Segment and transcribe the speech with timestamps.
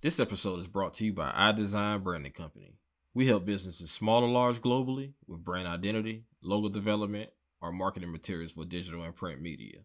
[0.00, 2.76] This episode is brought to you by iDesign Branding Company.
[3.14, 8.52] We help businesses small or large globally with brand identity, logo development, or marketing materials
[8.52, 9.80] for digital and print media.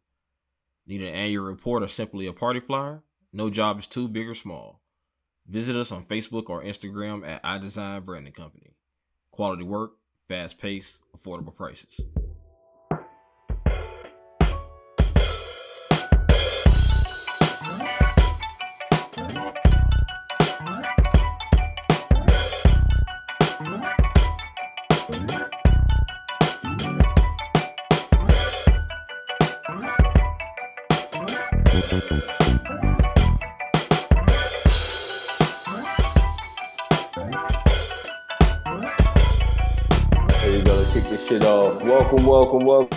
[0.85, 3.01] Need an annual report or simply a party flyer?
[3.31, 4.83] No job is too big or small.
[5.47, 8.75] Visit us on Facebook or Instagram at iDesign Branding Company.
[9.31, 9.93] Quality work,
[10.27, 11.99] fast pace, affordable prices.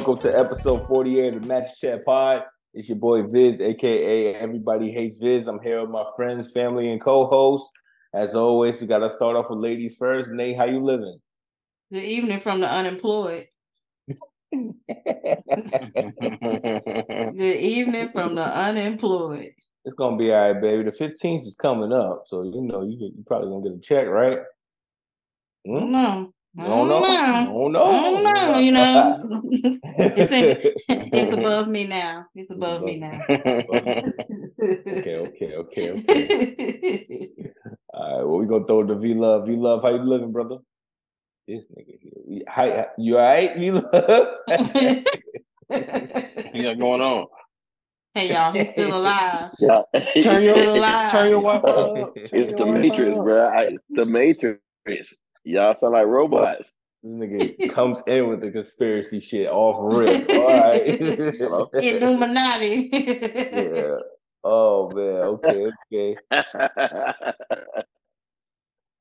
[0.07, 2.43] Welcome, to episode 48 of the Match Chat Pod.
[2.75, 5.49] It's your boy Viz, aka Everybody Hates Viz.
[5.49, 7.69] I'm here with my friends, family, and co-hosts.
[8.15, 10.31] As always, we gotta start off with ladies first.
[10.31, 11.19] Nate, how you living?
[11.93, 13.49] Good evening from the unemployed.
[14.53, 14.77] Good
[17.41, 19.51] evening from the unemployed.
[19.85, 20.85] It's gonna be all right, baby.
[20.85, 24.07] The 15th is coming up, so you know you you probably gonna get a check,
[24.07, 24.39] right?
[25.67, 26.27] Hmm?
[26.59, 27.05] Ah, I don't know.
[27.05, 27.83] I Don't don't know.
[27.83, 27.85] know.
[27.85, 28.53] I don't know.
[28.53, 28.59] know.
[28.59, 29.23] You know,
[29.99, 30.57] it's, in,
[31.13, 32.27] it's above me now.
[32.35, 33.21] It's above me now.
[33.31, 37.29] okay, okay, okay, okay.
[37.93, 39.47] All right, well, we're gonna throw it to V Love.
[39.47, 40.59] V Love, how you living, brother?
[41.47, 42.13] This nigga here.
[42.27, 44.29] We- Hi, you all right, V Love?
[46.55, 47.27] you got going on?
[48.15, 49.51] hey y'all, he's still alive.
[49.59, 49.83] Yeah.
[50.23, 51.11] Turn your Still alive.
[51.11, 52.15] turn your Wi-Fi up.
[52.15, 53.23] Turn It's your the Wi-Fi Matrix, up.
[53.25, 53.47] bro.
[53.47, 54.61] I, it's the Matrix.
[55.47, 56.73] Y'all sound like robots.
[57.05, 60.29] This nigga comes in with the conspiracy shit off rip.
[60.31, 61.01] All right.
[61.73, 62.91] Illuminati.
[62.93, 63.97] yeah.
[64.43, 65.23] Oh man.
[65.23, 65.71] Okay.
[65.93, 66.17] Okay.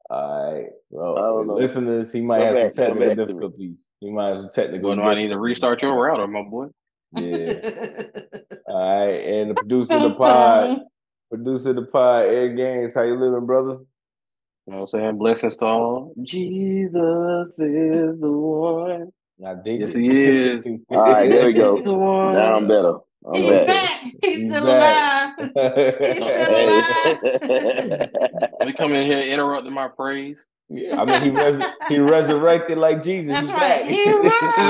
[0.09, 0.67] All right.
[0.91, 1.55] Well, I don't know.
[1.55, 3.25] listeners, he might Come have some back, come technical back to me.
[3.33, 3.89] difficulties.
[3.99, 4.89] He might have some technical.
[4.89, 6.67] Well, do I need to restart your router, my boy?
[7.15, 7.53] Yeah.
[8.67, 9.19] All right.
[9.19, 10.81] And the producer of the pod,
[11.31, 12.93] producer of the pod, Ed Gaines.
[12.93, 13.79] How you living, brother?
[14.67, 15.17] You know what I'm saying?
[15.17, 16.13] Blessings to all.
[16.23, 19.11] Jesus is the one.
[19.45, 19.99] I dig Yes, it.
[20.01, 20.65] he is.
[20.89, 21.75] All right, there we go.
[21.75, 22.33] He's the one.
[22.33, 22.95] Now I'm better.
[23.27, 23.67] I'm He's back.
[23.67, 23.99] back.
[24.01, 25.37] He's He's still back.
[25.37, 25.97] alive.
[25.99, 28.09] He's still alive.
[28.65, 30.43] We come in here interrupting my praise.
[30.69, 33.47] Yeah, I mean he res- he resurrected like Jesus.
[33.51, 34.31] That's He's right.
[34.31, 34.61] back.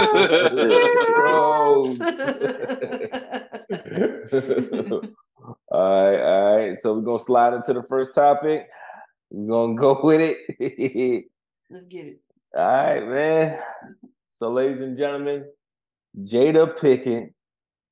[1.15, 2.01] He rose.
[2.01, 2.01] Rose.
[5.71, 6.77] all right, all right.
[6.77, 8.67] So we're gonna slide into the first topic.
[9.35, 11.25] We're gonna go with it.
[11.69, 12.19] Let's get it.
[12.55, 13.59] all right, man.
[14.29, 15.45] So, ladies and gentlemen,
[16.23, 17.33] Jada Pickett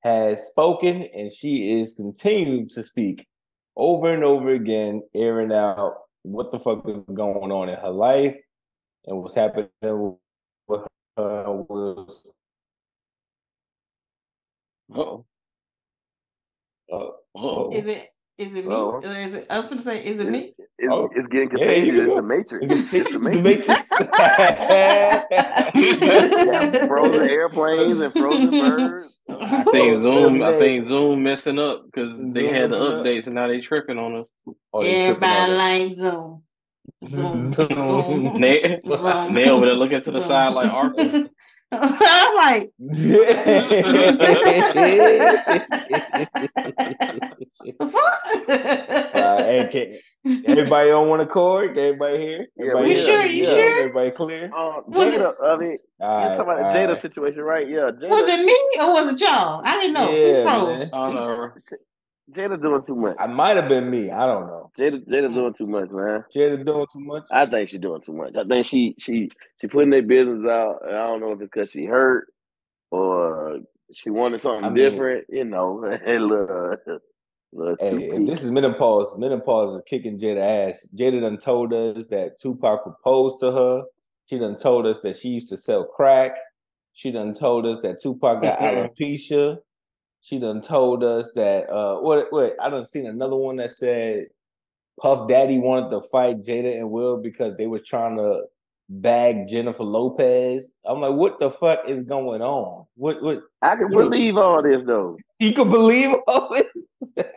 [0.04, 3.28] has spoken and she is continuing to speak
[3.76, 8.38] over and over again, airing out what the fuck is going on in her life
[9.06, 10.82] and what's happening with
[11.18, 11.52] her.
[11.52, 12.26] Was,
[14.96, 15.26] Uh-oh.
[16.90, 16.96] uh,
[17.36, 17.72] Uh-oh.
[17.74, 18.74] Is it is it me?
[18.76, 19.00] Oh.
[19.02, 20.54] Is it I was gonna say, is it me?
[20.78, 21.10] It's, Oh.
[21.16, 22.06] it's getting Yeah, contagious.
[22.06, 22.66] It's the Matrix.
[22.70, 23.90] it's It's the the Matrix.
[23.90, 23.90] Matrix.
[26.88, 29.22] frozen airplanes and frozen birds.
[29.30, 30.44] I think Zoom.
[30.44, 33.06] I think Zoom messing up because they had the messing up.
[33.06, 34.28] updates and now they tripping on us.
[34.74, 36.44] Oh, they tripping Everybody on like Zoom.
[37.06, 37.54] Zoom.
[37.54, 37.88] Zoom.
[37.88, 38.42] Zoom.
[38.42, 39.34] They, Zoom.
[39.34, 40.30] they over there looking to the Zoom.
[40.30, 41.30] side like Arthur.
[41.82, 42.72] I'm like,
[47.80, 49.98] uh, hey, can,
[50.46, 51.78] everybody on one accord?
[51.78, 52.48] Everybody here?
[52.56, 53.04] Yeah, Everybody we here?
[53.06, 53.80] sure, you sure?
[53.80, 54.46] Everybody clear?
[54.56, 57.02] Uh, Was it- Jada, I mean, All you're right, talking about the Jada right.
[57.02, 57.68] situation, right?
[57.70, 59.62] Yeah, Jada, was it me or was it y'all?
[59.64, 60.12] I didn't know.
[60.12, 60.92] Yeah, Who froze?
[62.32, 62.58] I don't know.
[62.58, 63.16] Jada doing too much.
[63.20, 64.12] I might have been me.
[64.12, 64.72] I don't know.
[64.78, 65.34] Jada, Jada mm.
[65.34, 66.24] doing too much, man.
[66.36, 67.24] Jada doing too much.
[67.32, 68.36] I think she's doing too much.
[68.36, 69.30] I think she she
[69.60, 70.80] she putting their business out.
[70.88, 72.28] And I don't know if it's because she hurt
[72.92, 73.60] or
[73.92, 75.26] she wanted something I mean- different.
[75.30, 76.76] You know, a little,
[77.52, 80.88] little Hey, if this is menopause, menopause is kicking Jada ass.
[80.96, 83.84] Jada done told us that Tupac proposed to her.
[84.30, 86.32] She done told us that she used to sell crack.
[86.94, 89.58] She done told us that Tupac got alopecia.
[90.24, 94.28] She done told us that uh what what I done seen another one that said
[95.02, 98.44] Puff Daddy wanted to fight Jada and Will because they were trying to
[98.90, 100.76] bag Jennifer Lopez.
[100.86, 102.86] I'm like, what the fuck is going on?
[102.96, 105.18] What what I can What- believe all this though.
[105.40, 106.98] you can believe all this?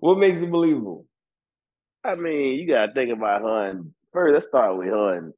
[0.00, 1.06] what makes it believable?
[2.04, 4.32] I mean, you gotta think about her and first.
[4.32, 5.34] Let's start with her and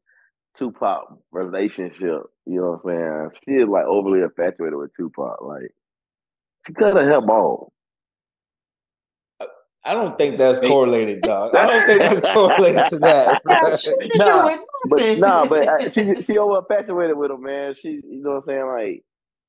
[0.57, 2.23] Tupac relationship.
[2.47, 3.31] You know what I'm saying?
[3.47, 5.43] She is like overly infatuated with Tupac.
[5.43, 5.73] Like
[6.67, 7.73] she cut her hair bald.
[9.85, 11.55] I don't think that's correlated, dog.
[11.57, 13.43] I don't think that's correlated to that.
[14.15, 14.51] Nah,
[14.85, 17.75] But nah, but I, she she over infatuated with him, man.
[17.75, 18.67] She, you know what I'm saying?
[18.67, 19.05] Like,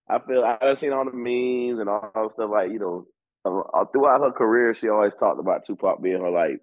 [0.10, 2.50] I feel I have seen all the memes and all that stuff.
[2.52, 3.06] Like, you know,
[3.46, 6.60] uh, uh, throughout her career, she always talked about Tupac being her like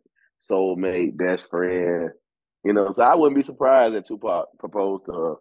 [0.51, 2.11] soulmate, best friend.
[2.65, 5.35] You know, so I wouldn't be surprised that Tupac proposed to her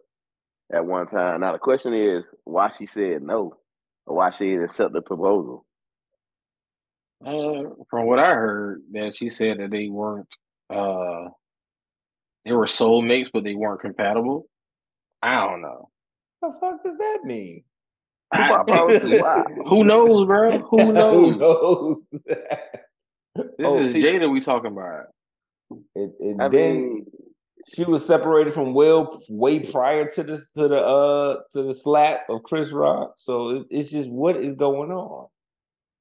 [0.72, 1.40] at one time.
[1.40, 3.54] Now the question is why she said no,
[4.06, 5.64] or why she didn't accept the proposal.
[7.24, 10.28] Uh, from what I heard, that she said that they weren't
[10.70, 11.28] uh
[12.44, 14.46] they were soulmates, but they weren't compatible.
[15.22, 15.90] I don't know.
[16.40, 17.64] What the fuck does that mean?
[18.32, 19.44] I- Tupac proposed to why?
[19.68, 20.58] who knows, bro?
[20.60, 21.36] Who Who knows?
[21.36, 21.96] knows?
[22.24, 25.06] This Oh, is see- Jada we talking about.
[25.94, 27.06] and and I then mean,
[27.68, 32.28] she was separated from Will way prior to the to the uh to the slap
[32.28, 33.14] of Chris Rock.
[33.16, 35.28] So it's, it's just what is going on.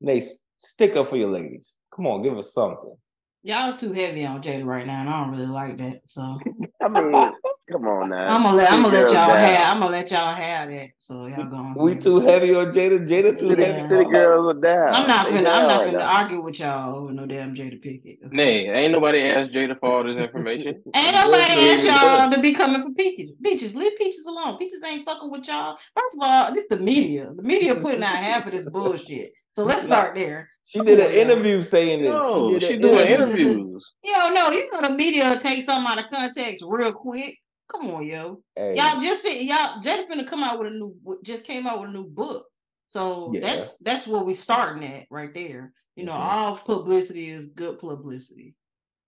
[0.01, 0.25] Nate,
[0.57, 1.75] stick up for your ladies.
[1.95, 2.95] Come on, give us something.
[3.41, 6.01] Y'all too heavy on Jada right now, and I don't really like that.
[6.05, 6.39] So
[6.81, 7.31] I mean,
[7.71, 8.35] come on now.
[8.35, 9.37] I'm gonna let I'm gonna let y'all down.
[9.37, 10.89] have I'm gonna let y'all have that.
[10.97, 11.73] So y'all go.
[11.83, 13.07] We too heavy on Jada.
[13.07, 13.55] Jada too Yeah.
[13.65, 13.81] heavy.
[13.89, 14.93] City on girls are down.
[14.93, 18.19] I'm not finna I'm not right finna argue with y'all over no damn Jada Pickett.
[18.25, 18.35] okay?
[18.35, 20.81] Nay, ain't nobody asked Jada for all this information.
[20.95, 23.31] Ain't nobody Just asked y'all to be coming for Peaches.
[23.43, 24.57] Peaches, leave Peaches alone.
[24.57, 25.77] Peaches ain't fucking with y'all.
[25.95, 27.31] First of all, this the media.
[27.35, 29.31] The media putting out half of this bullshit.
[29.53, 30.49] So let's start there.
[30.63, 31.21] She did an Come on, y'all.
[31.21, 32.11] interview saying this.
[32.11, 33.49] No, did she doing interview.
[33.51, 33.93] interviews.
[34.03, 37.37] Yo, no, you know the media will take something out of context real quick.
[37.69, 38.41] Come on, yo.
[38.55, 41.79] Hey, Y'all just see y'all Jada finna come out with a new just came out
[41.81, 42.47] with a new book.
[42.87, 43.41] So Yeah.
[43.41, 45.71] that's that's where we starting at right there.
[45.95, 46.19] You know, Mhm.
[46.19, 48.55] all publicity is good publicity.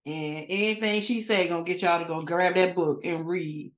[0.06, 3.72] And anything she say gonna get y'all to go grab that book and read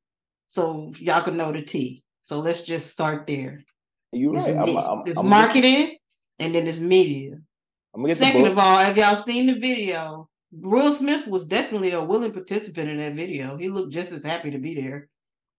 [0.48, 2.04] so y'all can know the tea.
[2.22, 3.64] So let's just start there.
[4.12, 4.58] It's, right.
[4.58, 5.98] I'm, I'm, it's I'm marketing
[6.40, 7.34] and then it's media.
[7.94, 8.52] I'm gonna get the Second book.
[8.52, 10.30] of all, have y'all seen the video?
[10.56, 13.58] Will Smith was definitely a willing participant in that video.
[13.58, 15.10] He looked just as happy to be there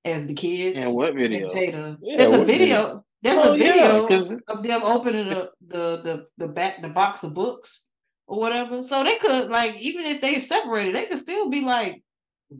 [0.04, 0.84] as the kids.
[0.84, 1.48] And what and video?
[1.48, 1.96] Jada.
[2.00, 2.46] Yeah, There's a video.
[2.46, 3.04] video?
[3.22, 7.34] There's Oh, a yeah, of them opening the, the the the back the box of
[7.34, 7.84] books
[8.26, 8.84] or whatever.
[8.84, 12.02] So they could like even if they separated, they could still be like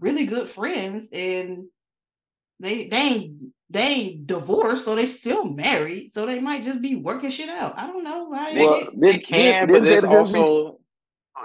[0.00, 1.66] really good friends and
[2.60, 6.12] they they ain't they ain't divorced, so they still married.
[6.12, 7.75] So they might just be working shit out.
[7.78, 8.32] I don't know.
[8.32, 10.76] I, They, they can, did- but did there's Jada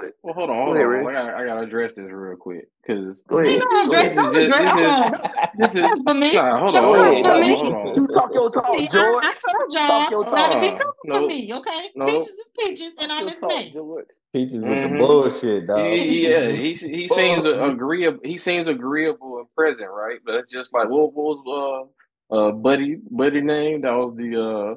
[0.04, 0.14] just.
[0.24, 0.92] Well, hold on, hold ahead, on.
[0.92, 1.00] Ray.
[1.08, 3.52] I gotta, I gotta address this real quick because Go ahead.
[3.54, 5.12] Ain't no Go address, don't This is address, just- this on.
[5.58, 6.34] this is for me.
[6.36, 6.60] nah.
[6.60, 7.26] Hold on, Go come ahead.
[7.26, 7.96] for hold on, hold on.
[7.96, 9.26] You talk your talk, I, George.
[9.26, 11.90] I told y'all not to be Uh, coming no, for me, okay?
[11.96, 12.06] no.
[12.08, 13.74] Peaches is peaches, and I'm your his name.
[13.74, 14.06] George.
[14.32, 14.92] Peaches with Mhm.
[14.92, 15.80] the bullshit, dog.
[15.80, 18.20] He, yeah, he he seems agreeable.
[18.24, 20.20] He seems agreeable and present, right?
[20.24, 21.90] But it's just like what, what was
[22.32, 23.82] uh uh buddy buddy name?
[23.82, 24.76] That was the uh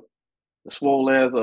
[0.64, 1.38] the swole ass uh,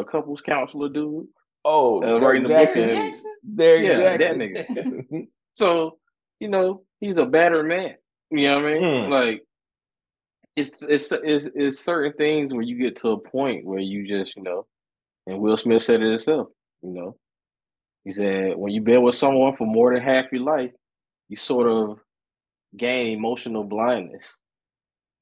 [0.00, 1.28] uh couples counselor dude.
[1.68, 2.88] Oh, Uh, Derek the Jackson.
[2.88, 3.34] Jackson?
[3.56, 5.26] Derek Yeah, that nigga.
[5.54, 5.98] So
[6.38, 7.94] you know he's a battered man.
[8.30, 8.82] You know what I mean?
[8.82, 9.08] Mm.
[9.10, 9.42] Like
[10.54, 14.36] it's, it's it's it's certain things where you get to a point where you just
[14.36, 14.66] you know,
[15.26, 16.48] and Will Smith said it himself.
[16.82, 17.16] You know,
[18.04, 20.72] he said when you've been with someone for more than half your life,
[21.28, 21.98] you sort of
[22.76, 24.24] gain emotional blindness,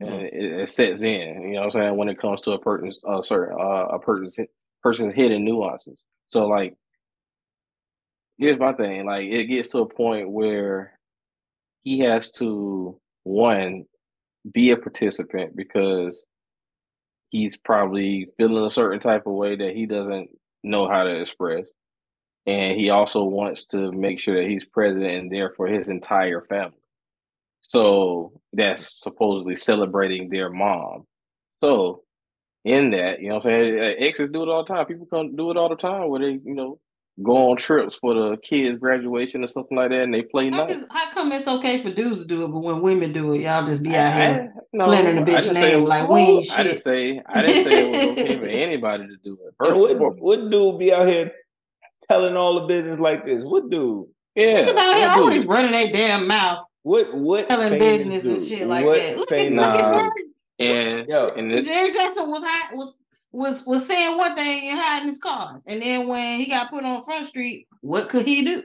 [0.00, 0.24] and Mm.
[0.32, 1.42] it, it sets in.
[1.42, 3.98] You know what I'm saying when it comes to a person's uh, certain uh, a
[4.00, 4.38] person's
[4.82, 6.00] person's hidden nuances.
[6.28, 6.76] So like,
[8.38, 10.98] here's my thing: like it gets to a point where
[11.82, 13.84] he has to one
[14.52, 16.22] be a participant because
[17.30, 20.30] he's probably feeling a certain type of way that he doesn't
[20.62, 21.66] know how to express.
[22.46, 26.42] And he also wants to make sure that he's present and there for his entire
[26.42, 26.78] family.
[27.62, 31.06] So that's supposedly celebrating their mom.
[31.62, 32.03] So
[32.64, 33.78] in that, you know what I'm saying?
[33.78, 34.86] uh, Exes do it all the time.
[34.86, 36.78] People come do it all the time where they, you know,
[37.22, 40.64] go on trips for the kids' graduation or something like that and they play How,
[40.64, 40.78] nice.
[40.78, 43.42] is- how come it's okay for dudes to do it, but when women do it,
[43.42, 45.82] y'all just be I- out here I- no, slandering the bitch didn't say it name
[45.84, 46.38] was like we cool.
[46.38, 46.82] ain't I didn't shit?
[46.84, 49.54] say I didn't say it was okay for anybody to do it.
[49.58, 51.30] First And and what, what dude be out here
[52.10, 53.44] telling all the business like this?
[53.44, 54.06] What dude?
[54.34, 58.58] Yeah, Niggas out here always running their damn mouth, What what telling famous business and
[58.58, 59.16] shit like What that.
[59.18, 59.92] Look at famous look at Nah.
[59.92, 60.02] dude?
[60.02, 60.33] Derek.
[60.64, 62.96] And Yo, and this Derek Jackson was hot, was
[63.32, 66.84] was was saying one thing and hiding his cards, and then when he got put
[66.84, 68.62] on Front Street, what could he do?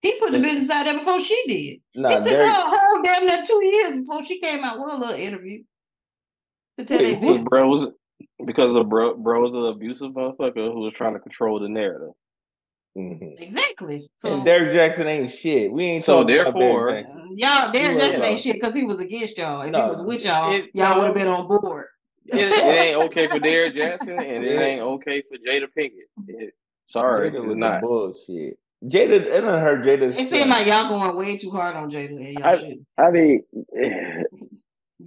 [0.00, 1.80] He put the business out there before she did.
[2.00, 2.52] nah, it took Derek.
[2.52, 5.62] her a whole damn near two years before she came out with a little interview
[6.78, 7.88] to tell their because business.
[8.44, 12.14] because of bro bro was an abusive motherfucker who was trying to control the narrative.
[12.96, 13.40] Mhm.
[13.40, 14.10] Exactly.
[14.16, 15.72] So And Derek Jackson ain't shit.
[15.72, 18.26] We ain't So talking about therefore- Derek uh, y'all, Derek Jackson know.
[18.26, 19.62] ain't shit because he was against y'all.
[19.62, 21.86] If No, he was with y'all, it- y'all would have been on board.
[22.26, 26.06] It, it ain't okay for Derek Jackson and it ain't okay for Jada Pinkett.
[26.28, 26.54] It,
[26.86, 27.80] Sorry, Jada it's was not.
[27.80, 28.58] bullshit.
[28.84, 30.16] Jada, it done hurt Jada.
[30.16, 33.42] It seemed like y'all going way too hard on Jada, and y'all I- I mean,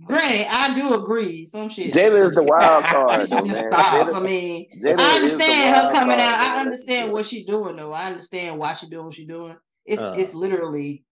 [0.06, 1.46] Granted, I do agree.
[1.48, 1.94] Some shit.
[1.94, 3.72] Jada is the wild card, though, just man.
[3.72, 4.08] stop.
[4.08, 6.40] Jada- I mean, Jada I understand her coming card, out.
[6.58, 7.92] I understand what she's doing, though.
[7.92, 9.56] I understand why she doing what she's doing.
[9.86, 10.14] It's Uh.
[10.18, 11.04] it's literally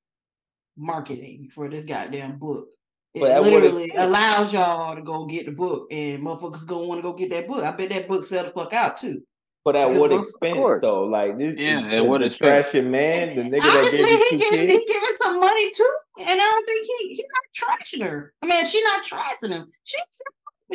[0.77, 2.67] marketing for this goddamn book.
[3.13, 6.88] It But at what literally allows y'all to go get the book, and motherfuckers gonna
[6.88, 7.63] want to go get that book.
[7.63, 9.21] I bet that book sell the fuck out too.
[9.65, 11.03] But at what expense though?
[11.05, 12.67] Like this, Yeah, the, at what the expense?
[12.67, 14.72] trashing man, the nigga that gave you two giving, kids.
[14.72, 18.34] he giving some money too, and I don't think he he not trashing her.
[18.43, 19.72] I mean, she not trashing him.
[19.86, 19.98] She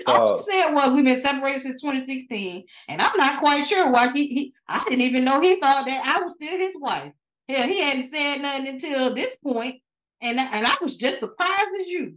[0.07, 4.11] all she said was we've been separated since 2016, and I'm not quite sure why
[4.13, 7.13] he, he I didn't even know he thought that I was still his wife.
[7.49, 9.83] Hell, he hadn't said nothing until this point,
[10.23, 12.15] and and I was just surprised as you.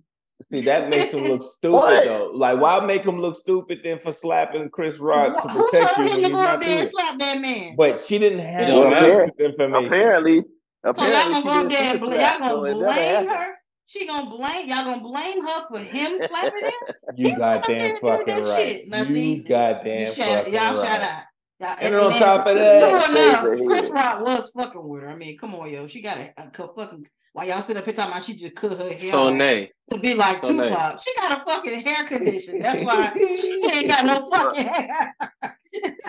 [0.49, 2.03] See, that makes him look stupid What?
[2.05, 2.31] though.
[2.33, 6.03] Like, why make him look stupid then for slapping Chris Rock to Who protect you
[6.05, 7.75] told him to go not up there and slap that man?
[7.75, 9.25] But she didn't have don't matter.
[9.37, 9.85] this information.
[9.87, 10.41] Apparently,
[10.83, 13.53] So apparently y'all gonna go didn't there and bl- y'all gonna it blame her?
[13.85, 16.71] She gonna blame y'all gonna blame her for him slapping him?
[17.17, 18.67] You He goddamn fucking right.
[18.67, 18.87] shit.
[18.89, 20.87] Now, You see, goddamn you shout, fucking y'all right.
[20.87, 21.23] shout out.
[21.59, 23.89] Y'all- And on top of that, true enough, Chris.
[23.89, 25.09] Rock was fucking with her.
[25.09, 27.05] I mean, come on, yo, she got a, a co- fucking.
[27.33, 29.71] While y'all sit up here talking about she just cut her hair So off nay,
[29.89, 30.69] to be like so nay.
[30.69, 30.99] Tupac.
[31.01, 32.59] She got a fucking hair condition.
[32.59, 35.15] That's why she ain't got no fucking hair.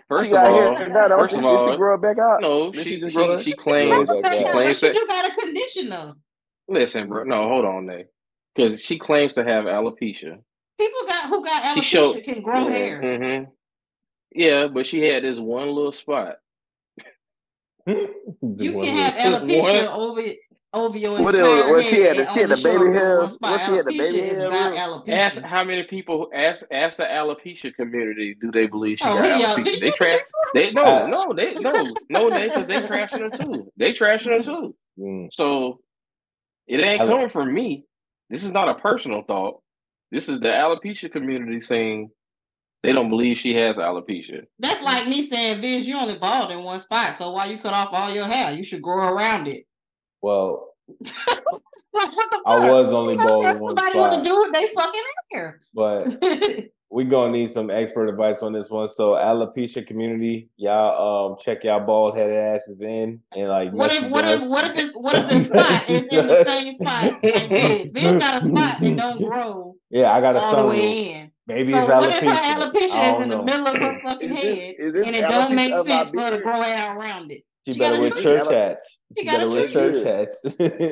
[0.09, 1.09] first She of got all, hair now.
[1.09, 2.41] Don't first she, of did she all, grow back out?
[2.41, 4.95] no, Did she just she she claims she claims that.
[4.97, 6.15] you got a condition though.
[6.69, 8.07] Listen, bro, no, hold on, nay,
[8.55, 10.39] because she claims to have alopecia.
[10.79, 13.01] People got who got She alopecia showed- can grow hair.
[13.01, 13.45] hmm
[14.35, 16.39] Yeah, but she had this one little spot.
[17.87, 18.09] You
[18.41, 19.99] can have alopecia What?
[20.01, 20.23] over
[20.75, 22.17] over your What entire is- what she had?
[22.17, 23.19] and She had only the baby show up in hair?
[23.21, 23.29] one.
[23.41, 25.09] What she had, the Alopecia baby hair not?
[25.09, 29.37] Ask how many people ask ask the alopecia community do they believe she Oh, got
[29.39, 29.81] he, alopecia?
[29.81, 30.21] They you- trash.
[30.55, 33.73] They no Uh, no they no no they because they trashing her too.
[33.77, 34.75] They trashing her too.
[34.99, 35.29] Mm.
[35.33, 35.81] So
[36.67, 37.85] it ain't Alo- coming from me.
[38.31, 39.61] This is not a personal thought.
[40.11, 42.11] This is the alopecia community saying
[42.83, 44.43] they don't believe she has alopecia.
[44.59, 47.73] That's like me saying, Viz, you only bald in one spot, so why you cut
[47.75, 48.53] off all your hair?
[48.53, 49.65] You should grow around it.
[50.23, 50.69] Well,
[51.95, 54.39] Like, what the I was only You bald tell in one somebody what to do
[54.39, 55.01] with their fucking
[55.33, 55.61] hair.
[55.75, 56.25] but
[56.91, 58.89] we gonna need some expert advice on this one.
[58.89, 64.03] So alopecia community, y'all um check y'all bald headed asses in and like what if
[64.03, 67.05] message what if what if it, what if the spot is in the same spot
[67.23, 67.91] like Viz?
[67.93, 71.33] Viz got a spot that don't grow Yeah, I got a all the way in.
[71.47, 72.17] Maybe So it's what alopecia.
[72.17, 73.43] if her I alopecia is don't in the know.
[73.45, 76.21] middle of her fucking Is this- head is this and it don't make sense for
[76.23, 77.43] her to grow hair around it?
[77.67, 78.55] She She better gotta wear treat church it.
[78.55, 79.01] hats.
[79.17, 80.07] She She gotta better wear treat church it.
[80.07, 80.43] hats.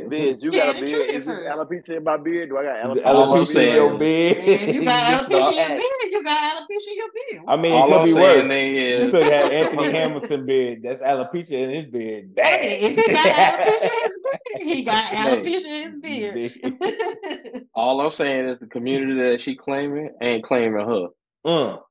[0.09, 1.11] Biz, you Yeah, got they a beard.
[1.11, 1.59] it Is this first.
[1.59, 2.49] alopecia in my beard?
[2.51, 2.97] Do I got alopecia?
[2.99, 4.37] In alopecia in your beard?
[4.39, 7.09] And if you got Get some alopecia in your beard, you got alopecia in your
[7.15, 7.45] beard.
[7.49, 8.49] I mean, All it could I'm be saying worse.
[8.49, 10.79] they You could have Anthony Hamilton beard.
[10.85, 12.35] That's alopecia in his beard.
[12.37, 12.47] Bad.
[12.63, 17.67] Hey, if he got alopecia in his beard, he got alopecia in his beard.
[17.75, 21.09] all I'm saying is the community that she claiming ain't claiming her.
[21.45, 21.83] Mm.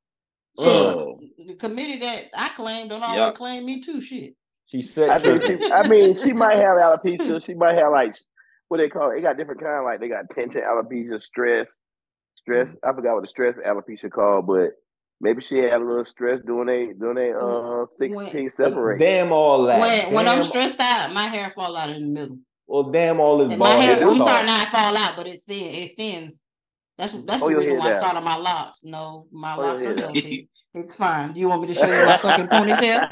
[0.58, 3.32] So the committee that I claim don't always Yeah.
[3.32, 4.02] claim me too.
[4.02, 4.36] Shit.
[4.70, 5.60] She said I think she.
[5.72, 7.44] I mean, she might have alopecia.
[7.46, 8.16] She might have like
[8.68, 9.16] what they call it.
[9.16, 9.84] They got different kind.
[9.84, 11.68] Like they got tension alopecia, stress,
[12.36, 12.70] stress.
[12.84, 14.72] I forgot what the stress alopecia called, but
[15.20, 19.00] maybe she had a little stress doing they doing they uh sixteen separate.
[19.00, 19.80] Damn all that.
[19.80, 22.38] When when I'm stressed out, my hair fall out in the middle.
[22.68, 24.28] Well, damn all this And my hair, head I'm talk.
[24.28, 26.44] sorry, not fall out, but it thin, it thins.
[27.00, 28.84] That's that's Hold the reason head why I started my locks.
[28.84, 30.50] No, my Hold your locks are head healthy.
[30.76, 31.34] It's fine.
[31.34, 33.10] Do you want me to show you my fucking ponytail?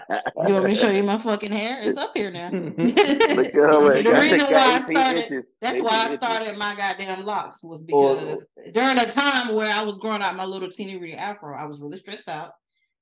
[0.47, 1.79] You want me to show you my fucking hair?
[1.81, 2.51] It's up here now.
[2.51, 2.77] Look.
[2.77, 5.55] The got- reason why I started- inches.
[5.59, 6.17] That's why I inches.
[6.17, 10.35] started my goddamn locks was Or- because during a time where I was growing out
[10.35, 12.51] my little teeny weeny afro, I was really stressed out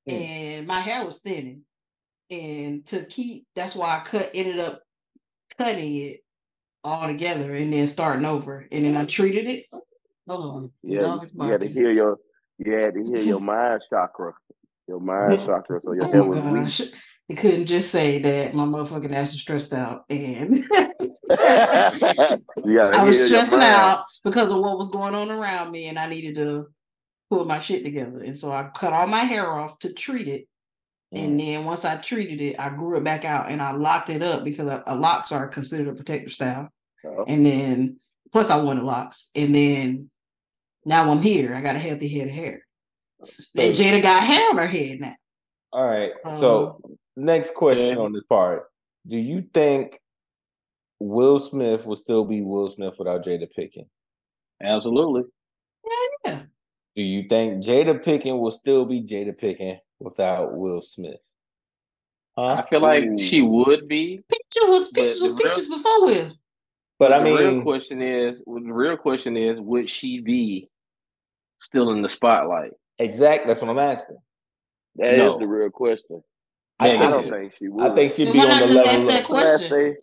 [0.10, 0.22] Mm.
[0.22, 1.64] and my hair was thinning.
[2.32, 4.82] And to keep that's why I cut ended up
[5.58, 6.24] cutting it
[6.84, 8.66] all together and then starting over.
[8.72, 9.66] And then I treated it.
[10.28, 10.72] Hold on.
[10.84, 11.72] Yeah, dog is you had to barking.
[11.74, 12.18] hear your.
[12.58, 14.34] You had to hear your mind chakra.
[14.88, 15.82] Your mind oh chakra.
[15.84, 16.64] So your Oh hair my was weak.
[16.64, 16.82] gosh.
[17.28, 20.68] You couldn't just say that my motherfucking ass was stressed out and you
[21.30, 22.42] gotta
[22.94, 23.74] I was hear your stressing mind.
[23.76, 26.68] out because of what was going on around me, and I needed to
[27.30, 28.20] pull my shit together.
[28.20, 30.48] And so I cut all my hair off to treat it.
[31.12, 31.46] And mm.
[31.46, 34.44] then once I treated it, I grew it back out and I locked it up
[34.44, 36.70] because a, a locks are considered a protective style.
[37.06, 37.26] Oh.
[37.28, 37.98] And then
[38.32, 39.30] plus I wanted locks.
[39.34, 40.10] And then
[40.86, 41.56] now I'm here.
[41.56, 42.62] I got a healthy head of hair.
[43.20, 45.16] And Jada got hair on her head now.
[45.74, 46.12] All right.
[46.40, 48.04] So Um, next question Yeah.
[48.04, 48.70] on this part:
[49.08, 50.00] Do you think
[51.00, 53.90] Will Smith will still be Will Smith without Jada Picking?
[54.62, 55.24] absolutely.
[56.26, 56.44] yeah.
[56.96, 61.20] Do you think Jada Picking will still be Jada Picking without Will Smith?
[62.38, 62.64] Huh?
[62.64, 64.22] I feel like she would be.
[64.30, 66.32] Peaches was pictures was the real- before Will.
[67.00, 70.70] But I mean, the real question is, the real question is, would she be
[71.60, 72.72] still in the spotlight?
[73.00, 73.48] exact.
[73.48, 74.18] That's what I'm asking.
[74.96, 75.38] That is No.
[75.40, 76.24] the real question.
[76.80, 77.92] I I, think don't she- think she would.
[77.92, 79.08] I think she'd be on the just ask level.
[79.08, 79.98] that Of, question?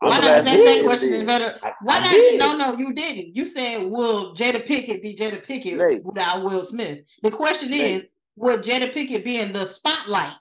[0.00, 1.12] Why I'm not just ask that question?
[1.14, 1.58] Is better.
[1.82, 2.10] Why I not?
[2.10, 2.38] did.
[2.38, 3.34] No, no, you didn't.
[3.36, 6.04] You said, "Will Jada Pickett be Jada Pickett Nate.
[6.04, 7.80] without Will Smith?" The question Nate.
[8.04, 10.34] is, would Jada Pickett be in the spotlight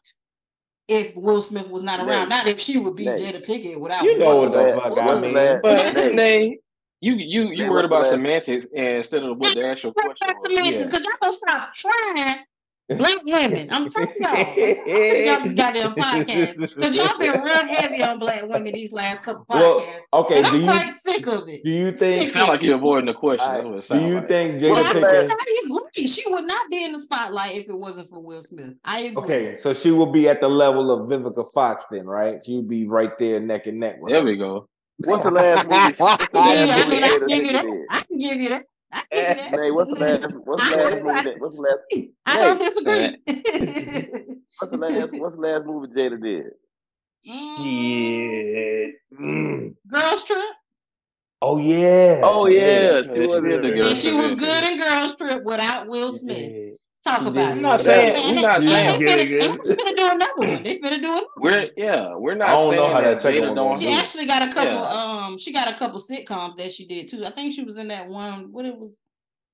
[0.88, 2.30] if Will Smith was not around?
[2.30, 2.30] Nate.
[2.30, 3.20] Not if she would be Nate.
[3.20, 4.04] Jada Pickett without.
[4.04, 4.50] You know Will.
[4.52, 4.52] what
[4.96, 5.60] the fuck I mean.
[5.64, 6.16] But Nate.
[6.16, 6.60] Nay,
[7.01, 10.27] you you you Nate, worried about last- semantics and instead of what the actual question
[10.27, 10.36] was.
[10.42, 11.00] Because Yeah.
[11.00, 12.36] y'all gonna stop trying
[12.89, 13.68] black women.
[13.70, 14.30] I'm telling y'all.
[14.30, 16.58] I'm telling y'all this goddamn podcast.
[16.58, 19.60] Because y'all been real heavy on black women these last couple podcasts.
[19.60, 20.00] Well, podcasts.
[20.13, 20.36] okay.
[20.38, 21.63] and Do I'm you quite sick of it.
[21.66, 22.30] do you You think?
[22.32, 23.46] sound like you're avoiding the question.
[23.46, 24.27] All That's what it right, do you like.
[24.30, 26.08] think Well, Jada I, What's said, I agree.
[26.08, 28.74] She would not be in the spotlight if it wasn't for Will Smith.
[28.86, 29.24] I agree.
[29.24, 32.44] Okay, so she will be at the level of Vivica Fox then, right?
[32.46, 34.25] She would be right there neck and neck with There her.
[34.25, 34.70] we go.
[35.06, 35.77] What's the last movie?
[35.98, 37.63] What's the last Yeah, I movie mean, I Jada can give you that.
[37.63, 37.86] did?
[37.89, 38.66] I can give you that.
[38.92, 39.51] I can give you that.
[39.62, 40.34] Nate, what's the last?
[40.46, 41.24] What's the last movie?
[41.24, 41.80] That, what's the last?
[42.25, 43.18] I don't disagree.
[44.60, 45.13] What's the last?
[45.13, 46.46] What's the last movie Jada did?
[47.24, 48.96] Shit.
[49.20, 49.75] Mm.
[49.88, 50.39] Girls Trip.
[51.42, 52.22] Oh yeah.
[52.24, 53.13] Oh yeah, did.
[53.13, 53.70] she was in the.
[53.70, 56.77] Girls And she was good in Girls Trip without Will She Smith.
[57.08, 57.12] Did.
[57.18, 57.42] Talk about did.
[57.42, 57.52] it.
[57.52, 59.30] I'm not saying And we're not and saying they Get finna, it,
[59.68, 60.64] get and do another one.
[60.64, 62.50] They finna do another we're yeah we're not.
[62.50, 63.92] I not don't know saying how that that second Jada one don't gonna She do.
[63.94, 63.98] do.
[64.00, 64.74] actually got a couple.
[64.74, 65.26] Yeah.
[65.26, 67.26] Um, she got a couple sitcoms that she did too.
[67.26, 68.52] I think she was in that one.
[68.52, 69.02] What it was,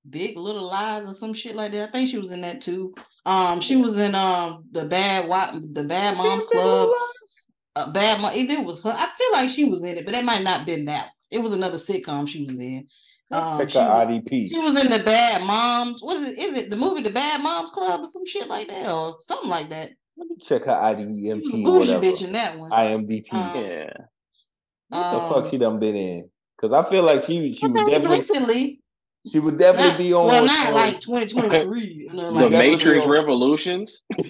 [0.08, 1.88] Big Little Lies or some shit like that.
[1.88, 2.94] I think she was in that too.
[3.26, 6.88] Um, she was in um the Bad Wa- the Bad Moms in Big Little Club.
[6.88, 7.44] Lies?
[7.76, 8.32] Uh, Bad Mom.
[8.34, 8.90] Either it was her.
[8.90, 11.08] I feel like she was in it, but it might not been that.
[11.30, 12.86] It was another sitcom she was in.
[13.30, 14.48] Let's Um, check she her was, IDP.
[14.50, 16.02] she was in the Bad Moms.
[16.02, 16.38] What is it?
[16.38, 19.48] Is it the movie The Bad Moms Club or some shit like that or something
[19.50, 19.92] like that?
[20.16, 21.64] Let me check her She was a IDMP, bougie
[21.94, 22.00] whatever.
[22.04, 22.70] bitch in that one.
[22.70, 23.32] IMDP.
[23.32, 23.90] Um, Yeah.
[24.90, 26.30] what the um, fuck she done been in?
[26.56, 28.80] Because I feel like she she I would definitely recently.
[29.26, 30.26] she would definitely Not, be on.
[30.26, 32.08] well, not on- like 2023.
[32.10, 34.02] You know, She The like, Matrix Revolutions.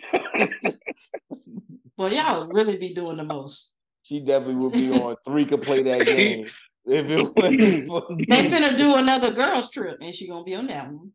[1.96, 3.74] well, y'all would really be doing the most.
[4.02, 5.16] she definitely would be on.
[5.24, 6.46] Three could play that game
[6.86, 10.66] if it wasn't for They finna do another girls trip, and she gonna be on
[10.68, 11.12] that one.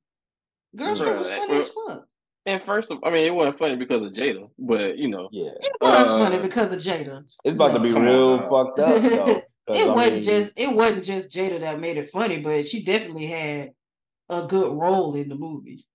[0.75, 2.05] Girls trip was Bruh, funny as fuck.
[2.45, 5.51] And first of, I mean, it wasn't funny because of Jada, but you know, Yeah,
[5.51, 7.23] It was Uh, funny because of Jada.
[7.43, 8.49] it's about to be Come on real now.
[8.49, 9.41] fucked up though.
[9.67, 12.67] 'cause, It I wasn't mean, just it wasn't just Jada that made it funny, but
[12.67, 13.71] she definitely had
[14.29, 15.85] a good role in the movie.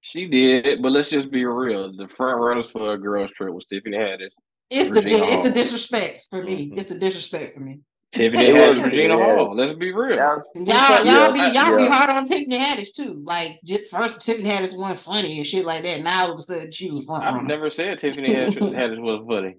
[0.00, 0.82] she did.
[0.82, 1.92] But let's just be real.
[1.96, 4.30] The front runners for a girls trip was Tiffany Haddish,
[4.70, 6.70] It's the Regina it's the disrespect for me.
[6.70, 6.78] Mhm.
[6.78, 7.80] It's the disrespect for me.
[8.12, 9.36] Tiffany It Haddish, was- Regina yeah.
[9.36, 9.54] Hall.
[9.54, 10.16] Let's be real.
[10.16, 10.36] Yeah.
[10.54, 13.20] Y'all, y'all be y'all be hard on Tiffany Haddish too.
[13.24, 16.02] Like just first Tiffany Haddish wasn't funny and shit like that.
[16.02, 19.00] Now all of a sudden she was a front I've never said Tiffany Haddish, Haddish
[19.00, 19.56] was funny.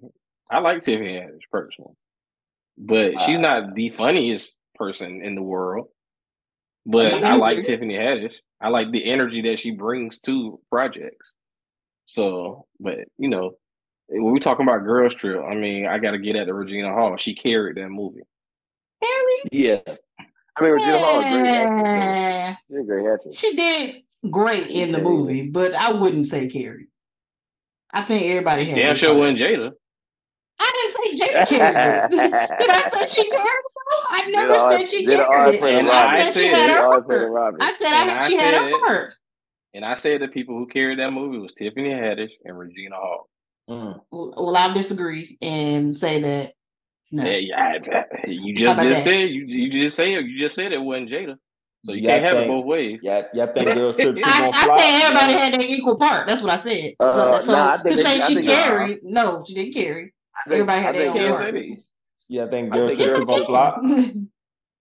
[0.50, 1.94] I like Tiffany Haddish personally,
[2.78, 5.88] but she's uh, not the funniest person in the world.
[6.86, 8.32] But I like Tiffany Haddish.
[8.60, 11.32] I like the energy that she brings to projects.
[12.06, 13.52] So, but you know,
[14.08, 16.92] when we talking about Girls Trip, I mean, I got to get at the Regina
[16.92, 17.16] Hall.
[17.18, 18.22] She carried that movie.
[19.52, 19.78] Yeah.
[20.56, 22.56] I mean, Regina Hall, is a great actress.
[22.68, 23.38] She's a great actress.
[23.38, 26.88] She did great in the movie, but I wouldn't say Carrie.
[27.92, 28.76] I think everybody had.
[28.76, 29.18] Damn their sure part.
[29.20, 29.72] wasn't Jada.
[30.60, 32.58] I didn't say Jada carried it.
[32.58, 33.72] Did I say she carried it?
[34.10, 35.62] I never Did said she did carried it.
[35.62, 37.54] And I I said she had Did her part.
[37.54, 39.14] and I said And I, I she had her said- part.
[39.74, 43.28] And I said the people who carried that movie was Tiffany Haddish and Regina Hall.
[43.70, 46.54] mm, Well, well, I'll disagree and say that
[47.10, 47.24] no.
[47.24, 49.04] Yeah, yeah, you just just that?
[49.04, 51.36] said you you just said you just said it wasn't Jada.
[51.86, 53.00] So you Yeah, can't I have it both ways.
[53.02, 56.26] yeah, y'all think Girls Trip two I, I said everybody had their equal part.
[56.26, 56.94] That's what I said.
[57.00, 59.74] so Uh, so nah, I to think say I she think- carried, no, she didn't
[59.74, 60.02] carry.
[60.02, 60.12] Think-
[60.54, 61.54] Everybody had their think own Can't Girls- say part.
[61.54, 61.82] that.
[62.28, 63.82] Yeah, I think I Girls think Trip Girls gonna flop.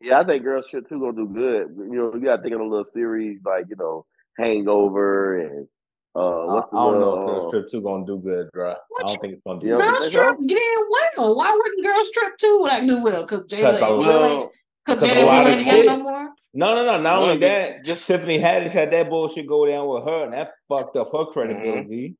[0.01, 1.75] Yeah, I think Girls Trip 2 gonna do good.
[1.77, 4.05] You know, you gotta think of a little series like, you know,
[4.37, 5.67] Hangover and
[6.15, 8.17] uh I, what's the I don't know little, if Girls uh, Trip two gonna do
[8.19, 8.71] good, bro.
[8.71, 9.79] I don't you- think it's gonna do Yeah, good.
[9.85, 10.23] but Girls they go.
[10.35, 10.83] Trip did
[11.17, 11.35] well.
[11.37, 13.21] Why wouldn't Girls Trip too like do well?
[13.23, 14.51] Because Jada Because ain't lot- Will ain't Well,
[14.85, 16.29] because because Jada a and Will of ain't together no more.
[16.53, 17.01] No, no, no.
[17.01, 20.51] Not only that, just- Tiffany Haddish had that bullshit go down with her, and that
[20.69, 22.15] fucked up her credibility.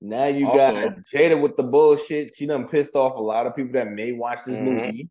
[0.00, 0.74] Now you got
[1.14, 2.34] Jada with the bullshit.
[2.36, 4.62] She done pissed off a lot of people that may watch this Mhm.
[4.64, 5.08] movie.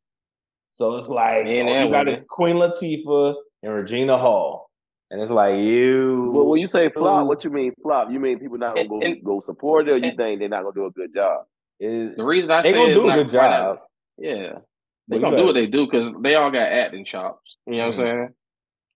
[0.74, 2.14] So it's like Men all you got women.
[2.14, 4.71] is Queen Latifah and Regina Hall,
[5.12, 6.32] and it's like you.
[6.34, 7.28] Well, when you say flop, Ooh.
[7.28, 8.10] what you mean flop?
[8.10, 10.40] You mean people not gonna go, And- and- go support it, or you and- think
[10.40, 11.46] they're not gonna do a good job?
[11.80, 13.80] is the reason I they say gonna do a good job.
[13.80, 13.82] that-
[14.24, 14.60] yeah,
[15.08, 17.58] they you gonna do what they do because they all got acting chops.
[17.68, 18.30] You know what I'm saying?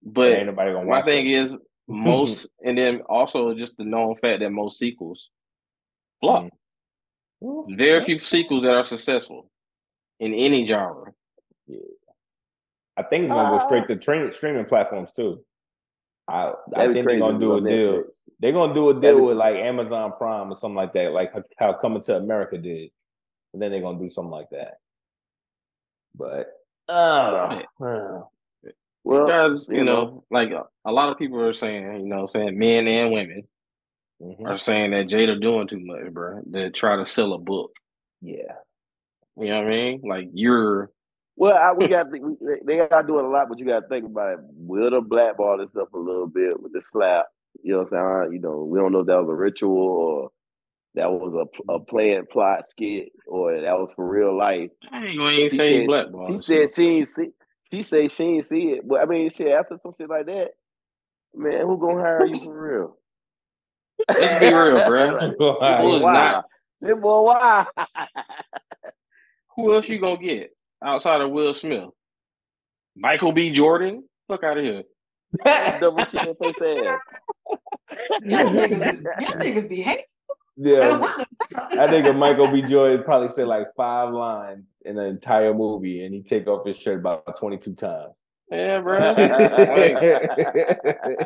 [0.03, 1.55] but ain't nobody gonna my thing that is
[1.87, 5.29] most, and then also just the known fact that most sequels
[6.21, 6.47] flop.
[7.43, 7.75] Mhm.
[7.75, 9.49] Very few sequels that are successful
[10.19, 11.11] in any genre.
[11.67, 11.79] Yeah.
[12.97, 15.43] I think it's gonna go Uh, straight to tra- streaming platforms too.
[16.27, 17.93] I I think they're gonna do a deal.
[17.93, 18.03] Netflix.
[18.39, 21.33] They're gonna do a That'd deal with like Amazon Prime or something like that, like
[21.33, 22.91] how- how Coming to America did.
[23.53, 24.79] And then they're gonna do something like that.
[26.15, 26.47] But
[26.89, 27.61] uh,
[29.03, 32.27] Well, Because, you you know, like a, a lot of people are saying, you know,
[32.27, 33.47] saying men and women
[34.21, 36.41] mhm, are saying that Jada doing too much, bro.
[36.53, 37.71] To try to sell a book.
[38.21, 38.55] yeah.
[39.37, 40.01] You know what I mean?
[40.03, 40.89] Like you're
[41.35, 42.19] Well, I, we got we,
[42.65, 44.39] they are doing a lot, but you got to think about it.
[44.53, 47.25] Will the blackball this up a little bit with the slap?
[47.63, 48.33] You know what I'm saying?
[48.33, 50.31] You know, we don't know if that was a ritual or
[50.95, 54.69] that was a, a planned plot skit or that was for real life.
[54.91, 56.27] I ain't gonna say blackball.
[56.27, 57.29] she said she ain't see.
[57.71, 59.47] She say she ain't see it, but I mean, shit.
[59.47, 60.49] After some shit like that,
[61.33, 62.97] man, who gonna hire you for real?
[64.09, 65.15] Let's be real, bro.
[65.15, 65.81] Like, Why?
[65.81, 66.13] Why?
[66.13, 66.45] not?
[66.81, 67.65] This boy, why?
[69.55, 71.89] Who else you gonna get outside of Will Smith?
[72.95, 73.51] Michael B.
[73.51, 74.03] Jordan?
[74.27, 74.83] Fuck out of here.
[75.79, 76.99] Double chin face ass.
[78.23, 80.05] Y'all niggas, is, y'all niggas be hating.
[80.55, 81.15] yeah.
[81.57, 82.61] I think of Michael B.
[82.61, 86.77] Jordan probably said like five lines in the entire movie, and he take off his
[86.77, 88.15] shirt about twenty two times.
[88.51, 88.97] Yeah, bro.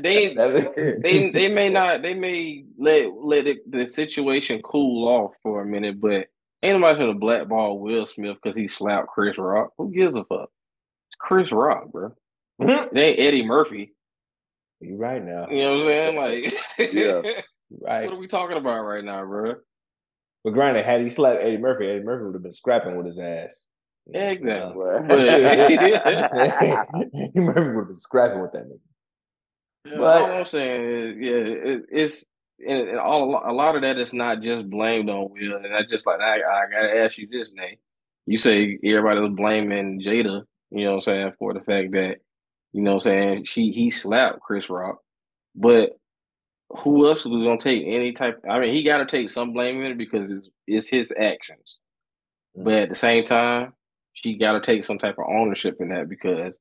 [0.00, 5.62] They they they may not they may let let it, the situation cool off for
[5.62, 6.26] a minute, but
[6.64, 9.70] ain't nobody gonna blackball Will Smith because he slapped Chris Rock.
[9.78, 10.50] Who gives a fuck?
[11.08, 12.12] It's Chris Rock, bro.
[12.60, 13.94] It ain't Eddie Murphy.
[14.80, 15.48] you right now.
[15.48, 16.16] You know what I'm saying?
[16.16, 16.54] Like,
[16.92, 17.22] Yeah.
[17.80, 18.04] Right.
[18.04, 19.54] what are we talking about right now, bro?
[20.44, 23.18] But granted, had he slapped Eddie Murphy, Eddie Murphy would have been scrapping with his
[23.18, 23.66] ass.
[24.06, 24.84] Yeah, exactly.
[25.10, 25.40] Eddie
[27.40, 28.78] Murphy would have been scrapping with that nigga.
[29.86, 31.32] Yeah, But- all I'm saying is, yeah,
[31.72, 32.26] it, it's
[32.58, 35.82] and, and all a lot of that is not just blamed on Will, and I
[35.88, 37.78] just like I, I gotta ask you this, Nate.
[38.26, 42.16] You say everybody was blaming Jada, you know what I'm saying, for the fact that
[42.72, 44.98] you know what I'm saying she he slapped Chris Rock,
[45.54, 45.98] but
[46.82, 48.42] who else was gonna take any type?
[48.48, 51.78] I mean, he got to take some blame in it because it's it's his actions,
[52.56, 52.64] mm-hmm.
[52.64, 53.74] but at the same time,
[54.12, 56.52] she got to take some type of ownership in that because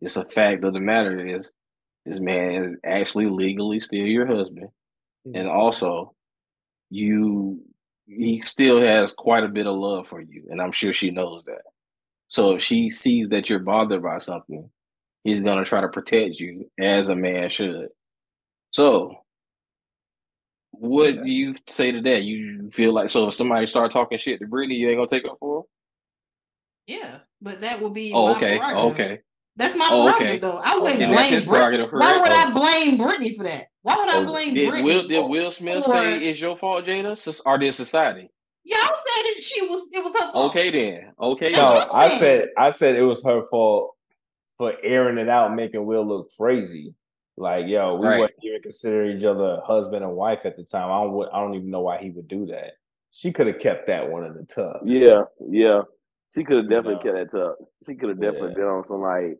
[0.00, 1.50] it's a fact of the matter is
[2.04, 4.68] this man is actually legally still your husband,
[5.24, 5.48] and mm-hmm.
[5.48, 6.14] also
[6.90, 7.60] you
[8.06, 11.42] he still has quite a bit of love for you, and I'm sure she knows
[11.46, 11.62] that.
[12.28, 14.70] So if she sees that you're bothered by something,
[15.24, 17.88] he's gonna try to protect you as a man should.
[18.70, 19.24] So
[20.70, 21.22] what Yeah.
[21.22, 22.22] do you say to that?
[22.22, 25.30] You feel like so if somebody start talking shit to Brittany, you ain't gonna take
[25.30, 25.68] up for her?
[26.86, 28.58] Yeah, but that will be Oh, okay.
[28.60, 29.20] Okay.
[29.58, 30.38] That's my Oh, prerogative, okay.
[30.38, 30.60] though.
[30.64, 32.20] I wouldn't And that's his blame Brit- prerogative, Why correct?
[32.22, 32.54] would I Oh.
[32.54, 33.66] blame Brittany for that?
[33.82, 34.84] Why would I Oh, blame Did Brittany?
[34.94, 37.18] Will did Will Smith or- say it's your fault, Jada?
[37.18, 38.30] Soc- Or did society?
[38.64, 39.42] Y'all said it.
[39.42, 39.90] She was.
[39.92, 40.50] It was her fault.
[40.50, 41.12] Okay then.
[41.20, 41.52] Okay.
[41.52, 42.20] That's No, I'm I saying.
[42.20, 43.94] said I said it was her fault
[44.56, 46.94] for airing it out, making Will look crazy.
[47.36, 48.18] Like, yo, we Right.
[48.20, 50.90] weren't even considering each other husband and wife at the time.
[50.90, 51.28] I don't.
[51.34, 52.74] I don't even know why he would do that.
[53.10, 54.82] She could have kept that one in the tub.
[54.84, 55.82] Yeah, yeah.
[56.34, 57.16] She could have You definitely know.
[57.18, 57.54] kept that tub.
[57.86, 58.54] She could have definitely Yeah.
[58.56, 59.38] been on some like,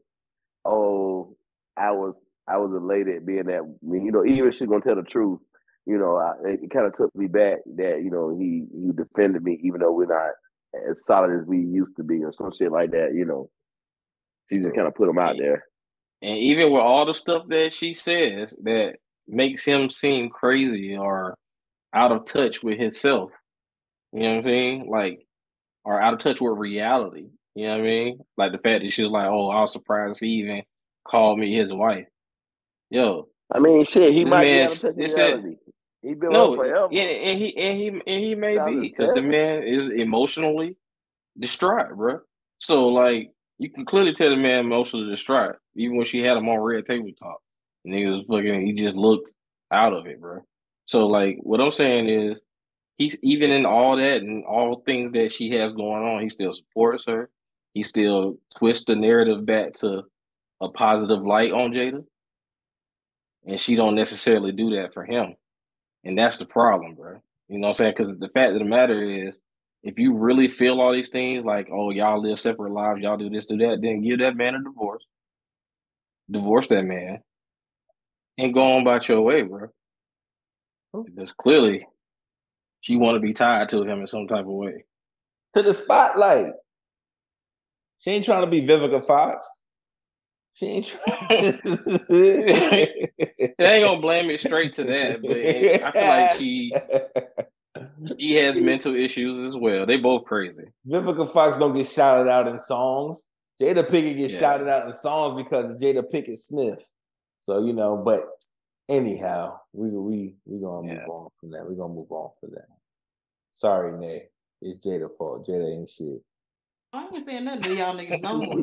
[0.69, 1.37] oh,
[1.77, 2.15] I was
[2.49, 3.63] I was elated being that.
[3.83, 5.41] You know, even if she's gonna tell the truth,
[5.87, 9.43] you know, I, it kind of took me back that you know he he defended
[9.43, 10.33] me even though we're not
[10.91, 13.13] as solid as we used to be or some shit like that.
[13.15, 13.51] You know,
[14.51, 15.65] she just kind of put him out there.
[16.21, 18.95] And even with all the stuff that she says that
[19.27, 21.35] makes him seem crazy or
[21.95, 23.31] out of touch with himself,
[24.13, 24.89] you know what I'm saying?
[24.91, 25.27] Like,
[25.85, 27.29] or out of touch with reality.
[27.59, 28.21] You know what I mean?
[28.37, 30.63] Like the fact that she was like, "Oh, I was surprised he even
[31.05, 32.07] called me his wife."
[32.89, 35.43] Yo, I mean, shit, he might be out of touch this that-
[36.01, 36.85] He been no, forever.
[36.85, 40.77] and, and he and he and he may be because the man is emotionally
[41.37, 42.21] distraught, bro.
[42.59, 46.49] So like, you can clearly tell the man emotionally distraught, even when she had him
[46.49, 47.41] on Red Table Talk,
[47.85, 48.69] and he was fucking.
[48.69, 49.33] He just looked
[49.73, 50.43] out of it, bro.
[50.87, 52.41] So like, what I'm saying is,
[52.99, 56.55] he's even in all that and all things that she has going on, he still
[56.55, 57.29] supports her.
[57.75, 60.03] He still twists the narrative back to
[60.61, 62.05] a positive light on Jada,
[63.47, 65.37] and she don't necessarily do that for him,
[66.05, 67.21] and that's the problem, bro.
[67.49, 67.95] You know what I'm saying?
[67.97, 69.39] Because the fact of the matter is,
[69.83, 73.31] if you really feel all these things, like oh y'all live separate lives, y'all do
[73.31, 75.05] this, do that, then give that man a divorce,
[76.31, 77.21] divorce that man,
[78.39, 79.69] and go on about your way, bro.
[81.05, 81.87] Because clearly,
[82.81, 84.85] she want to be tied to him in some type of way.
[85.55, 86.53] To the spotlight.
[87.99, 89.47] She ain't trying to be Vivica Fox.
[90.55, 90.97] She ain't
[92.09, 95.37] They ain't gonna blame it straight to that, but
[95.87, 96.73] I feel like she
[98.19, 99.87] she has mental issues as well.
[99.87, 100.65] They both crazy.
[100.87, 103.25] Vivica Fox don't get shouted out in songs.
[103.61, 104.41] Jada Pickett gets Yeah.
[104.41, 106.85] shouted out in songs because Jada Pickett Smith.
[107.41, 108.25] So you know, but
[108.89, 111.07] anyhow, we we we gonna move Yeah.
[111.07, 111.65] on from that.
[111.67, 112.67] We're gonna move on from that.
[113.53, 114.29] Sorry, Nay.
[114.61, 115.47] It's Jada fault.
[115.47, 116.21] Jada ain't shit.
[116.93, 118.57] I ain't saying nothing to y'all niggas no more.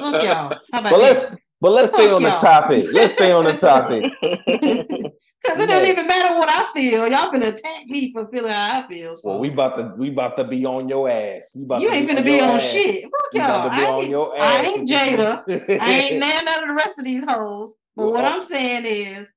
[0.00, 0.58] Fuck y'all.
[0.72, 2.40] How about but let's but let's stay on the y'all.
[2.40, 2.84] topic.
[2.92, 5.12] Let's stay on the topic.
[5.42, 7.06] Because it doesn't even matter what I feel.
[7.06, 9.14] Y'all finna attack me for feeling how I feel.
[9.14, 11.50] So Well, we about to we about to be on your ass.
[11.54, 13.02] We about you to ain't finna be your on shit.
[13.04, 13.66] Fuck y'all.
[13.66, 15.80] about to be I ain't, I ain't Jada.
[15.80, 17.78] I ain't none of the rest of these hoes.
[17.94, 19.28] But what uh, I'm saying is,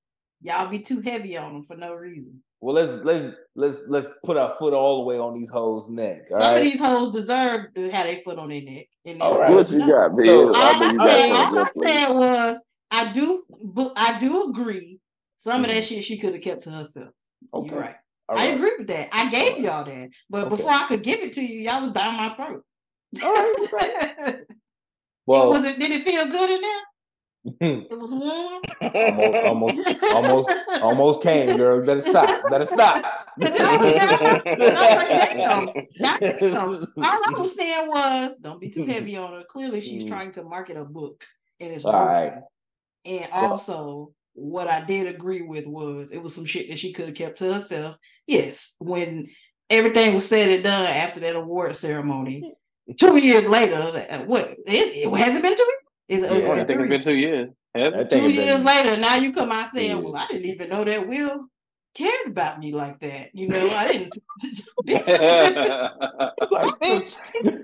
[0.42, 2.42] y'all be too heavy on them for no reason.
[2.62, 6.24] Well, let's let's let's let's put our foot all the way on these hoes' neck.
[6.32, 6.58] All Some right.
[6.58, 8.88] of these hoes deserve to have their foot on their neck.
[9.06, 9.52] And All that's.
[9.54, 10.54] What you got, Bill?
[10.54, 11.94] So, All I know I said, all I good for you.
[11.94, 15.00] said was, I do, but I do agree.
[15.38, 15.88] Some of that Mhm.
[15.88, 17.14] shit she could have kept to herself.
[17.54, 17.70] Okay.
[17.70, 17.96] You're right.
[18.28, 19.08] All I agree with that.
[19.14, 19.64] I gave Alright.
[19.64, 20.50] y'all that, but Okay.
[20.50, 22.66] before I could give it to you, y'all was down my throat.
[23.24, 23.56] All right.
[24.38, 24.48] it
[25.26, 26.82] Well, was it, did it feel good in there?
[27.62, 28.62] It was warm.
[29.46, 30.50] almost, almost, almost,
[30.82, 31.86] almost came, girl.
[31.86, 32.50] Better stop.
[32.50, 33.04] Better stop.
[33.42, 36.58] Cause y'all- y'all- y'all like, damn, damn.
[36.58, 39.44] All I was saying was, don't be too heavy on her.
[39.50, 40.08] Clearly, she's Mm.
[40.10, 41.24] trying to market a book,
[41.60, 42.08] and it's All working.
[42.08, 42.34] right.
[43.06, 47.08] And also, what I did agree with was it was some shit that she could
[47.08, 47.96] have kept to herself.
[48.28, 49.30] Yes, when
[49.70, 52.54] everything was said and done after that award ceremony,
[53.00, 53.82] two years later,
[54.26, 55.72] what it, it hasn't been two
[56.10, 56.24] years.
[56.24, 56.54] Is, is Yeah.
[56.54, 56.88] I it don't been think it's three?
[56.90, 57.50] been two years.
[57.76, 58.10] Has I it?
[58.10, 60.04] think Two it been- years later, now you come out saying, years.
[60.04, 61.46] "Well, I didn't even know that Will
[61.96, 64.14] cared about me like that." You know, I didn't.
[64.88, 65.06] Bitch,
[66.52, 67.18] Like, bitch.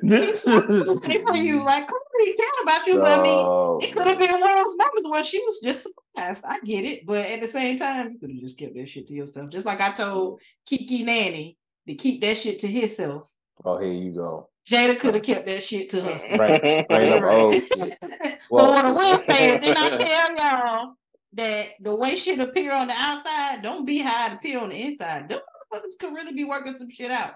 [0.03, 0.61] he's so
[0.99, 1.63] happy for you.
[1.63, 4.63] Like, clearly he cared about you, but I mean, it could have been one of
[4.63, 6.43] those moments where she was just surprised.
[6.47, 9.07] I get it, but at the same time, you could have just kept that shit
[9.07, 9.49] to yourself.
[9.49, 13.31] Just like I told Kiki Nanny to keep that shit to himself.
[13.63, 14.49] Oh, here you go.
[14.69, 16.39] Jada could have kept that shit to herself.
[16.39, 17.21] Right, straight up.
[17.21, 17.35] Right.
[17.35, 17.97] Oh, shit.
[18.01, 20.93] but Well- what I will say is, then I tell y'all
[21.33, 24.81] that the way shit appear on the outside, don't be how it appear on the
[24.81, 25.29] inside.
[25.29, 25.39] Them
[25.73, 27.33] motherfuckers could really be working some shit out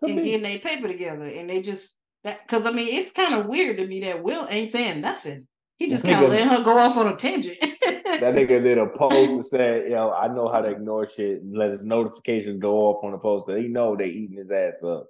[0.00, 0.24] Could and be.
[0.30, 3.76] getting their paper together, and they just that because I mean it's kind of weird
[3.78, 5.46] to me that Will ain't saying nothing.
[5.76, 7.58] He just kind Nigga- of letting her go off on a tangent.
[8.18, 11.56] That nigga did a post and said, "Yo, I know how to ignore shit and
[11.56, 14.82] let his notifications go off on the post because he know they eating his ass
[14.82, 15.06] up."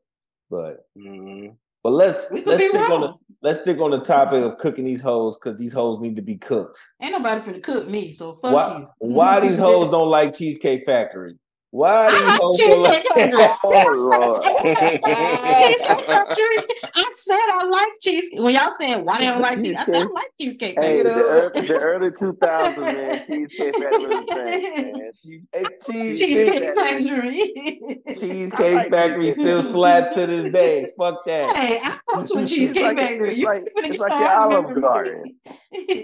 [0.51, 1.57] But Mhm.
[1.83, 5.37] but let's let's stick on the let's stick on the topic of cooking these hoes
[5.37, 6.79] because these hoes need to be cooked.
[7.03, 8.89] Ain't nobody finna cook me, so fuck Why you.
[8.99, 11.37] why these hoes don't like Cheesecake Factory?
[11.71, 13.61] Why I these like hoes don't like Cheesecake Factory.
[13.63, 14.43] Oh Lord.
[14.63, 15.01] Cheesecake
[16.95, 18.41] I said I like cheesecake.
[18.41, 20.15] When y'all saying why they don't like cheese, I said I Cheesecake.
[20.15, 25.13] like cheesecake Hey, the, ear- the early 2000s, man, Cheesecake Factory was the man.
[25.15, 27.39] She- Cheesecake Factory.
[27.39, 28.01] Factory.
[28.15, 29.73] Cheesecake like Factory Cheesecake still Factory.
[29.73, 30.93] slaps to this day.
[30.99, 31.57] Fuck that.
[31.57, 33.29] Hey, I fucked with It's Cheesecake like- Factory.
[33.31, 35.35] it's You like- it's like started the Olive Garden.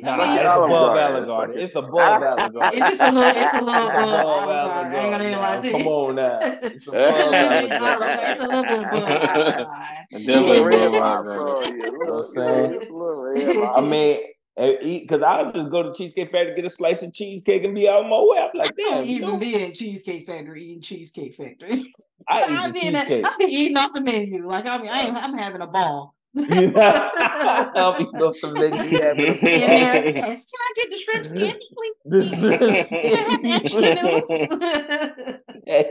[0.02, 1.14] Nah, I like mean, it's Olive above Garden.
[1.14, 1.54] Olive Garden.
[1.54, 2.82] Fucking- It's above Olive Garden.
[2.82, 4.92] it's just a little, it's a little, uh, above Olive Olive Garden.
[4.94, 5.72] I ain't gonna lie Garden.
[5.72, 6.38] to Come on now.
[6.42, 7.82] It's It's a little Olive bit, Garden.
[7.82, 9.66] Olive It's a little bit above Olive Garden.
[10.10, 11.80] Definitely Little red above box, Olive Garden.
[11.80, 12.72] yeah, know what I'm saying?
[12.72, 13.74] you know, little red box.
[13.76, 14.20] I mean,
[14.56, 17.74] and eat because I'll just go to Cheesecake Factory, get a slice of cheesecake, and
[17.74, 18.38] be out of my way.
[18.38, 21.92] I'm like, I don't even know, be in Cheesecake Factory eating Cheesecake Factory.
[22.28, 23.26] I I eat the be in cheesecake.
[23.26, 24.46] I be eating off the menu.
[24.48, 26.14] Like I mean, I ain't, I'm having a ball.
[26.34, 27.10] You know?
[27.16, 28.98] I'll eat off the menu.
[29.00, 30.12] having a In there, ball.
[30.12, 30.46] yes.
[30.46, 31.94] Can I get the shrimp skin, please?
[32.04, 34.30] This Can I have the extra noodles?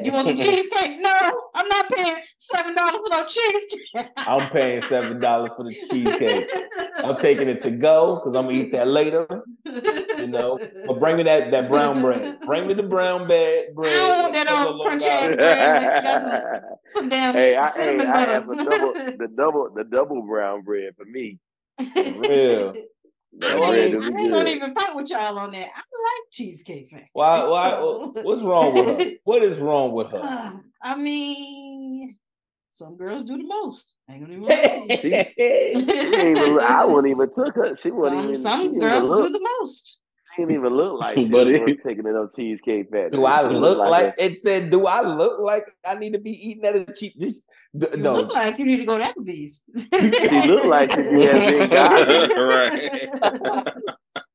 [0.06, 1.00] you want some cheesecake?
[1.00, 1.12] No,
[1.56, 4.08] I'm not paying seven dollars for no cheesecake.
[4.18, 6.50] I'm paying seven dollars for the cheesecake.
[6.98, 9.28] I'm taking it to go because I'm gonna eat that later.
[9.66, 12.40] You know, but bring me that that brown bread.
[12.42, 13.74] Bring me the brown bread.
[13.76, 17.56] bread I don't want that old uh, of crunchy ass bread some, some damn hey,
[17.56, 21.38] I, hey, I have a double, the double, the double brown bread for me.
[21.80, 22.74] real.
[23.42, 25.68] I, mean, I ain't gonna even fight with y'all on that.
[25.68, 27.10] I like cheesecake factory.
[27.14, 27.44] Why?
[27.44, 27.70] Why?
[27.70, 29.12] so- What's wrong with her?
[29.26, 30.18] What is wrong with her?
[30.18, 32.18] Uh, I mean,
[32.72, 33.96] some girls do the most.
[34.10, 34.98] I ain't even lie to you.
[34.98, 36.60] She didn't even.
[36.60, 37.76] I wouldn't even took her.
[37.76, 38.36] She wouldn't some even.
[38.36, 40.00] she some girls do the most.
[40.36, 41.54] She didn't even look like she Buddy.
[41.54, 43.10] was worth taking it up cheesecake factory.
[43.12, 44.70] Do I She look like, a- it said?
[44.72, 47.14] Do I look like I need to be eating at a cheap?
[47.20, 47.46] This
[47.78, 48.14] d- You no.
[48.14, 49.62] look like you need to go to Applebee's.
[50.44, 52.38] She look like she has been gotten.
[52.38, 52.92] Right.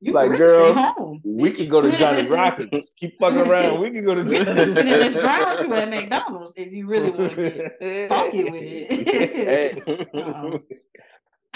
[0.00, 1.20] You Like, like, girl, girl, home.
[1.24, 2.92] we can go to Johnny Rockets.
[2.98, 3.80] Keep fucking around.
[3.80, 5.24] We can go to You Johnny sit in this Rockets.
[5.24, 9.08] drive-thru at McDonald's if you really want to get funky with it.
[9.08, 9.82] Hey,
[10.14, 10.58] Uh-uh.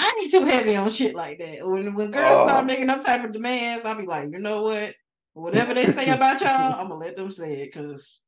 [0.03, 1.59] I ain't too heavy on shit like that.
[1.67, 2.47] When when girls Oh.
[2.47, 4.95] start making them type of demands, I'll be like, you know what?
[5.35, 8.21] Whatever they say about y'all, I'm gonna let them say it because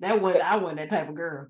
[0.00, 1.46] that wasn't I wasn't that type of girl.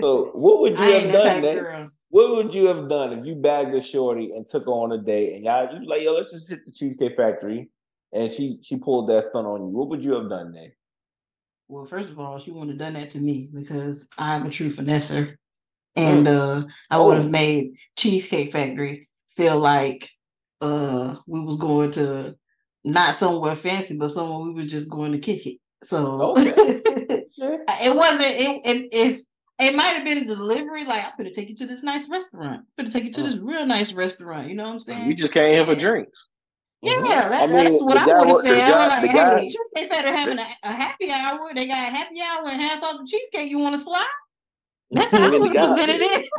[0.00, 1.90] So what would you I have that done, of girl.
[2.10, 4.98] What would you have done if you bagged a shorty and took her on a
[4.98, 7.68] date and y'all you like, yo, let's just hit the Cheesecake Factory
[8.12, 9.68] and she she pulled that stunt on you?
[9.68, 10.72] What would you have done, then?
[11.68, 14.70] Well, first of all, she wouldn't have done that to me because I'm a true
[14.70, 15.36] finesser.
[15.96, 17.20] And uh I would Oh.
[17.22, 20.08] have made Cheesecake Factory feel like
[20.60, 22.36] uh we was going to
[22.84, 25.58] not somewhere fancy, but somewhere we were just going to kick it.
[25.82, 26.52] So Okay.
[27.38, 29.20] it wasn't it, it if
[29.58, 32.62] it might have been delivery, like I'm gonna take you to this nice restaurant.
[32.62, 33.24] I'm gonna take you to Mm.
[33.24, 34.48] this real nice restaurant.
[34.48, 35.06] You know what I'm saying?
[35.08, 36.26] We just came here for drinks.
[36.82, 37.04] Yeah, Mhm.
[37.08, 38.52] that, I mean, that's what I guy would have said.
[38.64, 41.50] I guy- was like, the guy- hey, they better having a, a happy hour.
[41.54, 43.50] They got a happy hour and half off the cheesecake.
[43.50, 44.06] You want to slide?
[44.92, 46.30] That's how I I the would have guy- presented it.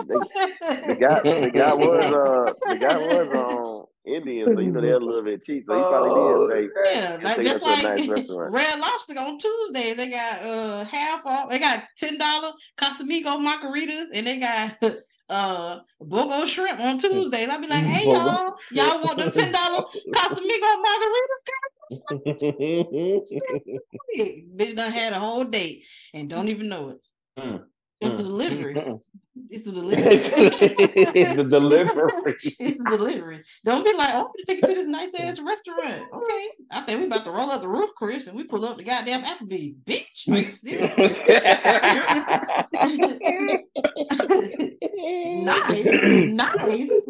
[0.88, 4.96] The guy, the guy was uh, the guy was um Indian, so you know they're
[4.96, 5.64] a little bit cheap.
[5.68, 8.80] So he probably Oh, did say, yeah, "Just like take just like nice restaurant." Red
[8.80, 11.50] Lobster on Tuesday, they got uh half off.
[11.50, 14.76] They got ten dollar Casamigo margaritas, and they got
[15.30, 17.48] uh Bogo shrimp on Tuesdays.
[17.48, 22.52] I'll be like, hey y'all, y'all want them ten dollar Casamigo margaritas?
[24.58, 25.84] Bitch done had a whole date
[26.14, 26.98] and don't even know it.
[27.40, 27.64] Mm,
[28.02, 28.26] It's the mm.
[28.26, 29.00] delivery.
[29.50, 30.04] It's the delivery.
[30.04, 32.38] It's the delivery.
[32.60, 33.44] it's the delivery.
[33.64, 36.04] Don't be like, oh, I'm gonna take you to this nice ass restaurant.
[36.12, 36.48] Okay.
[36.72, 38.84] I think we about to roll up the Ruth's Chris, and we pull up the
[38.84, 39.76] goddamn Applebee's.
[39.86, 40.94] Bitch, are you serious?
[45.02, 47.08] nice, nice.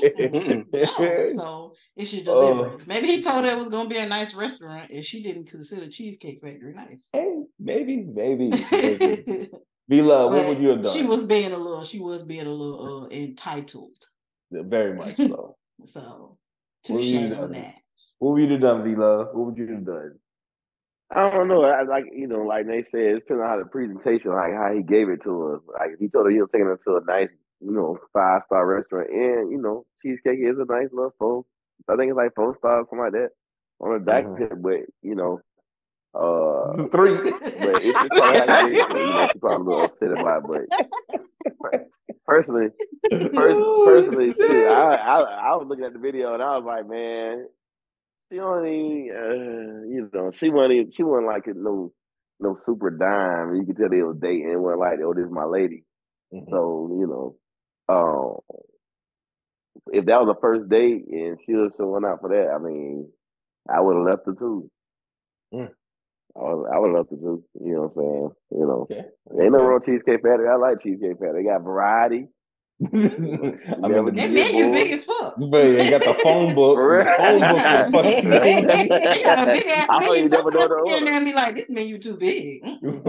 [0.00, 2.54] No, so it's your Oh.
[2.54, 2.84] delivery.
[2.86, 5.88] Maybe he told her it was gonna be a nice restaurant, and she didn't consider
[5.88, 7.08] Cheesecake Factory nice.
[7.12, 9.50] Hey, maybe, maybe, maybe.
[9.88, 10.92] B Love, what would you have done?
[10.92, 11.84] She was being a little.
[11.84, 13.96] She was being a little uh, entitled.
[14.52, 15.56] very much so.
[15.84, 16.38] So
[16.84, 17.74] touche on that.
[18.18, 19.28] What would you have done, V Love?
[19.32, 20.19] What would you have done?
[21.12, 21.64] I don't know.
[21.64, 24.72] I like you know, like they said, it depends on how the presentation, like how
[24.74, 25.60] he gave it to us.
[25.78, 28.42] Like if he told her he was taking her to a nice, you know, five
[28.42, 31.44] star restaurant, and you know, cheesecake is a nice little four.
[31.88, 33.30] I think it's like four stars, or something like that,
[33.80, 34.38] on the back Mhm.
[34.38, 34.62] pit.
[34.62, 35.40] But you know,
[36.14, 37.16] uh, Three.
[37.62, 38.86] but it's, it's probably how he did it.
[38.88, 40.44] So, you know, she's probably a little upset about.
[40.54, 40.68] It,
[41.60, 41.88] but
[42.26, 42.68] personally,
[43.10, 46.88] Pers- personally, shit, I, I I was looking at the video and I was like,
[46.88, 47.46] man,
[48.30, 51.92] she only, uh, you know, she wasn't she wasn't like a no
[52.40, 53.56] no super dime.
[53.56, 54.50] You could tell they was dating.
[54.50, 55.84] It wasn't like, oh, this is my lady.
[56.32, 56.50] Mhm.
[56.50, 57.36] So you know,
[57.88, 58.38] um,
[59.92, 63.08] if that was a first date and she was showing out for that, I mean,
[63.68, 64.70] I would have left her too.
[65.52, 65.70] Mm.
[66.36, 67.44] I would, I would have left her too.
[67.64, 68.30] You know what I'm saying?
[68.52, 69.04] You know, Okay.
[69.42, 70.48] ain't no wrong Cheesecake Factory.
[70.48, 71.42] I like Cheesecake Factory.
[71.42, 72.28] They got variety.
[72.82, 75.34] I mean, That Yeah, menu big as fuck.
[75.36, 76.76] but you got the phone book.
[76.76, 80.14] For The phone book for fucking They got a big ass I don't menu.
[80.24, 82.16] even never know Sometimes the you get in there and be like, this menu too
[82.16, 82.62] big.
[82.64, 83.02] Menu.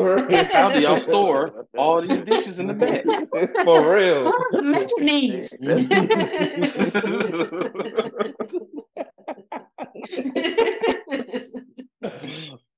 [0.51, 3.05] How do y'all store all these dishes in the back?
[3.63, 4.31] For real.
[4.51, 5.53] Who's making these?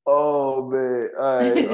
[0.06, 1.10] Oh man.
[1.18, 1.66] All right.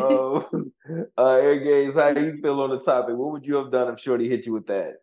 [0.53, 0.71] Um,
[1.17, 3.15] uh Air Games, how do you feel on the topic?
[3.15, 4.93] What would you have done if Shorty hit you with that?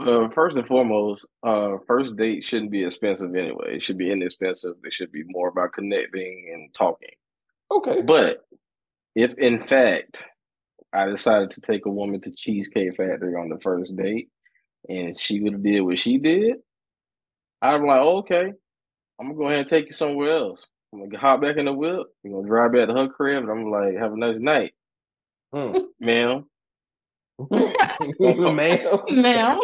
[0.00, 3.76] Uh, first and foremost, uh, first date shouldn't be expensive anyway.
[3.76, 4.74] It should be inexpensive.
[4.82, 7.10] It should be more about connecting and talking.
[7.70, 8.02] Okay.
[8.02, 8.44] But
[9.14, 10.24] if in fact
[10.92, 14.28] I decided to take a woman to Cheesecake Factory on the first date
[14.88, 16.56] and she would have did what she did,
[17.62, 18.52] I'm like, okay,
[19.20, 20.66] I'm gonna go ahead and take you somewhere else.
[20.92, 22.02] I'm gonna hop back in the whip.
[22.24, 24.74] I'm gonna drive back to her crib and I'm like, have a nice night,
[25.52, 25.78] Hmm.
[26.00, 26.46] ma'am.
[27.38, 27.72] Ma'am.
[29.10, 29.60] Ma'am.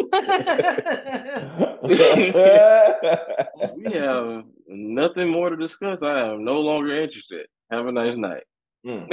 [3.75, 6.01] We have nothing more to discuss.
[6.03, 7.47] I am no longer interested.
[7.71, 8.43] Have a nice night.
[8.85, 9.03] Hmm.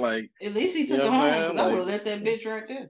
[0.00, 1.50] like At least he You took know her home saying?
[1.52, 2.88] because I would have let that bitch right there.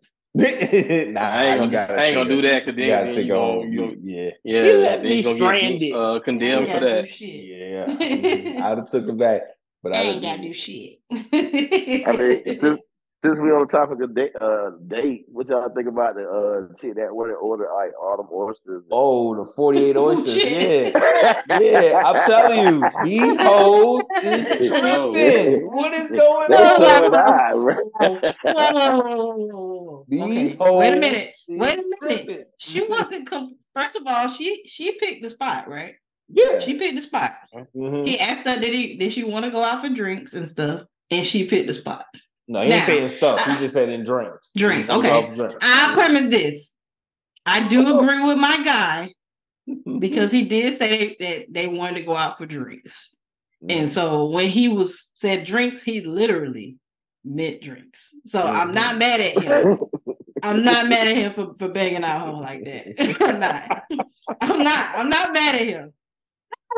[1.12, 3.26] nah, I ain't gonna, gotta I ain't gonna do that because You gotta then, take
[3.26, 3.72] you her know, home.
[3.72, 4.30] you Yeah.
[4.44, 5.80] yeah, You then left me stranded.
[5.80, 7.08] get uh, condemned for that.
[7.08, 7.44] shit.
[7.44, 7.86] Yeah.
[7.86, 9.42] mm, I'd have took it back.
[9.82, 10.98] But I I'd ain't gotta do shit.
[11.10, 12.78] I mean,
[13.22, 16.22] since, since we on the topic of date, uh, date, what y'all think about the
[16.24, 18.84] uh chick that went and ordered like all them oysters?
[18.90, 20.32] Oh, the 48 Oh, oysters.
[20.34, 20.94] shit.
[20.94, 21.42] yeah.
[21.58, 22.02] Yeah.
[22.04, 25.12] I'm telling you, these hoes is No.
[25.12, 25.66] tripping.
[25.70, 28.32] What is going They so on?
[28.44, 30.04] whoa.
[30.08, 31.32] These Okay, hoes wait a minute.
[31.48, 31.98] is Wait a minute.
[32.26, 32.44] tripping.
[32.58, 33.28] She wasn't.
[33.30, 35.94] Com- First of all, she she picked the spot, right?
[36.28, 36.60] Yeah.
[36.60, 37.32] She picked the spot.
[37.54, 38.06] Mhm.
[38.06, 40.82] He asked her, did he did she want to go out for drinks and stuff,
[41.10, 42.04] and she picked the spot.
[42.48, 43.44] No, he Now, ain't saying stuff.
[43.44, 44.50] He uh, just said in drinks.
[44.56, 45.10] Drinks, okay.
[45.10, 45.58] loves drinks.
[45.60, 46.74] I premise this.
[47.44, 49.12] I do agree with my guy
[49.98, 53.14] because he did say that they wanted to go out for drinks.
[53.68, 56.76] And so when he was said drinks, he literally
[57.24, 58.14] meant drinks.
[58.26, 58.74] So I'm mm-hmm.
[58.74, 59.78] not mad at him.
[60.42, 63.16] I'm not mad at him for, for banging out home like that.
[63.20, 63.82] I'm not.
[64.40, 64.94] I'm not.
[64.94, 65.92] I'm not mad at him.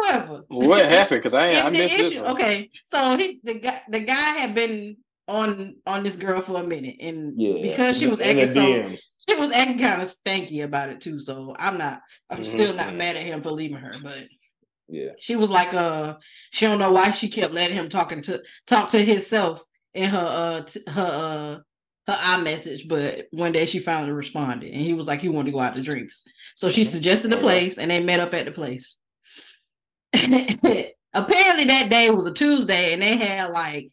[0.02, 1.22] However, What happened?
[1.22, 2.30] Because I I and the missed this one.
[2.32, 4.96] okay, so he the guy the guy had been
[5.30, 8.94] on on this girl for a minute, and yeah, because she was acting so
[9.28, 11.20] she was acting kind of stanky about it too.
[11.20, 12.00] So I'm not.
[12.30, 12.46] I'm Mhm.
[12.46, 14.28] still not mad at him for leaving her, but
[14.88, 16.16] Yeah, she was like, uh,
[16.50, 19.64] she don't know why she kept letting him talking to talk to himself
[19.94, 24.80] in her uh t- her uh her iMessage, but one day she finally responded, and
[24.82, 26.24] he was like, he wanted to go out to drinks.
[26.56, 26.86] So she Mhm.
[26.86, 28.96] suggested a place, and they met up at the place.
[31.12, 33.88] Apparently, that day was a Tuesday, and they had like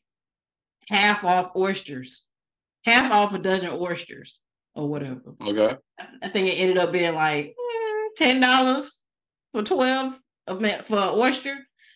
[0.90, 2.24] half off oysters,
[2.86, 4.40] half off a dozen oysters
[4.76, 5.22] or whatever.
[5.42, 5.76] Okay.
[6.22, 9.04] I think it ended up being like mm, ten dollars
[9.54, 11.56] for twelve of ma- for an oyster,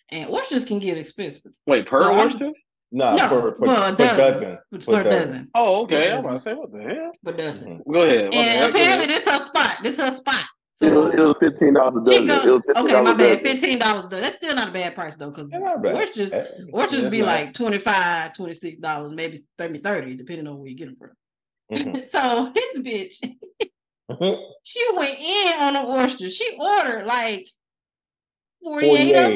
[0.09, 1.51] and oysters can get expensive.
[1.67, 2.51] Wait, per So oyster?
[2.91, 4.17] no, No, for, for, for a for dozen.
[4.17, 4.57] dozen.
[4.71, 5.27] For, For a dozen.
[5.27, 6.11] dozen, Oh, okay.
[6.11, 7.11] I'm gonna say, what the hell?
[7.23, 7.79] for a dozen.
[7.79, 7.93] Mhm.
[7.93, 8.23] Go ahead.
[8.25, 8.69] What the And heck?
[8.69, 9.09] Apparently, ahead.
[9.09, 9.77] this her spot.
[9.83, 10.45] This is her spot.
[10.82, 12.45] It was, it was fifteen dollars a she dozen.
[12.45, 13.79] go, it was $15 a bad.
[13.79, 14.09] dozen.
[14.21, 15.95] That's still not a bad price though, because Yeah, not bad.
[15.95, 16.34] oysters
[16.73, 17.25] oysters be not.
[17.27, 21.11] like 25 26 dollars, maybe 30, 30, depending on where you get them from.
[21.77, 22.09] mhm.
[22.09, 23.15] so his bitch,
[24.63, 26.34] she went in on the oysters.
[26.36, 27.47] She ordered like
[28.63, 29.32] 48, of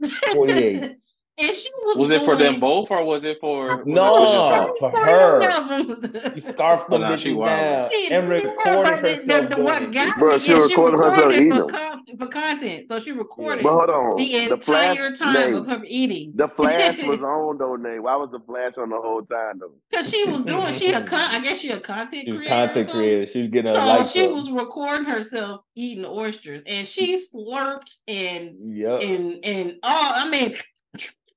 [0.00, 0.10] them.
[0.32, 0.96] 48.
[1.38, 4.90] And she was Was it for them both or was it for was No, for
[4.90, 5.50] for her.
[5.62, 6.34] her.
[6.34, 9.56] She scarfed them oh, Nah, she bitches down She- and yeah, recorded the- herself the,
[9.56, 12.02] the, what got Bro, me she is she recorded herself eating for, them.
[12.18, 12.86] for content.
[12.90, 16.32] So she recorded But hold on, the the flash, entire time Nate, of her eating.
[16.34, 18.02] the flash was on though, Nate.
[18.02, 19.72] Why was the flash on the whole time though?
[19.90, 22.54] Because she was doing, she a con- I guess she a content She was creator.
[22.66, 23.26] content creator.
[23.26, 24.06] She was getting So a like.
[24.06, 29.02] she was recording herself eating oysters, and she slurped and Yep.
[29.02, 30.54] and and oh, I mean,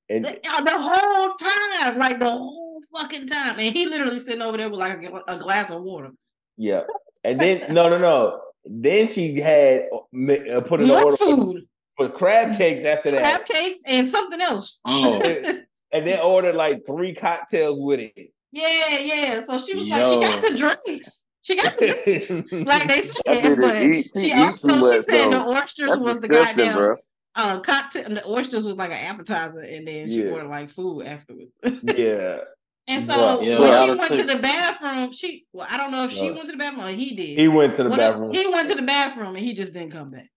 [0.10, 4.42] And the, uh, the whole time, like the whole fucking time, and he literally sitting
[4.42, 6.12] over there with like a, a glass of water.
[6.58, 6.84] yeah.
[7.24, 8.42] And then no, no, no.
[8.66, 9.98] Then she had uh,
[10.34, 13.80] uh, put in the More order for, food, for crab cakes after that, crab cakes,
[13.86, 14.80] and something else.
[14.86, 15.16] Oh,
[15.92, 18.32] and then ordered like three cocktails with it.
[18.52, 19.40] Yeah, yeah.
[19.42, 21.26] So she was like, she got the drinks.
[21.42, 23.60] She got the drinks, like they said.
[23.60, 25.50] But eat- she she eat also she much, said the though.
[25.54, 26.96] oysters That's was the disgusting, goddamn bro.
[27.36, 28.06] Uh cocktail.
[28.06, 30.32] and The oysters was like an appetizer, and then she Yeah.
[30.32, 31.52] ordered like food afterwards.
[31.84, 32.40] yeah.
[32.88, 33.46] And so Bruh.
[33.46, 36.12] Yeah, when I she would went to the bathroom, she well, I don't know if
[36.12, 36.36] she No.
[36.38, 37.38] went to the bathroom or he did.
[37.38, 38.14] He went to the Whatever.
[38.14, 38.32] bathroom.
[38.34, 40.28] He went to the bathroom and he just didn't come back.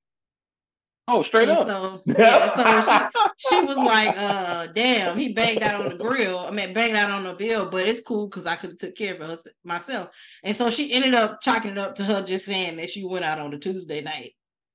[1.08, 1.66] oh, straight And up.
[1.66, 6.40] So yeah, so she, she was like, uh, damn, he banged out on the grill.
[6.40, 8.96] I mean, banged out on the bill, but it's cool because I could have took
[8.96, 10.10] care of us myself.
[10.44, 13.24] And so she ended up chalking it up to her just saying that she went
[13.24, 14.32] out on the Tuesday night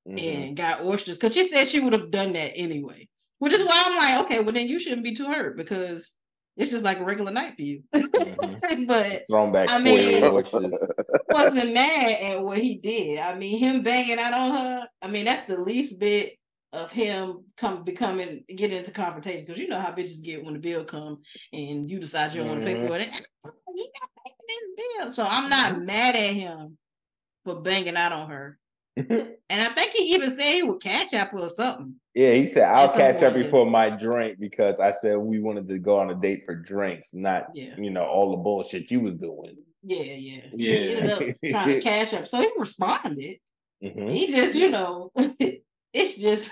[0.08, 0.20] Mhm.
[0.48, 3.08] and got oysters because she said she would have done that anyway.
[3.40, 6.14] Which is why I'm like, okay, well then you shouldn't be too hurt because
[6.56, 7.84] it's just like a regular night for you.
[7.94, 8.88] Mhm.
[8.88, 10.22] but Thrown back I mean-
[11.30, 13.20] wasn't mad at what he did.
[13.20, 14.88] I mean, him banging out on her.
[15.02, 16.34] I mean, that's the least bit
[16.74, 20.60] of him come becoming get into confrontation because you know how bitches get when the
[20.60, 21.20] bill come
[21.54, 22.88] and you decide you don't want to pay Mm-hmm.
[22.88, 23.10] for it.
[23.76, 26.78] He not paying this bill, so I'm not mad at him
[27.46, 28.58] for banging out on her.
[29.50, 31.96] And I think he even said he would catch up or something.
[32.14, 35.80] Yeah, he said I'll catch up before my drink because I said we wanted to
[35.80, 37.76] go on a date for drinks, not Yeah.
[37.78, 39.56] you know all the bullshit you was doing.
[39.84, 40.42] Yeah, yeah.
[40.54, 40.78] Yeah.
[40.80, 41.20] He ended up
[41.50, 42.28] trying to cash up.
[42.28, 43.38] So he responded.
[43.82, 44.12] Mhm.
[44.12, 45.12] He just, you know,
[45.94, 46.52] it's just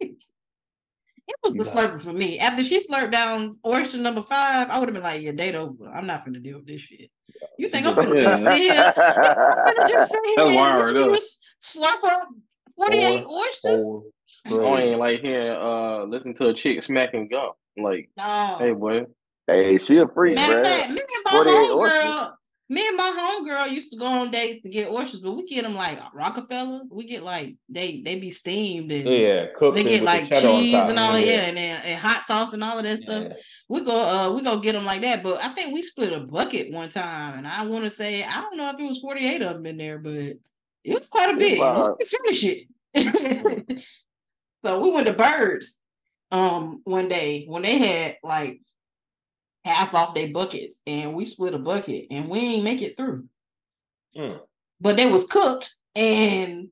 [0.00, 2.38] it was the You slurping for me.
[2.40, 5.88] After she slurped down oyster number five, I would have been like, "Yeah, date over.
[5.88, 7.10] I'm not gonna deal with this shit."
[7.58, 8.22] You think I'm gonna Yeah.
[8.30, 8.92] just sit here?
[8.96, 11.12] I'm gonna just sit here That's and wired listen to up.
[11.12, 12.28] this slurp up
[12.76, 13.82] 48 oysters?
[14.46, 17.50] Whole I ain't like hearing uh listen to a chick smacking gum.
[17.76, 18.56] Like, No.
[18.58, 19.06] hey boy.
[19.46, 20.80] Hey, she a freak, Matter of man.
[20.80, 22.32] fact, me and my 48 homegirl,
[22.68, 25.62] me and my homegirl used to go on dates to get oysters, but we get
[25.64, 26.82] them like Rockefeller.
[26.90, 30.48] We get like they they be steamed and Yeah, cooked they get like the cheddar
[30.48, 32.98] on cheese and all that, yeah, and then and hot sauce and all of that
[32.98, 33.26] stuff.
[33.72, 35.22] We go, uh, we go get them like that.
[35.22, 38.42] But I think we split a bucket one time, and I want to say I
[38.42, 40.38] don't know if it was forty eight of them in there, but it
[40.84, 41.58] was quite a bit.
[41.58, 41.96] Wow.
[41.98, 42.66] We finish it.
[44.62, 45.78] so we went to Birds,
[46.30, 48.60] um, one day when they had like
[49.64, 53.26] half off their buckets, and we split a bucket, and we ain't make it through.
[54.14, 54.38] Mm.
[54.82, 56.68] But they was cooked, and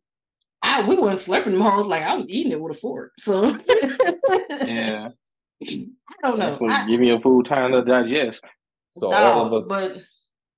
[0.61, 3.13] I we weren't slurping them hoes like I was eating it with a fork.
[3.19, 3.59] So
[4.51, 5.09] Yeah.
[5.63, 5.87] I
[6.23, 6.59] don't know.
[6.69, 8.43] I, Give me a food time to digest.
[8.91, 10.03] So all of us, but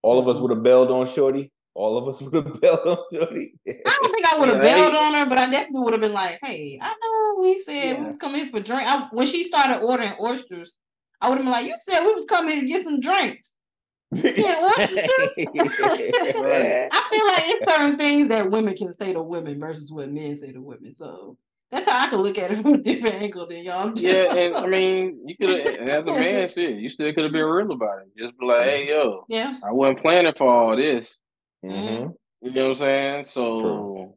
[0.02, 1.52] all of us would have bailed on Shorty.
[1.74, 3.54] All of us would have bailed on Shorty.
[3.66, 6.00] I don't think I would have Yeah, bailed on her, but I definitely would have
[6.00, 8.06] been like, "Hey, I know we said we Yeah.
[8.06, 10.78] was coming for drink." I, when she started ordering oysters,
[11.20, 13.54] I would have been like, "You said we was coming to get some drinks."
[14.12, 19.92] Yeah, oysters I feel like it's certain things that women can say to women versus
[19.92, 20.94] what men say to women.
[20.94, 21.36] So
[21.72, 23.90] that's how I can look at it from a different angle than y'all.
[23.90, 24.06] do.
[24.06, 27.32] Yeah, and I mean, you could have, as a man, shit, you still could have
[27.32, 28.08] been real about it.
[28.16, 31.18] Just be like, hey, yo, yeah, I wasn't planning for all this.
[31.64, 32.14] Mhm.
[32.42, 33.24] You know what I'm saying?
[33.24, 34.16] So,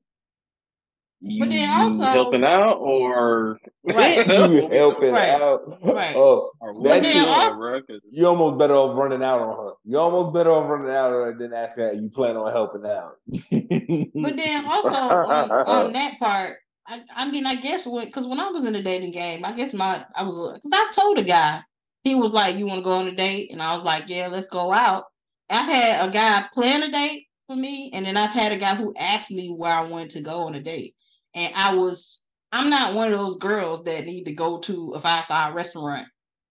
[1.22, 4.28] you, But then also- helping out or Right.
[4.28, 5.30] you helping Right.
[5.40, 5.62] out.
[5.84, 6.16] Right.
[6.16, 7.82] Oh, But you then also-
[8.12, 9.74] you almost better off running out on her.
[9.86, 12.86] You almost better off running out on her than asking her, you plan on helping
[12.86, 13.14] out.
[13.30, 16.58] But then also on, on that part,
[16.88, 19.54] I, I mean, I guess when because when I was in the dating game, I
[19.54, 21.62] guess my I was because I've told a guy
[22.04, 24.28] he was like, "You want to go on a date?" and I was like, "Yeah,
[24.28, 25.06] let's go out."
[25.50, 28.76] I've had a guy plan a date for me, and then I've had a guy
[28.76, 30.96] who asked me where I wanted to go on a date,
[31.34, 32.22] and I was
[32.52, 36.08] I'm not one of those girls that need to go to a five star restaurant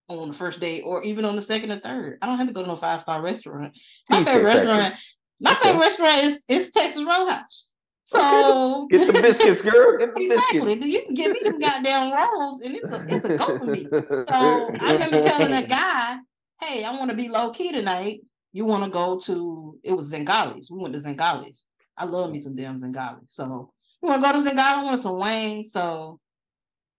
[0.08, 2.18] on the first date or even on the second or third.
[2.20, 3.76] I don't have to go to no five star restaurant.
[4.10, 4.94] My favorite restaurant,
[5.40, 7.72] my favorite restaurant is is Texas Roadhouse.
[8.04, 9.96] So Get the biscuits, girl.
[9.98, 10.86] Get the exactly, biscuits.
[10.86, 13.88] you can give me them goddamn rolls, and it's a it's a go for me.
[13.90, 16.18] So I remember telling a guy,
[16.60, 18.20] "Hey, I want to be low key tonight.
[18.52, 19.78] You want to go to?
[19.82, 20.70] It was Zingali's.
[20.70, 21.64] We went to Zingali's.
[21.96, 23.32] I love me some damn Zingali's.
[23.32, 24.58] So you want to go to Zingali?
[24.58, 25.72] I want some wings.
[25.72, 26.20] So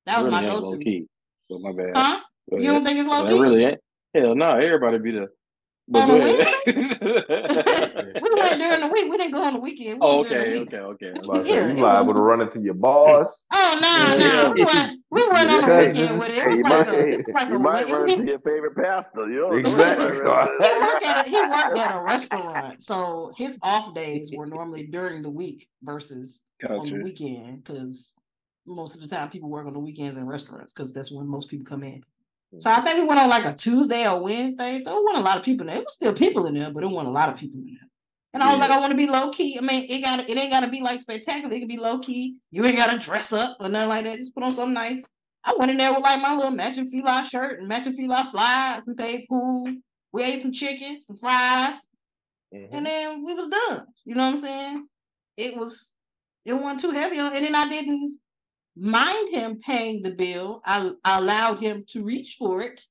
[0.07, 0.83] that was really my ain't go low to.
[0.83, 1.05] key.
[1.49, 1.91] But my bad.
[1.95, 2.19] Huh?
[2.49, 2.73] Go You ahead.
[2.73, 3.39] don't think it's low That key?
[3.39, 3.79] really ain't.
[4.15, 5.27] Hell no, everybody be the.
[5.87, 6.55] But On go a ahead.
[6.65, 6.73] we
[8.35, 9.11] went during the week.
[9.11, 9.99] We didn't go on the weekend.
[9.99, 10.73] We oh, went during okay, week.
[10.73, 11.09] okay, okay.
[11.11, 13.45] I'm about to say, Yeah, you it liable to run into your boss.
[13.53, 14.49] Oh no, no, yeah.
[14.53, 16.37] we went we went on the weekend with it.
[16.37, 18.25] It Hey, was you like might, a it was like you a might run into
[18.25, 19.29] your favorite pastor.
[19.29, 20.15] You know, Exactly.
[20.15, 24.87] he worked at a, he worked at a restaurant, so his off days were normally
[24.87, 28.15] during the week versus on the weekend because
[28.65, 31.49] most of the time people work on the weekends in restaurants because that's when most
[31.49, 32.03] people come in.
[32.59, 35.27] So I think we went on like a Tuesday or Wednesday, so it wasn't a
[35.27, 35.81] lot of people in there.
[35.81, 37.89] It was still people in there, but it wasn't a lot of people in there.
[38.33, 39.57] And I was like, I want to be low key.
[39.57, 41.53] I mean, it got it ain't gotta be like spectacular.
[41.55, 42.35] It could be low key.
[42.51, 44.17] You ain't gotta dress up or nothing like that.
[44.17, 45.03] Just put on something nice.
[45.45, 48.83] I went in there with like my little matching fila shirt and matching fila slides.
[48.85, 49.67] We played pool.
[50.11, 51.75] We ate some chicken, some fries,
[52.53, 52.75] mm-hmm.
[52.75, 53.85] and then we was done.
[54.05, 54.87] You know what I'm saying?
[55.37, 55.93] It was
[56.43, 58.19] it wasn't too heavy on, and then I didn't
[58.75, 60.61] mind him paying the bill.
[60.65, 62.81] I, I allowed him to reach for it,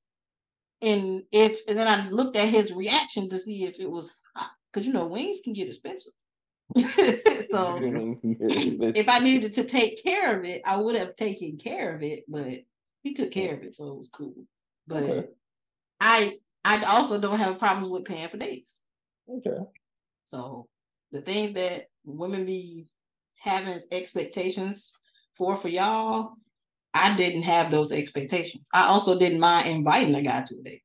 [0.82, 4.50] and if and then I looked at his reaction to see if it was hot
[4.72, 6.12] because you know wings can get expensive.
[6.76, 7.78] so
[8.40, 12.24] if I needed to take care of it, I would have taken care of it,
[12.28, 12.64] but
[13.02, 14.34] he took care of it, so it was cool.
[14.86, 15.28] But Okay.
[16.00, 18.82] I I also don't have problems with paying for dates.
[19.28, 19.64] okay.
[20.24, 20.66] So
[21.12, 22.86] the things that women be
[23.38, 24.92] having expectations
[25.34, 26.34] for for y'all,
[26.92, 28.68] I didn't have those expectations.
[28.72, 30.82] I also didn't mind inviting a guy to a date.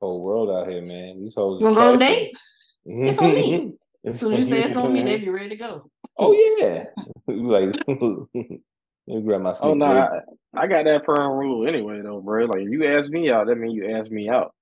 [0.00, 1.22] Whole world out here, man.
[1.22, 1.60] These hoes.
[1.60, 2.36] You wanna go on a date?
[2.84, 3.72] It's on me.
[4.04, 5.90] As soon as you say it's on me, they be ready to go.
[6.18, 6.86] Oh yeah.
[7.26, 9.76] like let me grab my Oh sleep.
[9.78, 10.20] no, I,
[10.54, 12.46] I got that firm rule anyway, though, bro.
[12.46, 14.54] Like if you ask me out, that means you ask me out.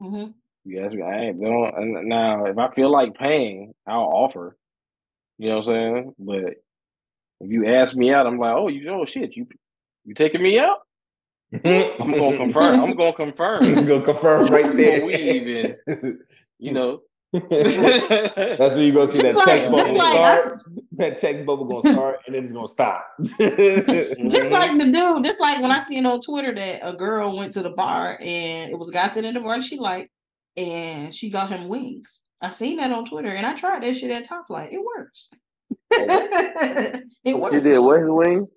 [0.00, 0.26] hmm
[0.64, 1.76] You ask me, I ain't don't.
[1.76, 4.56] And now, if I feel like paying, I'll offer.
[5.38, 6.14] You know what I'm saying?
[6.18, 6.54] But
[7.40, 9.46] if you ask me out, I'm like, oh, you know, shit, you
[10.04, 10.78] you taking me out?
[11.64, 12.80] I'm gonna confirm.
[12.80, 13.64] I'm gonna confirm.
[13.64, 15.04] You gonna confirm right there.
[15.04, 16.20] We even-
[16.58, 17.00] You know.
[17.32, 20.62] That's when you go see that Just text like- bubble just like I- start.
[20.92, 23.06] That text bubble gonna start and then it's gonna stop.
[23.20, 24.78] Just like mm-hmm.
[24.78, 27.70] the dude, just like when I seen on Twitter that a girl went to the
[27.70, 30.10] bar and it was a guy sitting in the bar she liked,
[30.56, 32.22] and she got him wings.
[32.40, 34.72] I seen that on Twitter and I tried that shit at Top Flight.
[34.72, 35.30] It works.
[35.90, 37.54] It works.
[37.54, 38.48] You did what, wings?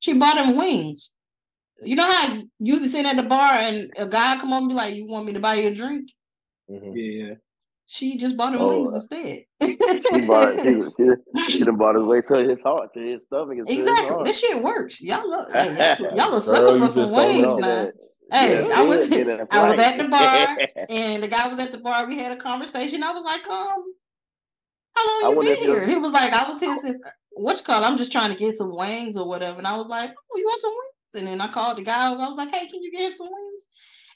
[0.00, 1.12] She bought him wings.
[1.82, 4.68] You know how I usually sit at the bar and a guy come over and
[4.68, 6.10] be like, "You want me to buy you a drink?"
[6.70, 6.92] Mhm.
[6.94, 7.34] Yeah.
[7.86, 9.44] She just bought him Oh, wings uh, instead.
[9.60, 13.58] She bought she she she done bought his way to his heart, to his stomach,
[13.58, 14.08] and his exactly.
[14.08, 14.24] heart.
[14.24, 15.00] This shit works.
[15.00, 17.58] Y'all look, hey, y'all, some- y'all a Girl, sucker for some wings know.
[17.58, 17.90] now.
[18.32, 20.58] Hey, Yeah, I was yeah, get that I was at the bar
[20.88, 22.06] and the guy was at the bar.
[22.06, 23.04] We had a conversation.
[23.04, 23.84] I was like, um,
[24.96, 25.86] how I long you been here?
[25.86, 27.00] He was like, I was here since
[27.32, 27.82] what you call?
[27.82, 27.86] it?
[27.86, 29.58] I'm just trying to get some wings or whatever.
[29.58, 31.22] And I was like, oh, you want some wings?
[31.22, 32.12] And then I called the guy.
[32.12, 33.68] I was like, hey, can you get him some wings?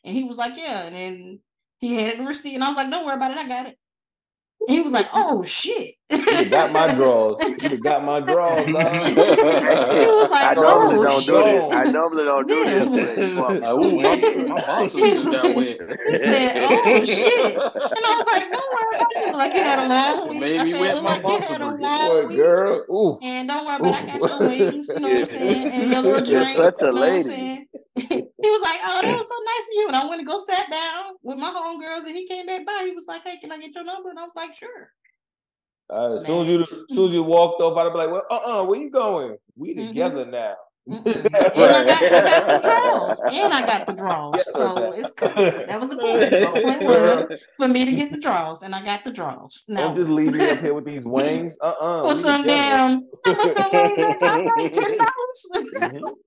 [0.05, 0.83] And he was like, yeah.
[0.83, 1.41] And then
[1.79, 3.77] he had the receipt, and I was like, don't worry about it, I got it.
[4.69, 5.95] He was like, "Oh shit!"
[6.31, 7.37] You got my drawers.
[7.61, 9.29] You got my drawers, dog.
[10.41, 11.67] I oh, normally "Oh don't do this.
[11.71, 12.85] I normally don't do Yeah.
[12.95, 12.95] this.
[13.37, 15.79] Like, ooh, my, my boxers just got wet.
[16.07, 17.65] He said, "Oh shit!"
[17.97, 20.31] And I was like, "Don't worry about it." He Like you had a long It
[20.31, 20.41] week.
[20.41, 21.81] made I me said, wet my like you had a briefs.
[21.83, 22.85] long Boy, girl.
[22.91, 23.19] Ooh.
[23.23, 24.47] And don't worry about it, I got your Ooh.
[24.47, 26.57] wings, you know what I'm saying, and your little You're drink.
[26.57, 27.31] such a you know what I'm lady.
[27.31, 27.67] saying?
[27.97, 30.41] he was like, "Oh, that was so nice of you." And I went to go
[30.45, 32.85] sat down with my homegirls, and he came back by.
[32.87, 34.91] He was like, "Hey, can I get your number?" And I was like, "Sure."
[35.93, 38.27] Uh, as soon as you, as soon as you walked off, I'd be like, "Well,
[38.31, 39.37] uh, uh where you going?
[39.57, 39.89] We Mhm.
[39.89, 40.57] together now."
[40.89, 41.05] Mm-mm.
[41.25, 45.29] And I got, I got the draws, and I got the draws, so it's cool.
[45.29, 46.31] That was the point.
[46.31, 46.83] The point
[47.31, 49.65] was for me to get the draws, and I got the draws.
[49.69, 51.57] Now Don't just leave me up here with these wings.
[51.61, 56.21] Uh, uh for some damn, how much the wings on top like ten dollars?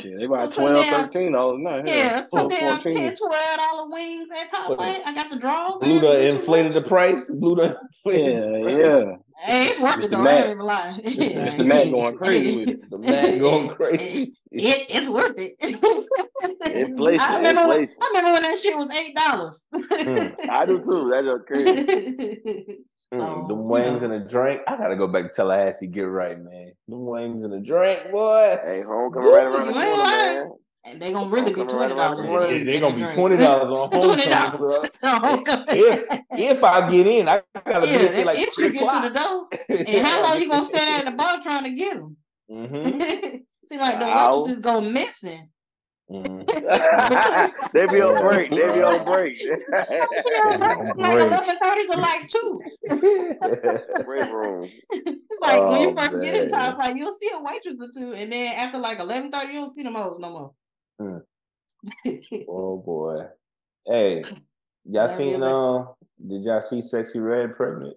[0.00, 1.82] Shit, they about Some 12 damn- 13 dollars now.
[1.92, 2.92] Yeah, some Oh, damn 14.
[2.98, 4.78] 10 12 dollar wings at top What?
[4.78, 5.02] plate.
[5.04, 5.80] I got the draws.
[5.82, 7.28] Blue and done too inflated the price.
[7.30, 9.06] Blue done inflated the Yeah, price.
[9.06, 9.16] yeah.
[9.38, 10.04] Hey, it's worth Mr.
[10.04, 10.20] it though.
[10.20, 10.42] I Mac.
[10.44, 11.00] don't even lie.
[11.04, 11.66] Mr.
[11.66, 12.90] Mac going crazy with it.
[12.90, 14.34] The man going crazy.
[14.50, 15.52] It, it's worth it.
[16.76, 17.88] Inflation, I remember, when.
[18.00, 19.66] I remember when that shit was eight dollars.
[19.74, 21.10] Mm, I do too.
[21.12, 21.84] That's just crazy.
[23.14, 24.10] mm, Oh, the wings know.
[24.10, 24.62] and a drink.
[24.66, 25.86] I gotta go back to Tallahassee.
[25.86, 26.72] Get right, man.
[26.88, 28.58] The wings and a drink, boy.
[28.64, 30.50] Hey, homecoming right around the corner, man.
[30.86, 32.30] And they gonna really be twenty right around the dollars.
[32.30, 32.46] corner.
[32.46, 34.84] They, they gonna be twenty dollars on Twenty homecoming, bro.
[35.02, 35.64] dollars.
[35.68, 39.02] If if I get in, I gotta yeah, be there like if three you get
[39.02, 41.94] to the door, and how long you gonna stand at the bar trying to get
[41.96, 42.16] them?
[42.50, 43.00] Mm-hmm.
[43.68, 44.38] See, like the Ow.
[44.42, 45.48] waitresses go missing.
[46.08, 47.68] mm-hmm.
[47.72, 48.50] they be on break.
[48.50, 49.36] They be on break.
[50.96, 52.60] like eleven thirty to like two.
[54.04, 54.70] break room.
[54.90, 56.70] It's like when you Oh, first get into man.
[56.70, 59.60] it's like you'll see a waitress or two, and then after like eleven thirty, you
[59.60, 60.52] don't see them hoes no more.
[61.00, 61.18] Hmm.
[62.48, 63.24] oh boy.
[63.86, 64.22] Hey,
[64.84, 65.56] y'all Learn seen lesson.
[65.56, 65.84] uh
[66.26, 67.96] did y'all see Sexy Red pregnant?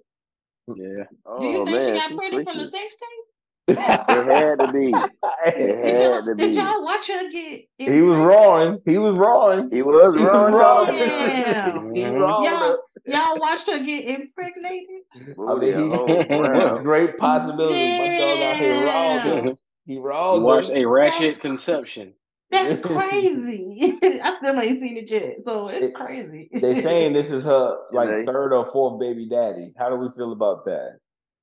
[0.76, 1.04] Yeah.
[1.26, 2.78] Oh Do you think man, she got she pregnant from the freaky.
[2.78, 3.26] sex tape?
[3.70, 4.94] It had to be.
[5.46, 6.56] It Did had y'all, to did be.
[6.56, 7.62] y'all watch her get?
[7.78, 8.28] he was impregnated?
[8.28, 8.80] wrong.
[8.86, 9.70] He was wrong.
[9.72, 10.54] He was He was wrong.
[10.54, 10.86] wrong.
[10.88, 11.94] Damn.
[11.94, 12.20] He Mhm.
[12.20, 12.44] wrong.
[12.44, 15.02] Y'all, y'all watched her get impregnated?
[15.16, 16.78] I mean, he- oh, wow.
[16.80, 17.98] Great possibility.
[18.00, 19.58] My dog out here wrong.
[19.86, 20.44] He You wrong.
[20.44, 22.14] watched a ratchet That's- conception.
[22.52, 24.00] That's crazy.
[24.04, 26.50] I still ain't seen it yet, so it's It- crazy.
[26.54, 29.74] They saying this is her like They- third or fourth baby daddy.
[29.78, 30.98] How do we feel about that?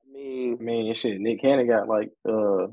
[0.08, 2.72] I mean, I mean, shit, Nick Cannon got like, uh, You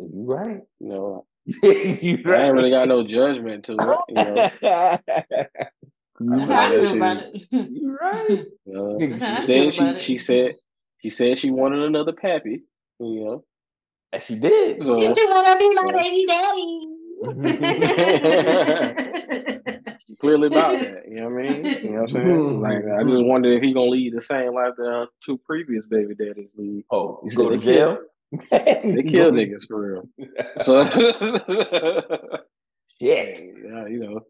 [0.00, 0.60] right.
[0.80, 3.98] you know, you I ain't really got no judgment to it.
[4.08, 7.42] You know, That's I how I that feel shit about it.
[7.50, 8.46] you right.
[8.74, 10.54] uh, That's how I she said she she said
[11.02, 12.62] she said she wanted another pappy.
[13.00, 13.44] You know,
[14.12, 14.86] And she did.
[14.86, 16.02] so If you wanna be my Yeah.
[16.02, 16.83] baby daddy.
[17.24, 18.96] Mm-hmm.
[19.98, 21.02] she clearly about that.
[21.08, 21.64] You know what I mean?
[21.64, 22.26] You know what I'm saying?
[22.28, 22.62] Mm-hmm.
[22.62, 25.86] Like, I just wonder if he gonna lead the same life that her two previous
[25.86, 26.84] baby daddies lead.
[26.90, 27.98] Oh, You go to jail?
[28.50, 30.08] They kill niggas for real.
[30.62, 30.84] So,
[33.00, 33.38] Shit.
[33.64, 34.20] yeah, you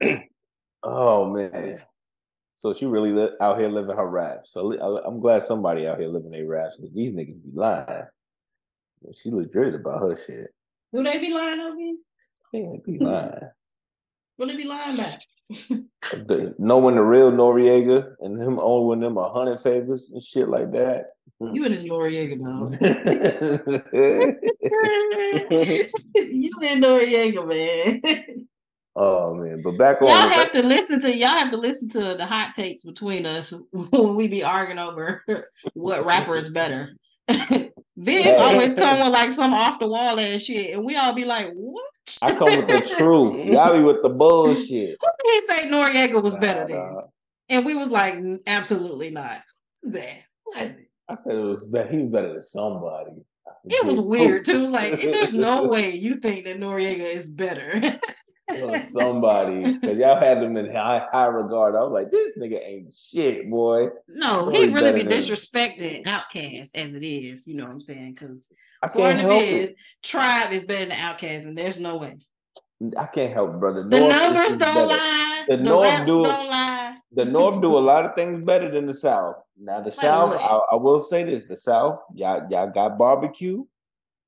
[0.00, 0.18] know,
[0.82, 1.78] Oh man.
[2.54, 4.52] So she really li- out here living her raps.
[4.52, 7.50] So li- I- I'm glad somebody out here living their raps because these niggas be
[7.54, 8.04] lying.
[9.14, 10.48] She legit about her shit.
[10.92, 11.76] Who they be lying over?
[11.78, 11.98] you?
[12.52, 13.50] They ain't be lying.
[14.36, 15.18] What they be lying about?
[16.12, 20.72] The- knowing the real Noriega and him owing them a hundred favors and shit like
[20.72, 21.10] that.
[21.40, 22.72] You and this Noriega dog.
[26.14, 28.00] you and Noriega, man.
[28.96, 32.14] oh man, but back on y'all have to listen to y'all have to listen to
[32.16, 35.22] the hot takes between us when we be arguing over
[35.74, 36.96] what rapper is better.
[38.02, 38.36] Big Hey.
[38.36, 41.50] always come with like some off the wall ass shit, and we all be like,
[41.52, 41.90] "What?"
[42.22, 43.46] I come with the truth.
[43.46, 44.96] Y'all be with the bullshit.
[45.00, 46.76] Who did say Noriega was better than?
[46.76, 47.02] nah.
[47.50, 49.42] And we was like, absolutely not.
[49.82, 50.22] That?
[50.56, 51.90] I said it was better.
[51.90, 53.12] He was better than somebody.
[53.64, 54.56] It was weird too.
[54.56, 57.80] It was like, there's no way you think that Noriega is better.
[58.90, 61.74] Somebody because y'all had them in high, high regard.
[61.74, 63.88] I was like, this nigga ain't shit, boy.
[64.08, 67.46] no, he really be disrespected, OutKast as it is.
[67.46, 68.14] You know what I'm saying?
[68.14, 68.46] Because
[68.82, 69.76] I according can't to it.
[70.02, 72.16] Tribe is better than OutKast, and there's no way.
[72.96, 73.82] I can't help, brother.
[73.82, 74.86] The North numbers don't better.
[74.86, 75.44] lie.
[75.48, 76.96] The The, North do- don't lie.
[77.12, 79.36] The North do a lot of things better than the South.
[79.58, 80.32] Now the South.
[80.34, 83.64] I, I will say this: the South, y'all, y'all got barbecue,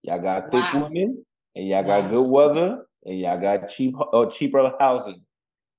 [0.03, 0.89] y'all got thick Wow.
[0.89, 2.01] women, and y'all Wow.
[2.03, 5.23] got good weather, and y'all got cheap, uh, cheaper housing.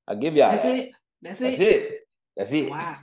[0.08, 0.76] I give y'all That's that.
[0.76, 0.92] it.
[1.22, 1.62] That's That's it.
[1.62, 2.00] it.
[2.36, 2.70] That's it.
[2.70, 2.98] Wow.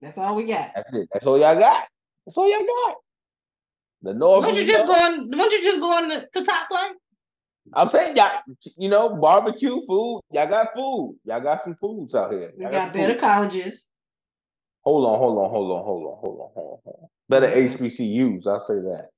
[0.00, 0.72] That's all we got.
[0.74, 1.08] That's it.
[1.12, 1.86] That's all y'all got.
[2.26, 2.96] That's all y'all got.
[4.02, 4.44] The North.
[4.44, 5.30] Won't you just go on?
[5.30, 6.94] Won't you just go on to, to top line?
[7.72, 8.40] I'm saying y'all,
[8.76, 10.20] you know, barbecue food.
[10.32, 11.16] Y'all got food.
[11.24, 12.52] Y'all got some foods out here.
[12.56, 13.20] We Y'all got some better food.
[13.20, 13.86] colleges.
[14.82, 16.78] Hold on, hold on, hold on, hold on, hold on, hold on.
[16.84, 17.08] Hold on.
[17.28, 19.10] Better HBCUs, I'll say that.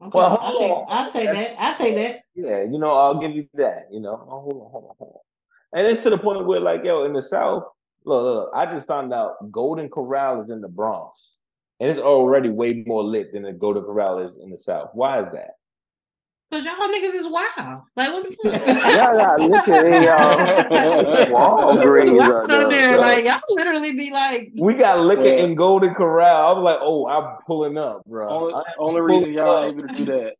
[0.00, 0.72] Okay, Well, I'll take.
[0.88, 1.56] I'll take that.
[1.58, 2.20] I'll take that.
[2.34, 3.88] Yeah, you know, I'll give you that.
[3.90, 5.78] You know, oh, hold on, hold on, hold on.
[5.78, 7.64] And it's to the point where, like, yo, in the South,
[8.04, 11.38] look, look, I just found out Golden Corral is in the Bronx,
[11.80, 14.90] and it's already way more lit than the Golden Corral is in the South.
[14.94, 15.57] Why is that?
[16.50, 17.82] Cause y'all niggas is wild.
[17.94, 18.96] Like what the fuck?
[18.96, 22.88] Y'all got liquor in y'all Walgreens wild out out there.
[22.88, 22.98] there.
[22.98, 26.46] Like y'all literally be like, We got liquor Well- in Golden Corral.
[26.48, 28.28] I was like, oh, I'm pulling up, bro.
[28.30, 29.64] Only, only reason y'all up.
[29.74, 30.34] able to do that.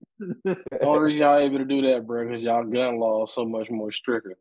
[0.83, 3.69] only reason y'all able to do that, bro, because y'all gun law is so much
[3.71, 4.39] more stricter.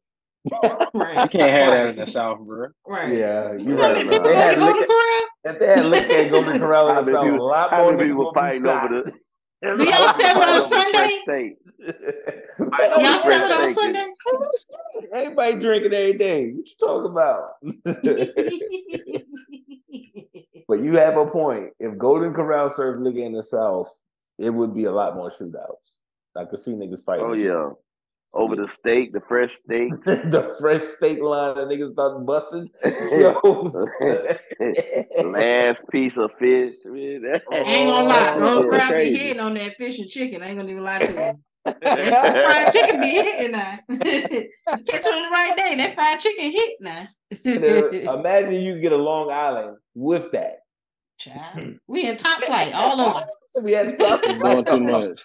[0.93, 2.67] right, You can't have that in the South, bro.
[2.87, 3.13] right.
[3.13, 4.05] Yeah, You you're know right.
[4.05, 5.21] many If they had Golden liquor, Corral?
[5.43, 8.65] if they had liquor at Golden Corral in the South, a lot more people fighting
[8.65, 8.89] over shot.
[9.05, 9.13] the?
[9.63, 11.55] Do y'all sell it on fighting over fresh Sunday?
[12.59, 13.73] Y'all sell it on.
[13.73, 14.07] Sunday?
[15.13, 16.51] Everybody drinking every day.
[16.51, 17.51] What you talking about?
[20.67, 21.71] but you have a point.
[21.79, 23.89] If Golden Corral served liquor in the South,
[24.37, 26.01] it would be a lot more shootouts.
[26.35, 27.25] I could see niggas fighting.
[27.25, 27.71] Oh yeah,
[28.33, 29.91] over the steak, the fresh steak.
[30.05, 32.69] the fresh steak line that niggas start busting.
[32.85, 33.69] Yo,
[35.31, 36.75] Last piece of fish.
[36.85, 39.75] Man, that- oh, I ain't gonna lie, Oh, Golden yeah, Corral be hitting on that
[39.77, 40.43] fish and chicken.
[40.43, 41.39] I ain't gonna even lie to you.
[41.65, 43.79] That fried chicken be hitting now.
[43.89, 45.75] Catch it on the right day.
[45.75, 47.07] That fried chicken hit now.
[48.13, 50.59] Imagine you get a Long Island with that.
[51.19, 53.25] Child, we in top flight all over.
[53.63, 55.19] We had something Doing too much.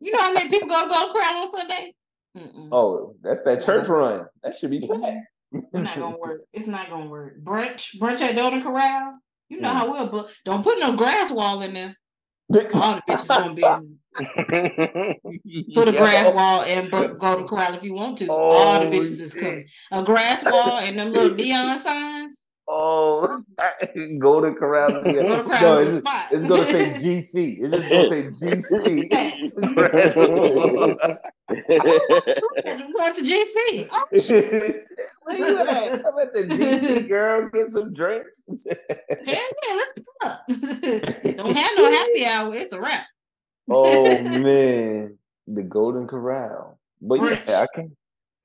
[0.00, 1.94] You know how many people go to Golden Corral on Sunday?
[2.36, 2.68] Mm-mm.
[2.72, 4.26] Oh, that's that church run.
[4.42, 5.14] That should be fat.
[5.52, 6.42] It's not gonna work.
[6.52, 7.40] It's not gonna work.
[7.42, 9.14] Brunch, brunch at Golden Corral.
[9.48, 9.74] You know Mm.
[9.74, 11.96] how we'll, but don't put no grass wall in there.
[12.74, 13.62] All the bitches gonna be
[15.74, 18.28] Put a grass wall and Bur- Golden Corral if you want to.
[18.28, 19.40] All the Oh, bitches is shit.
[19.42, 19.66] coming.
[19.92, 22.17] A grass wall and them little neon signs.
[22.70, 23.42] Oh,
[24.18, 24.90] Golden Corral.
[25.06, 25.22] Yeah.
[25.22, 27.60] Golden Corral No, it's, it's gonna say GC.
[27.60, 29.74] It's just gonna say GC.
[29.74, 30.96] Grass wall.
[32.66, 33.88] I'm going to GC.
[33.90, 34.84] Oh, shit.
[35.22, 36.04] Where you at?
[36.06, 37.48] I'm at the GC, girl.
[37.48, 38.44] Get some drinks.
[38.46, 38.76] Hell
[39.26, 39.40] yeah,
[39.74, 41.32] let's go.
[41.32, 42.54] Don't have no happy hour.
[42.54, 43.06] It's a wrap.
[43.70, 45.16] oh man,
[45.46, 46.78] the Golden Corral.
[47.00, 47.92] But yeah, I can't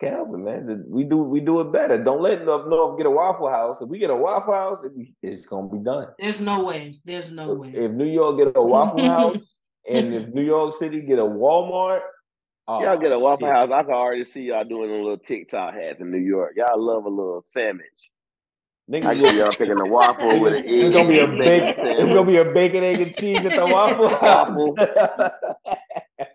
[0.04, 0.86] can't man.
[0.88, 2.02] We do we do it better.
[2.02, 3.82] Don't let North North get a Waffle House.
[3.82, 4.92] If we get a Waffle House, it
[5.22, 6.08] it's gonna be done.
[6.20, 7.00] There's no way.
[7.06, 7.74] There's no way.
[7.74, 12.02] If New York get a Waffle House, and if New York City get a Walmart,
[12.68, 13.56] oh, y'all get a Waffle shit.
[13.56, 13.72] House.
[13.72, 16.54] I can already see y'all doing a little TikTok hats in New York.
[16.56, 17.86] Y'all love a little sandwich.
[18.92, 20.70] Niggas I get y'all taking a waffle with an egg.
[20.70, 21.88] It's gonna be a bacon bacon.
[21.88, 25.32] It's gonna be a bacon, egg, and cheese at the Waffle House.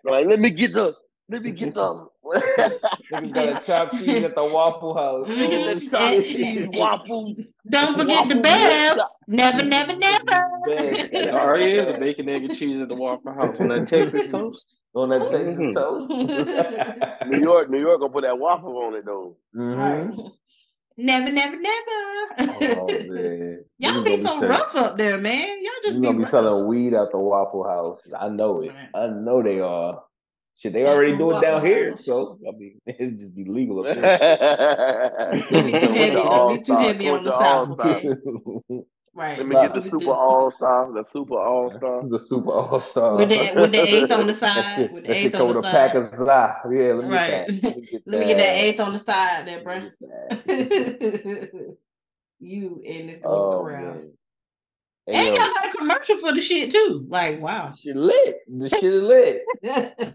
[0.03, 0.93] Like, let me get the,
[1.29, 2.07] let me get the.
[2.25, 5.27] Niggas got a chopped cheese at the Waffle House.
[5.27, 5.49] Mhm.
[5.49, 6.25] Get the chopped shit.
[6.25, 7.35] cheese waffle.
[7.69, 9.11] Don't forget the waffle bell.
[9.27, 10.25] Never, never, never.
[10.25, 10.49] Bad.
[11.11, 14.31] There already is a bacon, egg, and cheese at the Waffle House on that Texas
[14.31, 14.63] toast.
[14.95, 15.73] On that Texas Mhm.
[15.73, 16.09] toast.
[17.29, 19.35] New York, New York gonna put that waffle on it though.
[19.53, 20.07] Right.
[20.09, 20.31] Mhm.
[20.97, 21.79] Never, never, never.
[22.39, 22.87] Oh.
[23.77, 25.47] Y'all Niggas be so selling- rough up there, man.
[25.63, 26.31] Y'all just You be gonna be rough.
[26.31, 28.05] selling weed at the Waffle House.
[28.19, 28.69] I know it.
[28.69, 28.89] Right.
[28.95, 30.03] I know they are.
[30.59, 31.95] Shit, they already do it down here.
[31.95, 33.95] So I mean, it'd just be legal up
[35.49, 36.15] Don't be too heavy.
[36.15, 37.77] the Don't be too heavy on the the south,
[39.15, 39.37] Right.
[39.37, 42.01] Let me get the super all star, the super all star.
[42.03, 43.15] It's a super all star.
[43.17, 44.75] with the with the eighth on the that side.
[44.75, 45.91] shit, With the that shit eighth come on with the a side.
[45.91, 46.61] pack of za.
[46.71, 47.27] Yeah, let me Right.
[47.29, 47.63] get.
[47.63, 48.63] Let me get, Let me get that that.
[48.63, 49.79] eighth on the side there, bro.
[49.79, 50.39] me get
[50.99, 51.75] that.
[52.39, 53.93] you in this golden Oh corral.
[53.95, 54.11] man.
[55.11, 57.05] And yo, y'all got a commercial for the shit too.
[57.09, 57.73] Like, wow.
[57.73, 58.37] shit lit.
[58.47, 59.41] The shit is lit.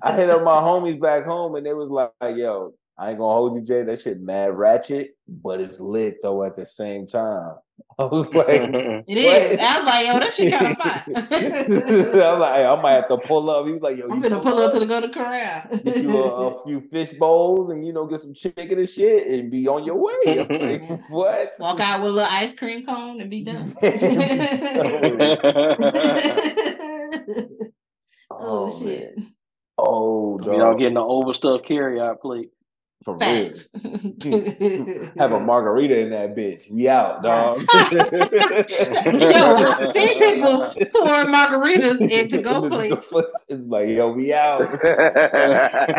[0.02, 3.34] I hit up my homies back home and they was like, yo, I ain't gonna
[3.34, 3.82] hold you, Jay.
[3.82, 7.54] That shit mad ratchet, but it's lit though at the same time.
[7.98, 8.46] I was like,
[9.08, 9.60] It is.
[9.60, 11.04] I was like, yo, that shit kind of fire.
[11.16, 13.66] I was like, hey, I might have to pull up.
[13.66, 15.62] He was like, yo, I'm you gonna pull up to the Golden Corral.
[15.84, 19.26] get you a, a few fish bowls and you know get some chicken and shit
[19.26, 20.46] and be on your way.
[20.48, 21.52] Like, what?
[21.58, 23.74] Walk out with a little ice cream cone and be done.
[28.30, 29.16] Oh, oh, shit.
[29.16, 29.34] man.
[29.78, 32.50] Oh, So y'all getting the overstuffed carry out plate.
[33.04, 33.52] For real.
[34.22, 35.18] Hmm.
[35.18, 36.70] Have a margarita in that bitch.
[36.70, 37.64] We out, dog.
[37.70, 43.12] Yo, I've seen people pouring margaritas into go plates.
[43.48, 44.60] It's like, yo, we out.
[44.82, 45.90] that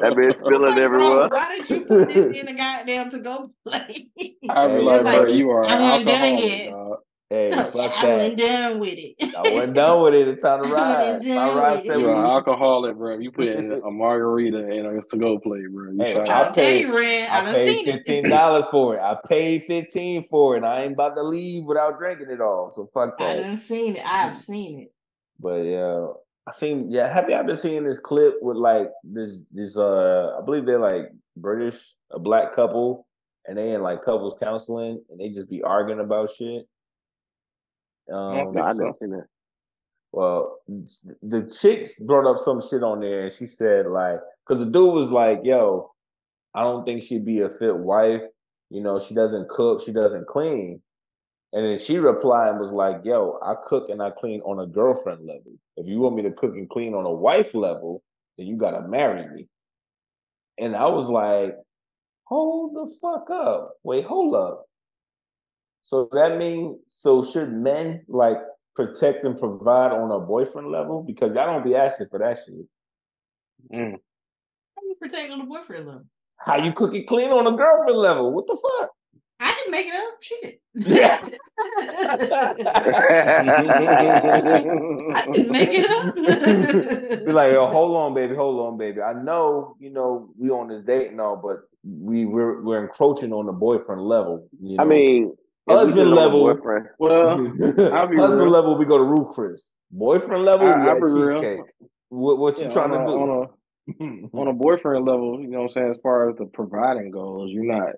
[0.00, 1.28] bitch spilling Like, everywhere.
[1.30, 4.10] why did you put this in a goddamn to go plate?
[4.48, 6.70] I'd be Hey, like, like, bro, you are I an wasn't done alcoholic, yet.
[6.70, 6.98] dog.
[7.30, 9.14] Hey, fuck I fuck wasn't done with it.
[9.36, 10.26] I wasn't done with it.
[10.26, 11.14] It's time to ride.
[11.18, 13.18] wasn't My ride said You're an alcoholic, bro.
[13.18, 15.92] You put in a margarita and a to go plate, bro.
[15.92, 17.28] You Hey, trying I I'll paid- you, Red.
[17.30, 19.00] I I paid seen fifteen dollars for it.
[19.00, 20.58] I paid fifteen for it.
[20.58, 22.72] and I ain't about to leave without drinking it all.
[22.72, 23.24] So fuck that.
[23.30, 23.42] I that.
[23.42, 24.02] done seen it.
[24.04, 24.92] I've seen it.
[25.38, 26.08] But yeah,
[26.48, 26.90] I seen.
[26.90, 29.38] Yeah, have y'all been seeing this clip with like this?
[29.52, 33.06] This uh, I believe they're like British, a black couple,
[33.46, 36.66] and they in like couples counseling, and they just be arguing about shit.
[38.08, 38.96] Um, No, I so.
[39.00, 39.26] that.
[40.12, 44.70] Well, the chicks brought up some shit on there, and she said like, because the
[44.70, 45.92] dude was like, "Yo,
[46.54, 48.22] I don't think she'd be a fit wife.
[48.70, 50.82] You know, she doesn't cook, she doesn't clean."
[51.52, 54.66] And then she replied and was like, "Yo, I cook and I clean on a
[54.66, 55.52] girlfriend level.
[55.76, 58.02] If you want me to cook and clean on a wife level,
[58.36, 59.48] then you gotta marry me."
[60.58, 61.56] And I was like,
[62.24, 63.76] "Hold the fuck up!
[63.84, 64.66] Wait, hold up."
[65.82, 68.38] So that means so should men like
[68.74, 72.66] protect and provide on a boyfriend level because y'all don't be asking for that shit.
[73.72, 73.92] Mm.
[74.76, 76.04] How you protect on a boyfriend level?
[76.36, 78.32] How you cook and clean on a girlfriend level?
[78.32, 78.90] What the fuck?
[79.40, 80.22] I didn't make it up.
[80.22, 80.60] Shit.
[80.74, 81.28] Yeah.
[85.14, 86.14] I didn't make it up.
[87.26, 89.00] Be like, yo, hold on, baby, hold on, baby.
[89.00, 93.32] I know, you know, we on this date and all, but we we're we're encroaching
[93.32, 94.46] on the boyfriend level.
[94.60, 94.84] You know?
[94.84, 95.34] I mean, if we
[95.68, 96.54] husband just on a level.
[96.54, 96.86] boyfriend.
[96.98, 97.28] Well,
[97.94, 98.50] I'll be husband real.
[98.50, 99.74] level, we go to Ruth's Chris.
[99.90, 101.40] Boyfriend level, I- we be real.
[101.40, 101.60] cheesecake.
[102.08, 103.18] What what you yeah, trying on a, to do?
[103.18, 103.48] on
[104.32, 107.10] a on a boyfriend level, you know what I'm saying, as far as the providing
[107.12, 107.92] goes, you're not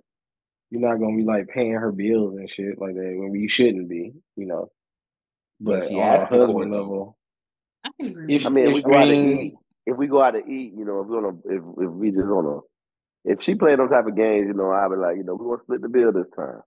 [0.71, 3.89] you're not gonna be like paying her bills and shit like that when you shouldn't
[3.89, 4.71] be, you know.
[5.61, 7.17] But But she on a asking for it, husband level,
[7.85, 8.37] I can agree.
[8.37, 9.55] if I mean, if if- we go out to eat,
[9.87, 12.11] if we go out to eat, you know, if we on a, if if we
[12.11, 15.17] just on a, if she played those type of games, you know, I'd be like,
[15.17, 16.61] you know, we want to split the bill this time.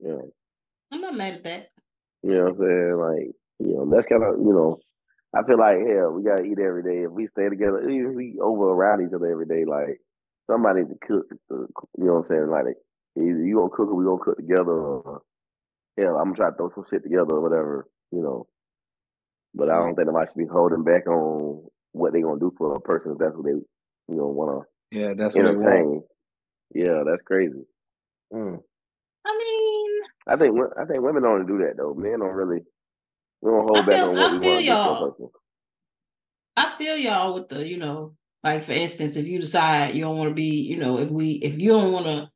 [0.00, 0.22] Yeah,
[0.92, 1.70] I'm not mad at that.
[2.22, 2.96] you know what I'm saying?
[2.98, 4.78] Like, you know, that's kind of, you know,
[5.34, 7.04] I feel like hell, we gotta eat every day.
[7.04, 10.00] If we stay together, even if we over around each other every day, like
[10.50, 11.26] somebody to cook.
[11.50, 12.50] You know what I'm saying?
[12.50, 12.76] Like,
[13.16, 14.70] either you gonna cook or we gonna cook together.
[14.70, 15.22] Or,
[15.98, 17.86] hell, I'm gonna try to throw some shit together or whatever.
[18.12, 18.46] You know.
[19.54, 22.74] But I don't think nobody should be holding back on what they gonna do for
[22.74, 24.60] a person if that's what they, you know, wanna.
[24.90, 25.66] yeah, that's to what they want.
[25.66, 26.02] entertain.
[26.74, 27.64] Yeah, that's crazy.
[28.32, 28.60] Mm.
[29.26, 29.63] I mean,
[30.26, 31.94] I think I think women don't do that though.
[31.94, 32.60] Men don't really.
[33.42, 35.32] We don't hold I back feel- on I what we feel want to do y'all.
[36.56, 40.16] I feel y'all with the, you know, like for instance, if you decide you don't
[40.16, 42.30] want to be, you know, if we, if you don't want to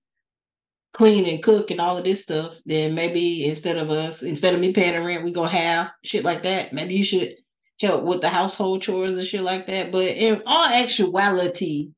[0.93, 4.61] clean and cook and all of this stuff, then maybe instead of us, instead of
[4.61, 6.72] me paying the rent, we go have shit like that.
[6.72, 7.36] Maybe you should
[7.80, 9.93] help with the household chores and shit like that.
[9.93, 11.93] But in all actuality,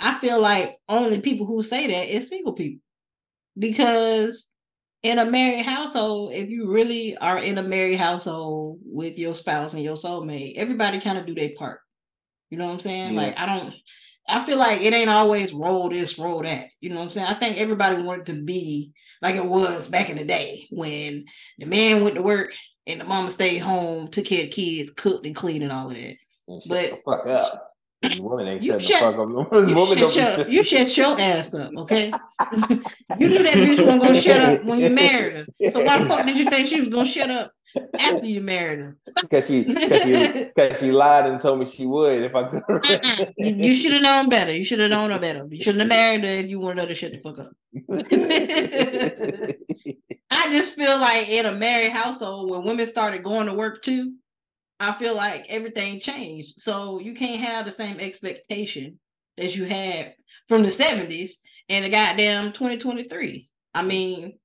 [0.00, 2.82] I feel like only people who say that is single people.
[3.56, 4.48] Because
[5.02, 9.74] in a married household, if you really are in a married household with your spouse
[9.74, 11.80] and your soulmate, everybody kind of do their part.
[12.50, 13.14] You know what I'm saying?
[13.14, 13.20] Yeah.
[13.20, 13.74] Like I don't
[14.28, 16.68] I feel like it ain't always roll this, roll that.
[16.80, 17.26] You know what I'm saying?
[17.26, 21.24] I think everybody wanted to be like it was back in the day when
[21.58, 22.52] the man went to work
[22.86, 25.96] and the mama stayed home, took care of kids, cooked and cleaned and all of
[25.96, 26.16] that.
[26.68, 27.71] But- fuck up.
[28.02, 29.50] The woman ain't You shutting shut- the fuck up.
[29.52, 32.12] The You don't shut, be your, shut- you shut your ass up, okay?
[32.52, 35.46] you knew that bitch wasn't gonna shut up when you married her.
[35.72, 37.52] So why the fuck did you think she was gonna shut up
[37.98, 38.96] after you married her?
[39.30, 42.60] Cause she, cause she, cause she lied and told me she would if I Uh-uh.
[42.82, 43.32] could.
[43.38, 44.52] You, you should have known better.
[44.54, 45.46] You should have known her better.
[45.48, 47.52] You shouldn't have married her if you wanted her to shut the fuck up.
[50.30, 54.14] I just feel like in a married household, when women started going to work too,
[54.82, 56.60] I feel like everything changed.
[56.60, 58.98] So you can't have the same expectation
[59.36, 60.14] that you had
[60.48, 61.34] from the 70s
[61.68, 63.48] and the goddamn 2023.
[63.74, 64.38] I mean,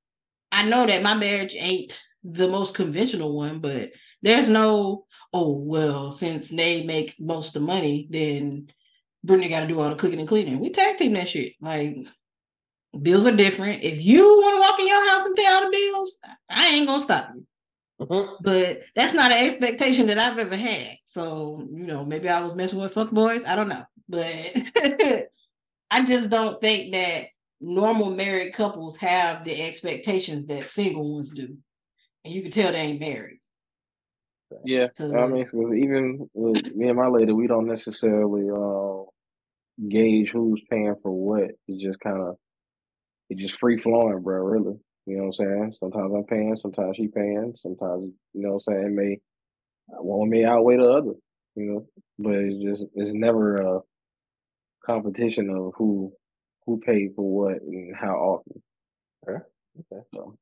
[0.51, 6.15] I know that my marriage ain't the most conventional one, but there's no, oh, well,
[6.15, 8.67] since they make most of the money, then
[9.23, 10.59] Brittany got to do all the cooking and cleaning.
[10.59, 11.53] We tag team that shit.
[11.59, 11.97] Like,
[13.01, 13.83] bills are different.
[13.83, 16.87] If you want to walk in your house and pay all the bills, I ain't
[16.87, 17.45] gonna stop you.
[18.41, 20.97] But that's not an expectation that I've ever had.
[21.07, 23.43] So, you know, maybe I was messing with fuck boys.
[23.45, 23.83] I don't know.
[24.09, 24.51] But
[25.91, 27.27] I just don't think that
[27.59, 31.57] normal married couples have the expectations that single ones do.
[32.23, 33.39] And you can tell they ain't married.
[34.63, 39.03] Yeah, I mean, 'cause even with me and my lady, we don't necessarily uh,
[39.89, 41.51] gauge who's paying for what.
[41.67, 42.37] It's just kind of
[43.29, 44.43] it's just free flowing, bro.
[44.43, 45.75] Really, you know what I'm saying?
[45.79, 48.03] Sometimes I'm paying, sometimes she paying, sometimes
[48.33, 48.85] you know what I'm saying.
[48.87, 49.19] It may
[49.87, 51.13] one may outweigh the other,
[51.55, 51.87] you know.
[52.19, 53.79] But it's just it's never a
[54.85, 56.11] competition of who
[56.65, 58.61] who paid for what and how often.
[59.27, 59.39] Okay,
[59.79, 60.03] okay.
[60.13, 60.37] So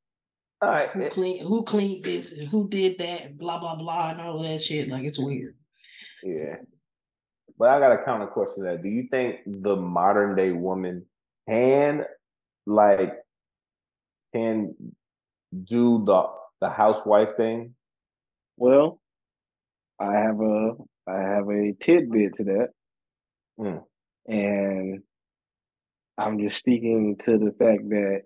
[0.62, 0.90] All right.
[0.90, 1.46] Who eh, clean?
[1.46, 2.34] Who cleaned this?
[2.34, 3.38] And who did that?
[3.38, 4.90] Blah blah blah, and all of that shit.
[4.90, 5.56] Like it's weird.
[6.24, 6.58] Yeah.
[7.60, 8.82] But I got a counter question to that.
[8.82, 11.06] Do you think the modern day woman
[11.48, 12.04] can
[12.66, 13.14] like
[14.36, 14.76] can
[15.64, 16.28] do the
[16.62, 17.76] the housewife thing?
[18.58, 19.00] Well,
[20.00, 20.72] I have a
[21.08, 22.70] I have a tidbit to that.
[23.60, 23.84] Mm.
[24.28, 25.04] And
[26.18, 28.22] I'm just speaking to the fact that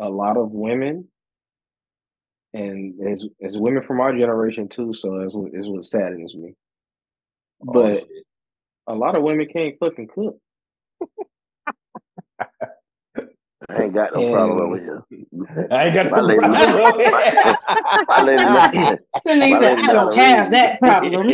[0.00, 1.08] a lot of women
[2.52, 6.54] and as as women from our generation too, so is what is what saddens me.
[7.66, 8.08] Oh, But shit.
[8.86, 10.38] a lot of women can't fucking cook.
[13.76, 15.02] I ain't got no problem And- over here.
[15.70, 16.56] I ain't got My no lady- problem.
[18.08, 18.98] My lady, know-
[19.28, 20.52] And they My said, lady I don't have read.
[20.52, 21.28] that problem.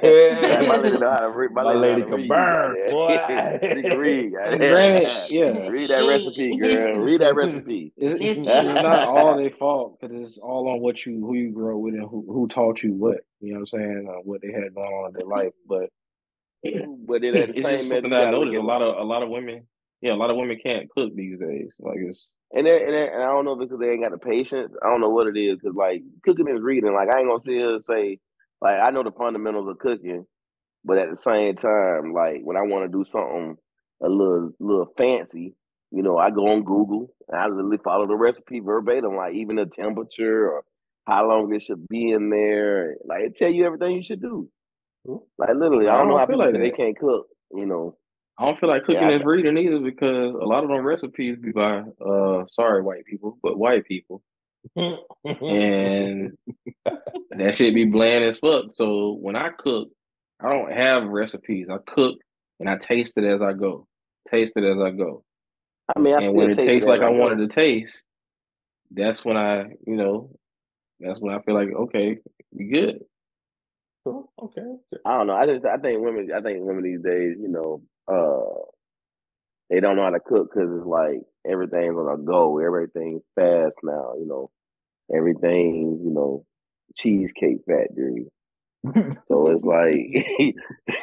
[0.00, 1.50] Hey, my lady know how to read.
[1.52, 2.90] My, My lady, lady know how to can read, burn, goddamn.
[2.90, 3.58] boy.
[3.74, 4.32] she can read.
[4.34, 5.02] goddamn.
[5.30, 5.68] Yeah.
[5.68, 6.98] Read that recipe, girl.
[7.00, 7.92] Read that recipe.
[7.96, 11.78] It's, it's, not all their fault because it's all on what you who you grow
[11.78, 13.18] with and who, who taught you what.
[13.40, 14.08] You know what I'm saying?
[14.08, 15.52] Uh, what they had going on in their life.
[15.68, 15.90] But
[16.62, 18.56] But then at the it's same just something that I noticed.
[18.56, 19.66] A lot of a lot of women,
[20.02, 21.74] yeah, a lot of women can't cook these days.
[21.78, 24.02] Like it's And, then, and, then, and I don't know if it's because they ain't
[24.02, 24.72] got the patience.
[24.82, 26.94] I don't know what it is because like cooking is reading.
[26.94, 28.18] Like I ain't gonna sit here and say
[28.62, 30.24] like I know the fundamentals of cooking,
[30.84, 33.56] but at the same time, like when I want to do something
[34.02, 35.54] a little little fancy,
[35.90, 39.56] you know, I go on Google and I literally follow the recipe verbatim, like even
[39.56, 40.64] the temperature or
[41.06, 42.96] how long it should be in there.
[43.04, 44.48] Like it tell you everything you should do.
[45.38, 47.26] Like literally, I I don't know don't how feel people like say they can't cook.
[47.52, 47.96] You know,
[48.40, 50.82] I don't feel like cooking Yeah, I- is reading either because a lot of them
[50.84, 54.22] recipes be by uh sorry white people, but white people.
[54.76, 56.38] And
[57.30, 58.66] that shit be bland as fuck.
[58.72, 59.90] So when I cook,
[60.42, 61.68] I don't have recipes.
[61.70, 62.16] I cook
[62.58, 63.86] and I taste it as I go.
[64.28, 65.22] Taste it as I go.
[65.94, 67.18] I mean, I and when it taste tastes as like I go.
[67.18, 68.04] wanted to taste,
[68.90, 70.30] that's when I, you know,
[70.98, 72.18] that's when I feel like okay,
[72.52, 73.00] we good.
[74.06, 74.62] okay.
[75.04, 75.34] I don't know.
[75.34, 78.62] I just I think women I think women these days, you know, uh
[79.70, 82.58] they don't know how to cook because it's like everything's on a go.
[82.58, 84.14] Everything's fast now.
[84.18, 84.50] You know,
[85.14, 86.44] everything you know,
[86.96, 88.26] cheesecake factory.
[89.26, 89.94] So it's like,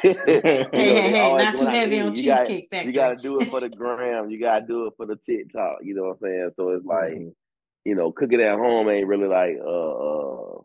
[0.04, 2.46] you know, Hey, hey, they hey, not too going out to heavy on You got
[2.46, 2.92] Cheesecake Factory.
[2.92, 4.30] you got to do it for the gram.
[4.30, 5.78] You got to do it for the TikTok.
[5.82, 6.50] You know what I'm saying?
[6.56, 7.34] So it's like, Mhm.
[7.84, 10.60] you know, cooking at home ain't really like uh, uh,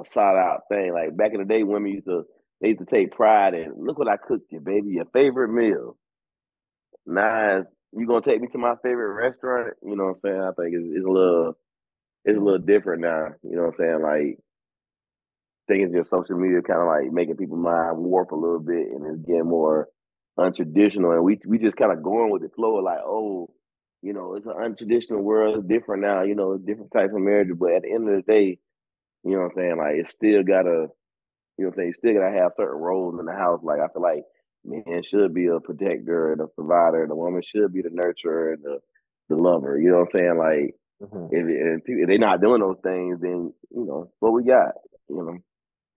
[0.00, 0.92] a sought out thing.
[0.92, 2.24] Like back in the day, women used to
[2.60, 5.96] they used to take pride in look what I cooked you, baby, your favorite meal.
[7.06, 7.66] Nice.
[7.92, 9.74] you gonna take me to my favorite restaurant?
[9.82, 10.40] You know what I'm saying?
[10.40, 11.56] I think it's, it's a little
[12.24, 13.28] it's a little different now.
[13.42, 14.02] You know what I'm saying?
[14.02, 14.38] Like
[15.70, 19.06] it's just social media kind of like making people mind warp a little bit and
[19.06, 19.88] it's getting more
[20.38, 23.50] untraditional and we we just kind of going with the flow of like, oh,
[24.02, 27.48] you know, it's an untraditional world, it's different now, you know, different types of marriage,
[27.58, 28.58] but at the end of the day,
[29.24, 29.76] you know what I'm saying?
[29.76, 30.86] Like it's still gotta
[31.58, 33.60] you know what I'm saying, you still gotta have certain roles in the house.
[33.62, 34.24] Like I feel like
[34.64, 38.54] man should be a protector and a provider, and the woman should be the nurturer
[38.54, 38.78] and the
[39.28, 39.78] the lover.
[39.78, 40.38] You know what I'm saying?
[40.38, 41.28] Like Mhm.
[41.32, 44.74] if, if, if they're not doing those things, then you know what we got.
[45.08, 45.38] You know,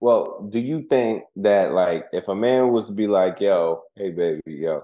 [0.00, 4.10] Well, do you think that like if a man was to be like, yo, hey
[4.10, 4.82] baby, yo,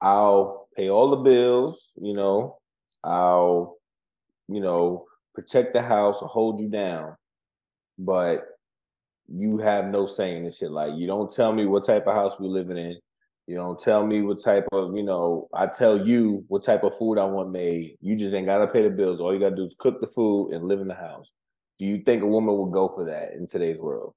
[0.00, 2.58] I'll pay all the bills, you know,
[3.04, 3.78] I'll,
[4.48, 7.16] you know, protect the house or hold you down,
[7.98, 8.44] but
[9.28, 10.70] you have no say in this shit.
[10.70, 12.96] Like you don't tell me what type of house we're living in.
[13.46, 16.98] You don't tell me what type of, you know, I tell you what type of
[16.98, 17.96] food I want made.
[18.00, 19.20] You just ain't gotta pay the bills.
[19.20, 21.30] All you gotta do is cook the food and live in the house.
[21.78, 24.14] Do you think a woman would go for that in today's world?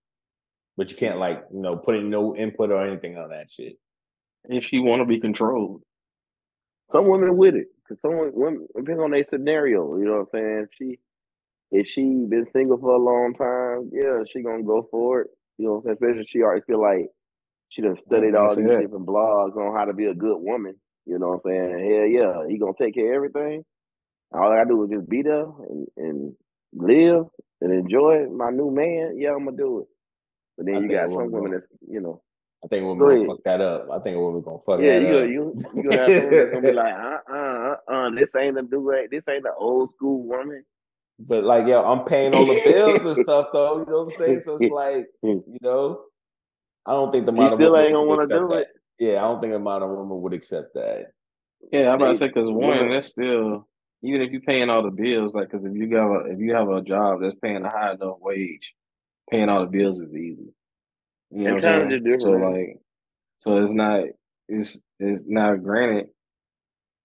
[0.78, 3.78] But you can't like, you know, put in no input or anything on that shit.
[4.46, 5.84] If she want to be controlled,
[6.92, 9.98] some women with it because some women depends on their scenario.
[9.98, 10.68] You know what I'm saying?
[10.68, 11.00] If she
[11.72, 15.28] if she been single for a long time, yeah, she gonna go for it.
[15.58, 16.12] You know what I'm saying?
[16.12, 17.08] Especially she already feel like
[17.70, 18.82] she done studied all these that.
[18.82, 20.76] different blogs on how to be a good woman.
[21.06, 21.70] You know what I'm saying?
[21.72, 23.64] Hell yeah, he gonna take care of everything.
[24.32, 26.36] All I gotta do is just be there and, and
[26.74, 27.26] live
[27.62, 29.18] and enjoy my new man.
[29.18, 29.88] Yeah, I'm gonna do it.
[30.58, 32.22] But then I you got some woman women that's you know,
[32.64, 33.88] I think a woman gonna fuck that up.
[33.92, 36.36] I think a woman gonna fuck yeah, that you gonna you you gonna have someone
[36.36, 39.54] that's gonna be like, uh uh uh uh, this ain't the do this ain't the
[39.58, 40.64] old school woman.
[41.20, 43.80] But like, yo, I'm paying all the bills and stuff, though.
[43.80, 44.42] You know what I'm saying?
[44.42, 46.02] So it's like, you know,
[46.86, 48.58] I don't think the modern still woman ain't gonna would wanna accept do that.
[48.58, 48.68] it.
[49.00, 51.12] Yeah, I don't think a modern woman would accept that.
[51.72, 53.68] yeah, I'm about to say because one, that's still
[54.02, 56.54] even if you're paying all the bills, like because if you got a, if you
[56.56, 58.74] have a job that's paying a high enough wage,
[59.30, 60.54] paying all the bills is easy.
[61.32, 61.94] You know And what I'm times saying?
[61.94, 62.80] are different, So like,
[63.40, 64.04] so it's not
[64.48, 66.10] it's it's not granted.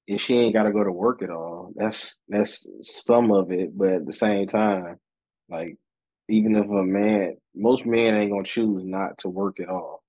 [0.06, 3.76] If she ain't got to go to work at all, that's that's some of it.
[3.76, 4.96] But at the same time,
[5.48, 5.76] like
[6.28, 10.02] even if a man, most men ain't gonna choose not to work at all.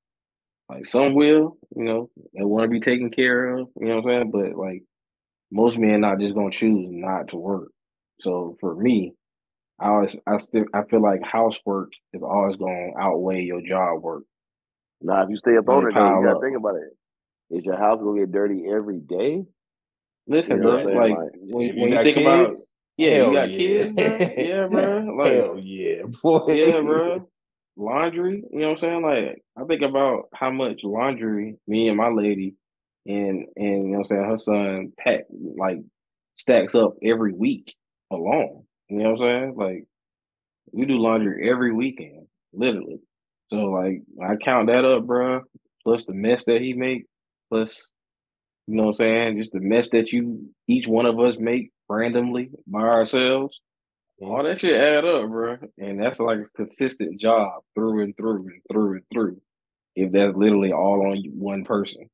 [0.70, 4.12] Like some will, you know, they want to be taken care of, you know what
[4.12, 4.32] I'm saying?
[4.32, 4.84] But like
[5.52, 7.70] most men not just gonna choose not to work.
[8.22, 9.14] So for me,
[9.80, 14.24] I always I still I feel like housework is always gonna outweigh your job work.
[15.02, 16.42] Now, if you stay up on it, you gotta up.
[16.42, 16.98] think about it.
[17.52, 19.44] Is your house gonna get dirty every day?
[20.28, 21.10] Listen, You know bro, what I'm saying?
[21.10, 22.56] like Like, when, If when you think about
[22.98, 23.58] yeah, hell you got yeah.
[23.58, 24.26] kids, bro.
[24.38, 25.16] Yeah, bro.
[25.18, 26.54] Like hell yeah, boy.
[26.54, 27.30] Yeah, bro.
[27.78, 29.02] Laundry, you know what I'm saying?
[29.04, 32.56] Like I think about how much laundry me and my lady
[33.06, 35.26] and and you know what I'm saying, her son pack
[35.58, 35.80] like
[36.36, 37.76] stacks up every week
[38.12, 38.66] alone.
[38.90, 39.56] You know what I'm saying?
[39.58, 39.86] Like
[40.72, 43.00] we do laundry every weekend, literally.
[43.52, 45.42] So like I count that up, bro,
[45.84, 47.06] plus the mess that he make,
[47.50, 47.92] plus
[48.68, 51.72] you know what I'm saying, just the mess that you each one of us make
[51.90, 53.60] randomly by ourselves.
[54.22, 55.58] All that shit add up, bro.
[55.78, 59.42] And that's like a consistent job through and through and through and through.
[59.96, 62.10] If that's literally all on one person,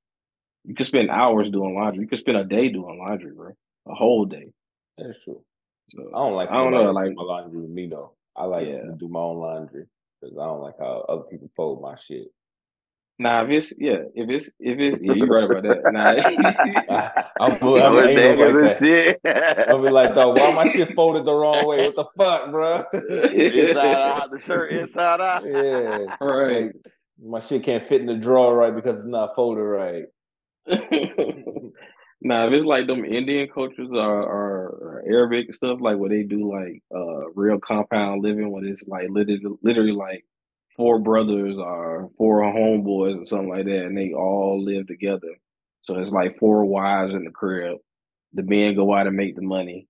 [0.66, 2.04] you could spend hours doing laundry.
[2.04, 3.52] You could spend a day doing laundry, bro.
[3.88, 4.52] A whole day.
[4.97, 5.43] That's true.
[5.89, 6.49] So I don't like.
[6.49, 8.14] I don't know, like my laundry with me though.
[8.36, 8.82] I like Yeah.
[8.82, 9.86] to do my own laundry
[10.22, 12.28] because I don't like how other people fold my shit.
[13.22, 13.43] Nah.
[13.43, 15.82] If it's yeah, if it's if it yeah, you're right about that.
[15.91, 16.11] Nah.
[16.89, 18.80] I, I'm, I'm it's anal daggers like
[19.24, 19.24] that.
[19.26, 19.67] shit.
[19.69, 21.88] I'll be like, though, why my shit folded the wrong way?
[21.88, 22.84] What the fuck, bro?
[22.93, 25.43] inside out, the shirt inside out.
[25.45, 26.65] yeah, right.
[26.65, 26.76] like
[27.24, 30.05] my shit can't fit in the drawer right because it's not folded right.
[32.22, 36.24] nah, if it's like them Indian cultures or, or, or Arabic stuff, like where they
[36.24, 40.26] do like uh real compound living, where it's like literally, literally like
[40.76, 45.36] four brothers or four homeboys or something like that, and they all live together.
[45.82, 47.78] So it's like four wives in the crib.
[48.34, 49.88] The men go out and make the money.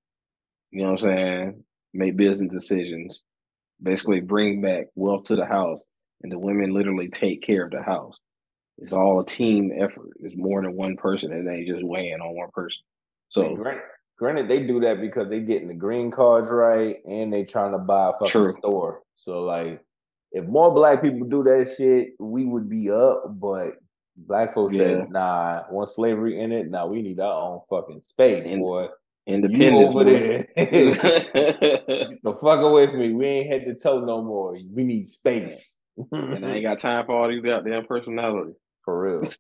[0.72, 1.64] You know what I'm saying?
[1.94, 3.22] Make business decisions.
[3.82, 5.82] Basically, bring back wealth to the house,
[6.22, 8.16] and the women literally take care of the house.
[8.78, 10.10] It's all a team effort.
[10.22, 12.82] It's more than one person, and they just weighing on one person.
[13.30, 13.84] So granted,
[14.18, 17.78] granted, they do that because they getting the green cards right and they trying to
[17.78, 18.56] buy a fucking True.
[18.58, 19.02] store.
[19.16, 19.84] So like,
[20.32, 23.24] if more black people do that shit, we would be up.
[23.40, 23.74] But
[24.18, 24.84] black folks Yeah.
[24.86, 26.70] said, "Nah, want slavery in it?
[26.70, 28.88] Nah, we need our own fucking space, And- boy.
[29.28, 33.14] You over there, the fuck away from me.
[33.14, 34.54] We ain't head to toe no more.
[34.74, 35.80] We need space.
[36.12, 38.56] and I ain't got time for all these goddamn personalities.
[38.84, 39.32] For real.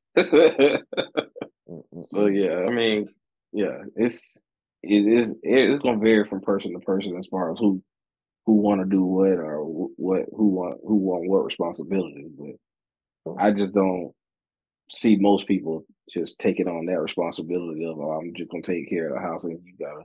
[2.01, 3.07] so yeah, I mean,
[3.53, 4.37] yeah, it's
[4.83, 7.81] it is it's gonna vary from person to person as far as who
[8.45, 12.27] who want to do what or what who want who want what responsibility.
[13.25, 14.13] But I just don't
[14.89, 19.09] see most people just taking on that responsibility of oh, I'm just gonna take care
[19.09, 20.03] of the house and you gotta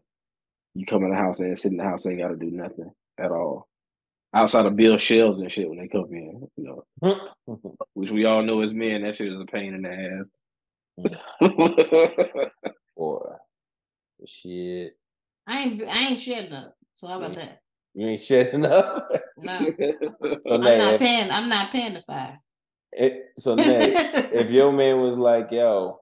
[0.74, 2.91] you come in the house and sit in the house and ain't gotta do nothing
[3.18, 3.68] at all
[4.34, 6.49] outside of build shelves and shit when they come in.
[6.57, 7.18] You know,
[7.95, 10.26] which we all know as men that shit is a pain in the
[11.01, 11.11] ass.
[12.97, 13.18] Boy,
[14.26, 14.97] shit.
[15.47, 16.74] I ain't I ain't shedding up.
[16.97, 17.37] So how about mm.
[17.37, 17.61] that?
[17.97, 19.09] You ain't shedding up.
[19.38, 19.59] No.
[20.42, 22.34] so I'm now, not paying I'm not paying the five.
[22.92, 26.01] it, so now, if your man was like, "Yo,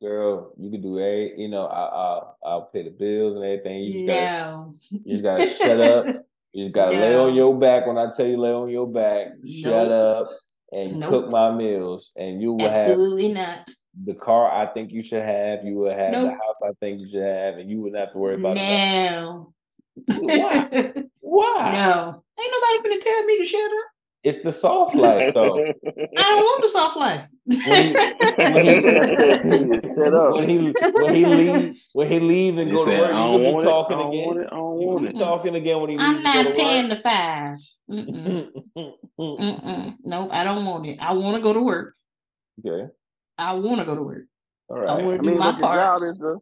[0.00, 3.84] girl, you can do a, you know, I, I'll I'll pay the bills and everything.
[3.84, 6.06] You just gotta, you just gotta shut up.
[6.52, 9.28] You just gotta lay on your back when I tell you lay on your back.
[9.46, 10.28] Shut up
[10.72, 11.10] and Nope.
[11.10, 13.70] cook my meals, and you will have Absolutely not.
[14.04, 15.66] the car I think you should have.
[15.66, 18.18] You will have the house I think you should have, and you wouldn't have to
[18.18, 19.46] worry about it.
[20.06, 20.92] Why?
[21.26, 21.72] Why?
[21.72, 22.22] no.
[22.38, 23.90] Ain't nobody gonna tell me to shut up.
[24.22, 25.56] It's the soft life, though.
[26.16, 27.28] I don't want the soft life.
[29.96, 30.36] Shut up.
[30.36, 30.72] when he
[31.02, 33.52] when he leave when he leave and They go to work, I you gonna be
[33.52, 34.26] want it, I talking don't again.
[34.26, 35.12] want it, I don't want gonna it.
[35.14, 36.98] be talking again when he I'm leaves to go not to paying work.
[36.98, 37.58] the five.
[37.90, 38.50] Mm-mm.
[39.20, 39.94] Mm-mm.
[40.04, 40.98] Nope, I don't want it.
[41.00, 41.94] I want to go to work.
[42.66, 42.92] okay,
[43.38, 44.24] I want to go to work.
[44.68, 44.90] All right.
[44.90, 45.78] I want to do mean, my part.
[45.78, 46.38] job is to,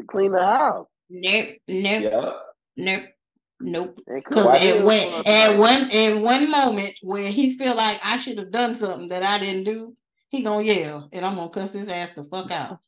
[0.00, 2.32] to clean the house Nope, nope, Yeah,
[2.76, 3.04] nope,
[3.60, 3.98] nope.
[4.06, 8.50] Because at one at one in one moment where he feel like I should have
[8.50, 9.96] done something that I didn't do,
[10.28, 12.78] he gonna yell and I'm gonna cuss his ass the fuck out.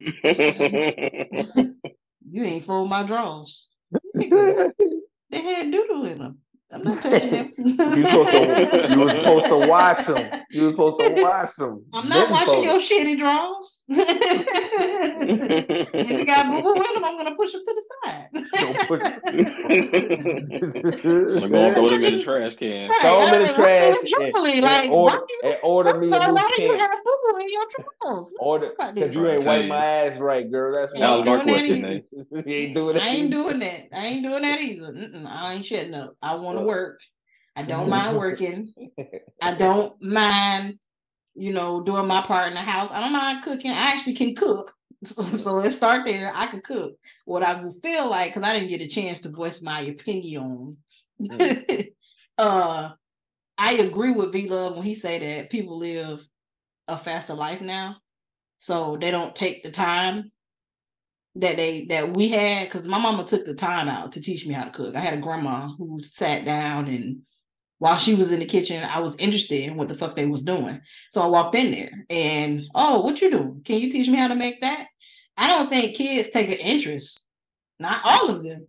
[2.28, 3.68] You ain't fold my drawers.
[5.28, 6.38] They had doodle in them.
[6.72, 7.52] I'm not touching them.
[7.58, 7.76] you
[8.06, 10.28] supposed to you was supposed to wash them.
[10.50, 11.84] You was supposed to wash them.
[11.92, 13.84] I'm not washing your shitty drawers.
[13.88, 13.98] if
[16.10, 18.28] you got boo boo in them, I'm gonna push them to the side.
[18.60, 19.02] Don't push-
[21.36, 22.88] I'm gonna oh, throw them in the trash can.
[22.90, 25.58] Right, Throw 'em in the trash truthfully, and, like, and why order do you- and
[25.62, 27.64] order me a all, new why do you have boo boo in your
[28.02, 28.30] drawers.
[28.40, 30.72] Order because you ain't wipe my ass right, girl.
[30.72, 32.02] That's that was my question.
[32.32, 33.02] you ain't doing that.
[33.02, 33.88] I ain't doing that.
[33.92, 34.92] I ain't doing that either.
[34.92, 36.16] Mm-mm, I ain't shutting up.
[36.22, 37.00] I want to work.
[37.54, 38.72] I don't mind working.
[39.40, 40.78] I don't mind,
[41.34, 42.90] you know, doing my part in the house.
[42.90, 43.70] I don't mind cooking.
[43.70, 44.72] I actually can cook.
[45.04, 46.32] So, so let's start there.
[46.34, 46.94] I can cook.
[47.26, 50.78] What I feel like, because I didn't get a chance to voice my opinion.
[51.22, 51.88] Mm.
[52.38, 52.90] uh,
[53.58, 56.26] I agree with V Love when he say that people live
[56.88, 57.96] a faster life now,
[58.56, 60.32] so they don't take the time
[61.36, 62.68] that they that we had.
[62.68, 64.96] Because my mama took the time out to teach me how to cook.
[64.96, 67.22] I had a grandma who sat down and
[67.78, 70.42] while she was in the kitchen, I was interested in what the fuck they was
[70.42, 70.80] doing.
[71.10, 73.60] So I walked in there and, oh, what you doing?
[73.64, 74.86] Can you teach me how to make that?
[75.36, 77.26] I don't think kids take an interest,
[77.78, 78.66] not all of them,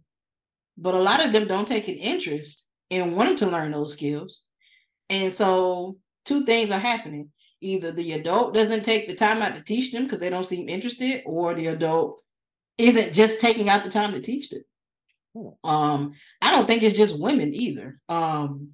[0.78, 4.44] but a lot of them don't take an interest in wanting to learn those skills.
[5.10, 7.32] And so two things are happening.
[7.62, 10.68] Either the adult doesn't take the time out to teach them because they don't seem
[10.68, 12.22] interested, or the adult
[12.78, 14.64] isn't just taking out the time to teach them.
[15.36, 15.70] Hmm.
[15.70, 17.96] Um, I don't think it's just women either.
[18.10, 18.70] Um,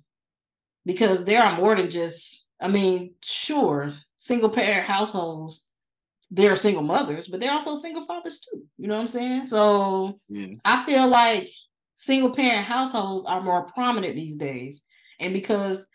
[0.85, 5.65] because there are more than just, I mean, sure, single parent households,
[6.31, 8.63] there are single mothers, but they're also single fathers too.
[8.77, 9.45] You know what I'm saying?
[9.45, 10.55] So yeah.
[10.65, 11.49] I feel like
[11.95, 14.81] single parent households are more prominent these days.
[15.19, 15.88] And because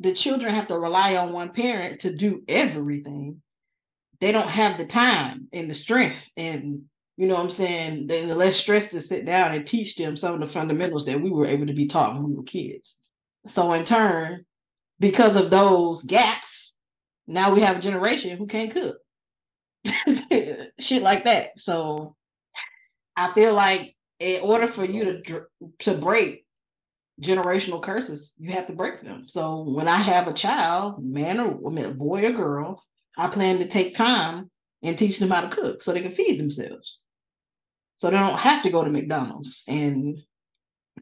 [0.00, 3.40] the children have to rely on one parent to do everything,
[4.20, 6.82] they don't have the time and the strength and
[7.16, 10.16] you know what I'm saying, then the less stress to sit down and teach them
[10.16, 12.96] some of the fundamentals that we were able to be taught when we were kids.
[13.46, 14.44] So in turn,
[15.00, 16.76] because of those gaps,
[17.26, 18.98] now we have a generation who can't cook.
[20.78, 21.58] Shit like that.
[21.58, 22.14] So
[23.16, 25.42] I feel like in order for you to
[25.80, 26.44] to break
[27.22, 29.26] generational curses, you have to break them.
[29.26, 32.82] So when I have a child, man or woman, boy or girl,
[33.16, 34.50] I plan to take time
[34.82, 37.00] and teach them how to cook so they can feed themselves.
[37.96, 40.18] So they don't have to go to McDonald's and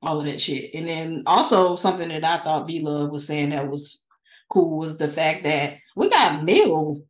[0.02, 0.74] all of that shit.
[0.74, 4.04] And then also something that I thought V Love was saying that was
[4.50, 7.02] cool was the fact that we got meal,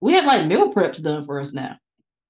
[0.00, 1.76] we have like meal preps done for us now.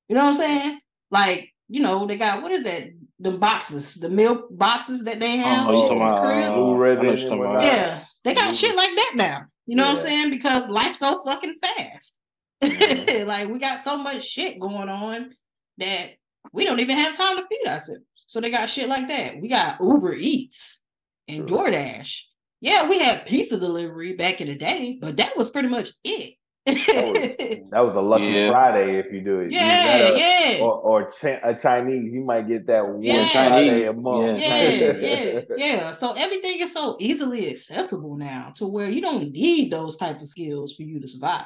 [0.09, 0.81] You know what I'm saying?
[1.11, 2.91] Like, you know, they got what is that?
[3.21, 5.67] The boxes, the meal boxes that they have.
[5.69, 9.45] Oh, the uh, yeah, they got shit like that now.
[9.67, 9.93] You know yeah.
[9.93, 10.31] what I'm saying?
[10.31, 12.21] Because life's so fucking fast.
[12.63, 13.27] Mm-hmm.
[13.29, 15.35] like we got so much shit going on
[15.79, 16.15] that
[16.53, 18.03] we don't even have time to feed ourselves.
[18.27, 19.41] So they got shit like that.
[19.41, 20.81] We got Uber Eats
[21.29, 22.19] and DoorDash.
[22.61, 26.35] Yeah, we had pizza delivery back in the day, but that was pretty much it.
[26.67, 28.49] that, was, that, was, a lucky yeah.
[28.49, 29.53] Friday if you do it.
[29.53, 30.63] Yeah, a, yeah.
[30.63, 33.29] Or, or ch- a Chinese, you might get that one yeah.
[33.29, 34.41] Friday a month.
[34.41, 35.93] Yeah, yeah, yeah.
[35.93, 40.27] So everything is so easily accessible now to where you don't need those type of
[40.27, 41.45] skills for you to survive.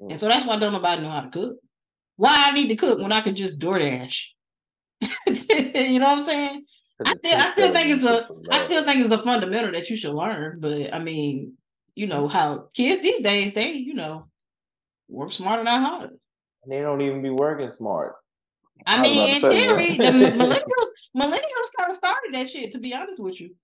[0.00, 0.12] Mm.
[0.12, 1.58] And so that's why don't nobody know how to cook.
[2.16, 4.26] Why I need to cook when I could just DoorDash?
[5.26, 6.64] you know what I'm saying?
[7.04, 9.96] I still, I still think it's a, I still think it's a fundamental that you
[9.96, 10.60] should learn.
[10.60, 11.54] But I mean,
[11.94, 14.28] you know how kids these days they, you know,
[15.08, 16.14] work smarter, not harder.
[16.62, 18.14] And they don't even be working smart.
[18.86, 20.04] I, I mean, in theory, the
[20.36, 22.72] millennials, millennials kind of started that shit.
[22.72, 23.54] To be honest with you.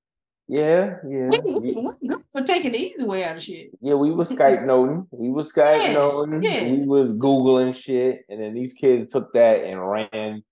[0.48, 1.28] Yeah, yeah.
[1.28, 3.68] We, we, we for taking the easy way out of shit.
[3.82, 5.06] Yeah, we was SparkNoting.
[5.10, 6.42] We was Spark yeah, noting.
[6.42, 6.70] Yeah.
[6.70, 8.24] We was Googling shit.
[8.30, 10.42] And then these kids took that and ran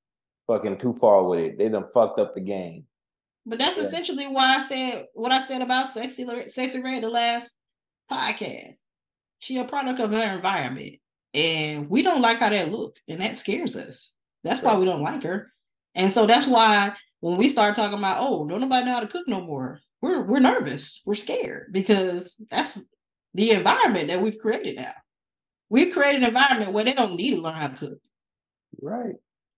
[0.47, 1.59] fucking too far with it.
[1.59, 2.85] They done fucked up the game.
[3.47, 3.85] But that's yeah.
[3.85, 7.55] essentially why I said what I said about sexy sexy red the last
[8.10, 8.82] podcast.
[9.39, 10.97] She a product of her environment.
[11.32, 12.97] And we don't like how that look.
[13.09, 14.12] And that scares us.
[14.44, 15.52] That's why we don't like her.
[15.94, 19.06] And so that's why when we start talking about, oh, don't nobody know how to
[19.06, 21.02] cook no more, we're we're nervous.
[21.06, 22.81] We're scared because that's
[23.35, 24.93] the environment that we've created now.
[25.68, 27.98] We've created an environment where they don't need to learn how to cook.
[28.81, 29.14] Right.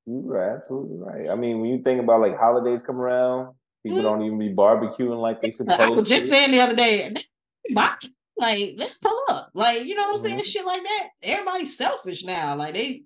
[0.06, 1.28] You're absolutely right.
[1.31, 4.06] I mean, when you think about like holidays come around, people mm-hmm.
[4.06, 6.28] don't even be barbecuing like they supposed I was just to.
[6.28, 7.15] saying the other day,
[7.74, 9.51] like let's pull up.
[9.52, 10.24] Like, you know what I'm mm-hmm.
[10.24, 10.44] saying?
[10.44, 11.09] Shit like that.
[11.23, 12.56] Everybody's selfish now.
[12.56, 13.02] Like they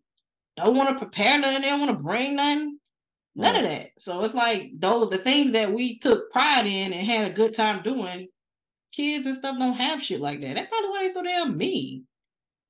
[0.57, 2.79] don't want to prepare nothing, they don't want to bring nothing.
[3.35, 3.91] None of that.
[3.99, 7.55] So it's like those the things that we took pride in and had a good
[7.55, 8.29] time doing,
[8.93, 10.55] kids and stuff don't have shit like that.
[10.55, 12.05] That's probably why they so damn mean.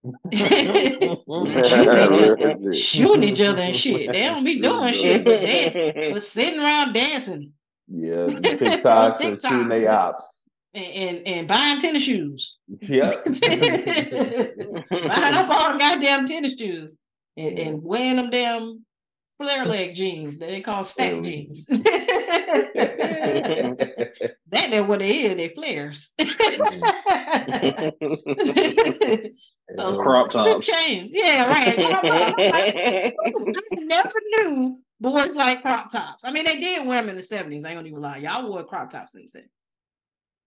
[2.74, 4.12] shooting, each other, and shit.
[4.12, 7.52] They don't be doing shit, but they but sitting around dancing.
[7.88, 10.48] Yeah, TikToks and shooting their ops.
[10.74, 12.56] And, and, and buying tennis shoes.
[12.80, 13.10] Yeah.
[13.10, 13.34] buying
[15.34, 16.96] up all the goddamn tennis shoes
[17.36, 18.82] and, and wearing them damn
[19.42, 21.66] flare leg jeans that they call stack jeans.
[21.66, 21.82] that
[24.48, 26.12] that is what they is, they flares.
[29.76, 30.66] So, Crop tops.
[30.66, 31.10] Change.
[31.12, 31.74] Yeah, right.
[31.74, 32.36] Crop tops.
[32.36, 33.12] Like, I
[33.76, 36.24] never knew boys like crop tops.
[36.24, 37.64] I mean, they did wear them in the seventies.
[37.64, 38.18] I ain't gonna even lie.
[38.18, 39.48] Y'all wore crop tops in the 70s.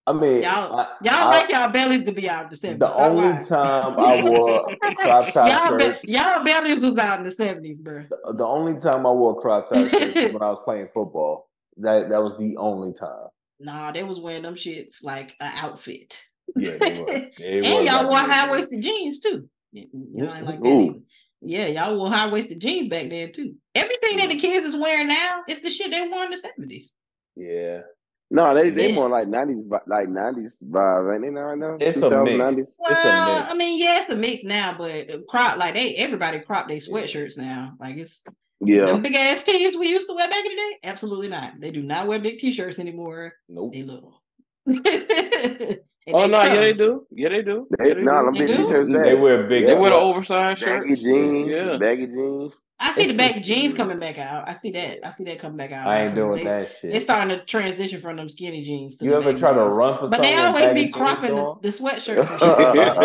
[0.08, 2.80] I mean, Y'all, I- y'all I- like y'all bellies to be out in the seventies.
[2.80, 4.66] the only time I wore
[4.98, 8.04] crop top y'all, be- shirts, y'all bellies was out in the seventies, bro.
[8.34, 11.50] the only time I wore crop top shirts was when I was playing football.
[11.78, 13.28] That that was the only time.
[13.60, 16.22] Nah, they was wearing them shits like an outfit.
[16.56, 17.06] Yeah, they were.
[17.40, 19.50] They and were y'all like wore high waisted jeans too.
[19.74, 20.82] Y'all ain't like that Ooh.
[20.84, 21.00] either.
[21.42, 23.56] Yeah, y'all wore high waisted jeans back then too.
[23.74, 26.94] Everything that the kids is wearing now is the shit they wore in the seventies.
[27.36, 27.82] Yeah,
[28.32, 28.96] No, they they Yeah.
[28.96, 31.78] more like nineties like nineties vibes, ain't they now right now?
[31.80, 32.38] It's a 2000s, mix.
[32.38, 32.60] 90s?
[32.90, 33.52] It's a Well, mix.
[33.52, 37.38] I mean, yeah, it's a mix now, but crop like they everybody crop their sweatshirts
[37.38, 37.74] now.
[37.80, 38.24] Like it's
[38.62, 38.88] Yeah.
[38.88, 40.78] them big ass tees we used to wear back in the day.
[40.86, 41.60] Absolutely not.
[41.60, 43.34] They do not wear big t-shirts anymore.
[43.48, 43.74] nope.
[43.74, 44.22] They little.
[46.08, 47.08] And Oh they no, yeah they do.
[47.12, 47.68] Yeah they do.
[47.80, 48.26] They, Yeah, they nah, do.
[48.26, 49.04] them They big do?
[49.04, 49.64] They wear big.
[49.64, 49.74] Yeah.
[49.74, 51.02] They wear the sweat- oversized baggy shirts.
[51.02, 51.78] jeans, Yeah.
[51.80, 52.54] baggy jeans.
[52.78, 53.78] I see the baggy jeans mm-hmm.
[53.78, 54.48] coming back out.
[54.50, 55.00] I see that.
[55.08, 55.88] I see that coming back out.
[55.88, 57.02] I now ain't 'cause doing they, that They shit.
[57.02, 58.98] starting to transition from them skinny jeans.
[58.98, 60.22] To You the ever try to run for But something?
[60.30, 62.96] they always baggy be cropping the, the sweatshirts and shit.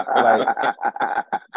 [0.16, 0.74] Like,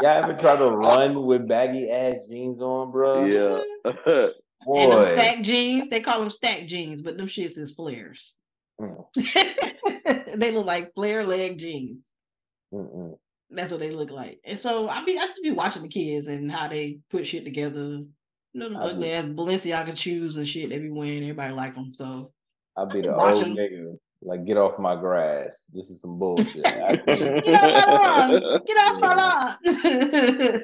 [0.02, 3.26] Y'all ever try to run with baggy ass jeans on, bro?
[3.26, 3.62] yeah.
[3.86, 4.30] Boy.
[4.84, 8.36] And them stack jeans, they call them stack jeans, but them shits is flares.
[8.84, 12.12] Mm, they look like flare leg jeans.
[12.74, 13.18] mm-mm.
[13.50, 14.40] That's what they look like.
[14.46, 17.46] And so I be I just be watching the kids and how they put shit
[17.46, 17.80] together.
[17.80, 21.22] You know, them I ugly ass Balenciaga shoes and shit they be wearing.
[21.24, 21.92] Everybody like them.
[21.94, 22.32] So
[22.76, 23.56] I be the old 'em.
[23.56, 23.98] nigga.
[24.26, 25.66] Like, get off my grass.
[25.74, 26.66] This is some bullshit.
[26.66, 27.44] I see it.
[27.44, 28.04] get off my
[28.40, 28.62] lawn.
[28.66, 29.58] Get off my lawn.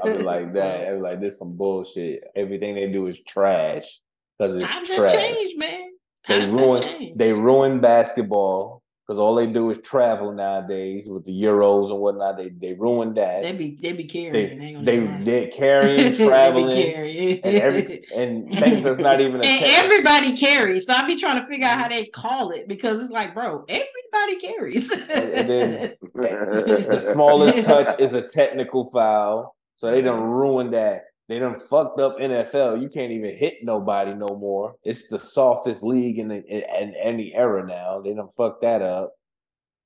[0.02, 0.88] I be like that.
[0.88, 2.24] I be like, this some bullshit.
[2.38, 4.00] Everything they do is trash
[4.38, 5.12] because it's have trash.
[5.14, 5.89] changed, man.
[6.28, 11.90] They ruin they ruin basketball because all they do is travel nowadays with the euros
[11.90, 12.38] and whatnot.
[12.38, 13.42] They they ruin that.
[13.42, 14.84] They be they be carrying.
[14.84, 17.42] they they they carrying, They traveling, carrying.
[17.42, 20.86] and every and things that's not even a and technical- everybody carries.
[20.86, 21.94] So I be trying to figure out how mm-hmm.
[21.94, 24.92] they call it because it's like, bro, everybody carries.
[24.92, 29.56] and then- the smallest touch is a technical foul.
[29.78, 31.06] So they don't ruin that.
[31.30, 32.82] They done fucked up NFL.
[32.82, 34.76] You can't even hit nobody no more.
[34.84, 38.02] It's the softest league in the, in, in any era now.
[38.02, 39.12] They done fucked that up.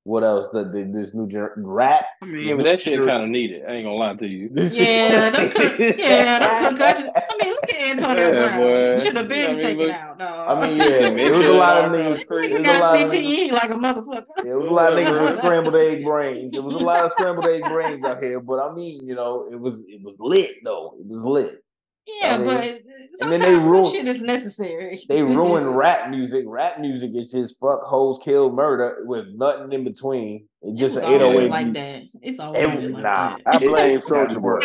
[0.05, 0.49] What else?
[0.51, 2.05] The, the this new gen- rap.
[2.21, 3.63] I mean, but that shit kind of needed.
[3.65, 4.49] I ain't gonna lie to you.
[4.51, 7.09] This yeah, them con- yeah, them concussions.
[7.15, 8.99] I mean, look at Antonio Yeah, Brown.
[9.05, 10.17] Should have been I mean, taken look- out.
[10.19, 10.27] No.
[10.27, 10.83] I mean, yeah,
[11.27, 12.27] it was a lot of niggas.
[12.27, 12.45] kinds.
[12.47, 13.11] It Nigga was a got lot of.
[13.13, 14.45] CTE like a motherfucker.
[14.45, 16.53] It was a lot of niggas with scrambled egg brains.
[16.53, 18.41] It was a lot of scrambled egg brains out here.
[18.41, 20.95] But I mean, you know, it was it was lit though.
[20.99, 21.62] It was lit.
[22.05, 22.81] Yeah, I mean, but and
[23.11, 25.03] sometimes then they some ruin- shit is necessary.
[25.07, 26.43] They ruin rap music.
[26.47, 30.47] Rap music is just fuck, hoes, kill, murder with nothing in between.
[30.61, 31.73] It It just was an 808 always like beat.
[31.75, 32.03] that.
[32.21, 33.41] It's always It- been like nah, that.
[33.47, 34.59] I blame It- Soulja Boy.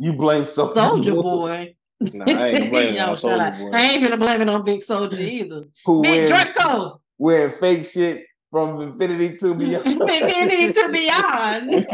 [0.00, 1.74] You blame Soulja, Soulja Boy.
[2.12, 3.70] Nah, I ain't gonna blame it Yo, on shut Boy.
[3.72, 5.62] I ain't gonna blame it on Big Soulja either.
[5.86, 7.00] who Big Draco.
[7.18, 9.86] wearing fake shit from Infinity to Beyond.
[9.86, 11.86] Infinity to beyond.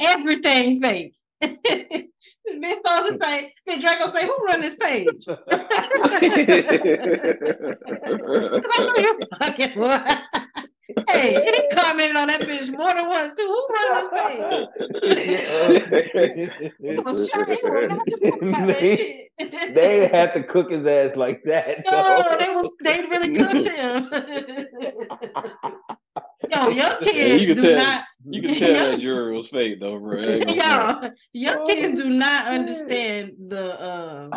[0.00, 1.14] Everything fake.
[2.60, 5.06] Big Soulja say, Big Draco say, who run this page?
[5.26, 5.38] Cause
[8.74, 10.22] I know you fucking what.
[11.08, 13.46] Hey, he commented on that bitch more than once too.
[13.46, 14.08] Who run this
[15.08, 15.38] page?
[16.80, 17.48] He was shot.
[17.48, 19.74] He was mad as fuck about that they, shit.
[19.74, 21.84] they ain't have to cook his ass like that.
[21.90, 22.36] No, though.
[22.38, 24.10] they was they really cooked him.
[26.50, 28.04] Yo, your kids you can do tell- not.
[28.24, 30.18] You can tell that jury was fake though, bro.
[30.20, 31.14] I ain't gonna.
[31.32, 34.28] Yo, your kids do not understand the uh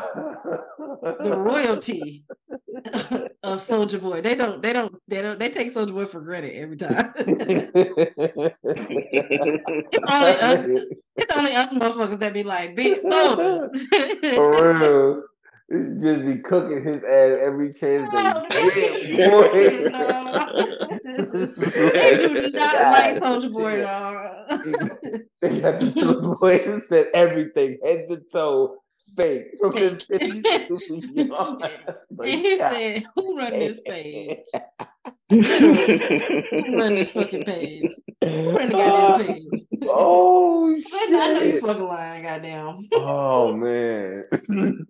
[1.24, 2.24] the royalty
[3.44, 4.22] of Soulja Boy.
[4.22, 4.62] They don't.
[4.62, 4.96] They don't.
[5.08, 5.38] They don't.
[5.38, 7.14] They take Soulja Boy for granted every time.
[7.16, 7.30] it's
[10.08, 10.68] only us.
[11.18, 13.70] It's only us motherfuckers that be like big Soulja.
[14.36, 15.24] For real.
[15.72, 19.32] Just be cooking his ass every chance oh, No, they they get.
[19.32, 19.52] boy.
[22.18, 23.78] do not like Soulja Boy.
[25.42, 28.78] They got the Boy said everything, head to toe,
[29.16, 29.46] fake.
[29.60, 30.46] From his Fake.
[32.24, 32.72] He God.
[32.72, 34.40] said, "Who run this page?
[35.30, 37.92] Who run this fucking page?
[38.24, 42.88] Who run the goddamn page?" Oh I know you fucking lying, goddamn.
[42.94, 44.24] Oh man!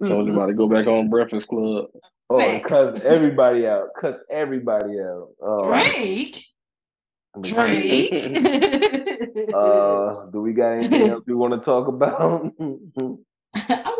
[0.01, 1.85] Soulja about to go back on Breakfast Club.
[2.29, 2.67] Oh, Facts.
[2.67, 3.89] cuss everybody out.
[3.99, 5.29] Cuss everybody out.
[5.41, 6.43] Oh, Drake,
[7.35, 8.09] let me see.
[8.09, 9.01] Drake.
[9.53, 12.53] Uh, do we got anything else we want to talk about?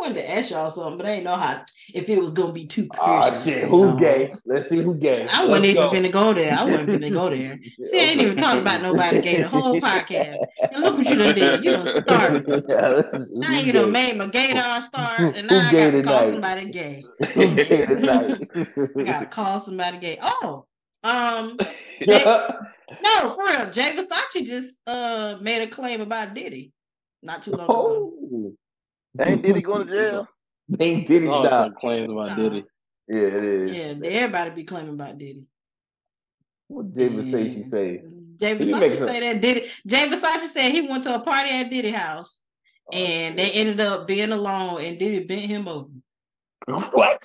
[0.06, 2.53] I wanted to ask y'all something, but I didn't know how if it was gonna
[2.53, 3.53] be too piercing.
[3.53, 3.64] shit.
[3.64, 3.95] you Who's know.
[3.95, 4.36] gay?
[4.45, 5.23] Let's see who gay.
[5.27, 5.90] I Let's wasn't even go.
[5.90, 6.56] finna go there.
[6.56, 7.60] I wasn't finna go there.
[7.90, 10.45] See, I ain't even talking about nobody gay the whole podcast.
[10.72, 11.65] And look what you done did.
[11.65, 12.45] You done started.
[13.32, 16.69] Now you done made my gaydar start, and Who now I gay gotta call somebody
[16.69, 17.03] gay.
[17.34, 18.41] Who gay tonight?
[18.99, 20.19] I gotta call somebody gay.
[20.22, 20.65] Oh,
[21.03, 21.57] um,
[22.06, 23.72] no, for real.
[23.72, 26.73] Jay Versace just uh made a claim about Diddy
[27.23, 27.73] not too long ago.
[27.76, 28.14] Oh,
[29.20, 30.28] Ain't Diddy going to jail?
[30.70, 31.50] they did it Oh, now.
[31.50, 32.64] some claims about Diddy.
[33.08, 33.72] Yeah, it is.
[34.02, 35.44] Yeah, everybody be claiming about Diddy.
[36.68, 37.64] What Jay Versace Yeah.
[37.64, 38.02] say?
[38.40, 39.70] Jay Versace say that Diddy.
[39.86, 42.42] Jay Versace said he went to a party at Diddy house
[42.92, 45.90] Oh, and they ended up being alone and Diddy bent him over.
[46.92, 47.24] what?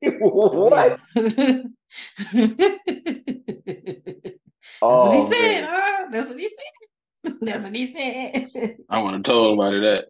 [0.00, 1.00] what?
[1.14, 1.66] That's
[4.84, 5.64] Oh, what he oh, said.
[5.64, 6.06] huh?
[6.10, 7.34] That's what he said.
[7.40, 8.76] That's what he said.
[8.90, 10.06] I want to told nobody that.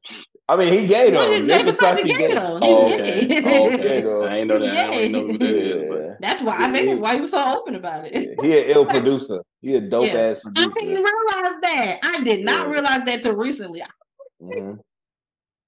[0.53, 1.19] I mean, he gay though.
[1.19, 2.35] Well, Jay Jay Versace Versace gay gay.
[2.35, 2.59] though.
[2.59, 3.25] He's Oh, gay.
[3.25, 3.43] okay.
[3.45, 4.01] Oh, okay.
[4.03, 4.25] Though.
[4.25, 4.77] I ain't know that.
[4.77, 5.89] I don't even know who that is.
[5.89, 8.13] But That's why I think that's why he was so open about it.
[8.43, 9.41] He an ill producer.
[9.63, 10.19] He a dope Yeah.
[10.19, 10.69] ass producer.
[10.71, 11.99] I didn't realize that.
[12.03, 12.73] I did not Yeah.
[12.73, 13.83] realize that till recently.
[14.43, 14.79] Mhm.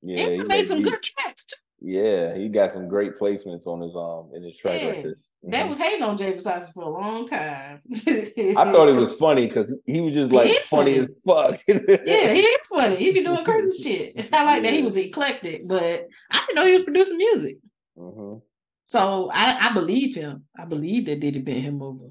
[0.03, 0.91] Yeah, he he made some beats.
[0.91, 1.57] good tracks too.
[1.81, 5.13] Yeah, he got some great placements on his um in his track Yeah.
[5.49, 7.83] That was hating on Jay Versace for a long time.
[8.07, 10.99] I thought it was funny because he was just like funny, funny.
[10.99, 11.61] as fuck.
[11.69, 12.97] Yeah, he is funny.
[12.97, 14.29] He be doing crazy shit.
[14.33, 17.59] I like that he was eclectic, but I didn't know he was producing music.
[17.99, 18.41] Mhm.
[18.87, 20.45] So I, I believe him.
[20.59, 22.07] I believe that Diddy bent him over.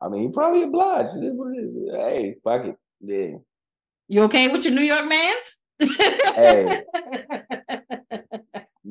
[0.00, 1.16] I mean, he probably obliged.
[1.16, 1.94] It is what it is.
[1.94, 2.76] Hey, fuck it.
[3.00, 3.38] Yeah.
[4.08, 5.60] You okay with your New York mans?
[5.78, 6.82] Hey.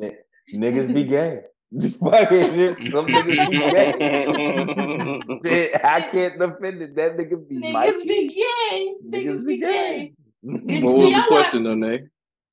[0.02, 0.18] N-
[0.53, 1.41] niggas be gay.
[1.81, 5.73] Fucking this- Some niggas be gay.
[5.84, 6.95] I can't defend it.
[6.95, 8.07] That nigga be Niggas Mikey.
[8.07, 8.93] be gay.
[9.10, 10.14] Niggas, be gay.
[10.45, 12.03] Did- what do was the y'all watch- question, though, Nate?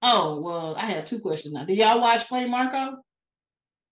[0.05, 1.65] Oh well, I have two questions now.
[1.65, 2.97] Did y'all watch Funny Marco?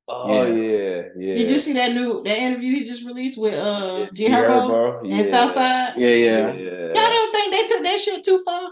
[0.08, 0.48] Oh Yeah.
[0.54, 1.34] yeah, yeah.
[1.36, 4.68] Did you see that new that interview he just released with uh G G Herbo
[4.68, 5.00] Herbo?
[5.02, 5.94] and Yeah.
[5.96, 6.86] Yeah, yeah.
[6.86, 8.70] Y'all don't think they took that shit too far?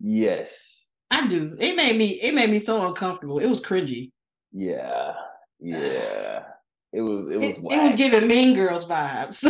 [0.00, 0.90] Yes.
[1.10, 1.56] I do.
[1.58, 3.38] It made me it made me so uncomfortable.
[3.38, 4.10] It was cringy.
[4.52, 5.14] Yeah.
[5.60, 6.42] Yeah.
[6.92, 7.32] It was.
[7.32, 7.48] It was.
[7.48, 9.42] It, it was giving Mean Girls vibes.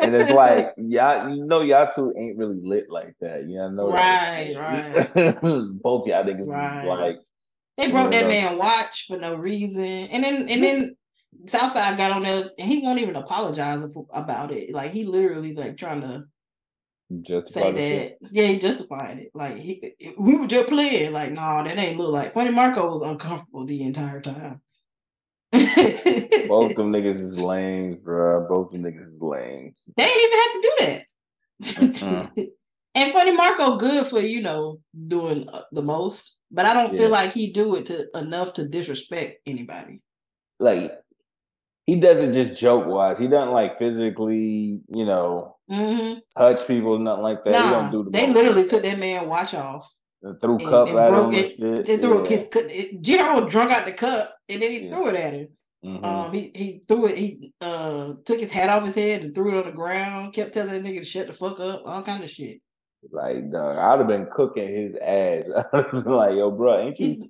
[0.00, 3.42] and it's like y'all, you know, y'all two ain't really lit like that.
[3.46, 4.56] You know that.
[4.56, 5.42] Right,
[5.82, 6.84] Both y'all niggas Right.
[6.86, 7.16] like,
[7.76, 8.28] they broke that Yeah.
[8.50, 10.96] man watch for no reason, and then and then
[11.46, 13.82] Southside got on there and he won't even apologize
[14.12, 14.72] about it.
[14.72, 16.24] Like he literally like trying to
[17.20, 18.16] just say that.
[18.30, 19.30] Yeah, he justified it.
[19.34, 21.12] Like he, we were just playing.
[21.12, 22.32] Like no, nah, that ain't look like.
[22.32, 24.60] Funny Marco was uncomfortable the entire time.
[26.48, 28.46] Both them niggas is lame, bro.
[28.48, 29.74] Both them niggas is lame.
[29.96, 32.48] They didn't even have to do that.
[32.96, 34.78] And Funny Marco good for you know
[35.08, 37.00] doing uh, the most, but I don't Yeah.
[37.00, 40.00] feel like he do it to enough to disrespect anybody.
[40.60, 40.92] Like
[41.86, 43.18] he doesn't just joke wise.
[43.18, 47.54] He doesn't like physically, you know, hmm touch people, nothing like that.
[47.54, 48.90] he Nah, don't do the they most literally like took that.
[48.90, 49.92] that man watch off.
[50.22, 51.56] And threw and- cup and at broke him and it.
[51.56, 51.86] shit.
[51.86, 52.28] They threw yeah.
[52.28, 52.70] his cut.
[53.02, 54.90] Giro drunk out the cup and then he Yeah.
[54.90, 55.48] threw it at him.
[55.84, 56.04] Mhm.
[56.04, 57.18] Um, he he threw it.
[57.18, 60.32] He uh took his hat off his head and threw it on the ground.
[60.32, 61.82] Kept telling the nigga to shut the fuck up.
[61.84, 62.60] All kind of shit.
[63.12, 65.44] Like, dog, I'd have been cooking his ass.
[66.06, 67.20] like, yo, bro, ain't you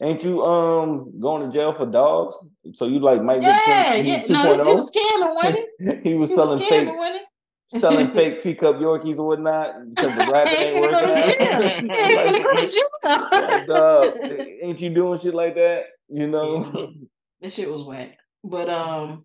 [0.00, 2.36] ain't you um going to jail for dogs?
[2.74, 4.22] So you like Mike yeah, yeah.
[4.22, 4.28] 2.0?
[4.30, 5.58] No, he, he was scamming, wasn't
[6.04, 6.10] he?
[6.10, 7.20] he was He was selling fake scamming, he?
[7.66, 11.50] Selling fake teacup Yorkies or whatnot because the rapping He ain't ain't finna go working
[11.50, 11.62] out.
[11.62, 14.14] Ain't finna go to Like, dog,
[14.62, 15.84] ain't you doing shit like that?
[16.08, 16.92] You know?
[17.40, 18.16] That shit was whack.
[18.42, 19.24] But um,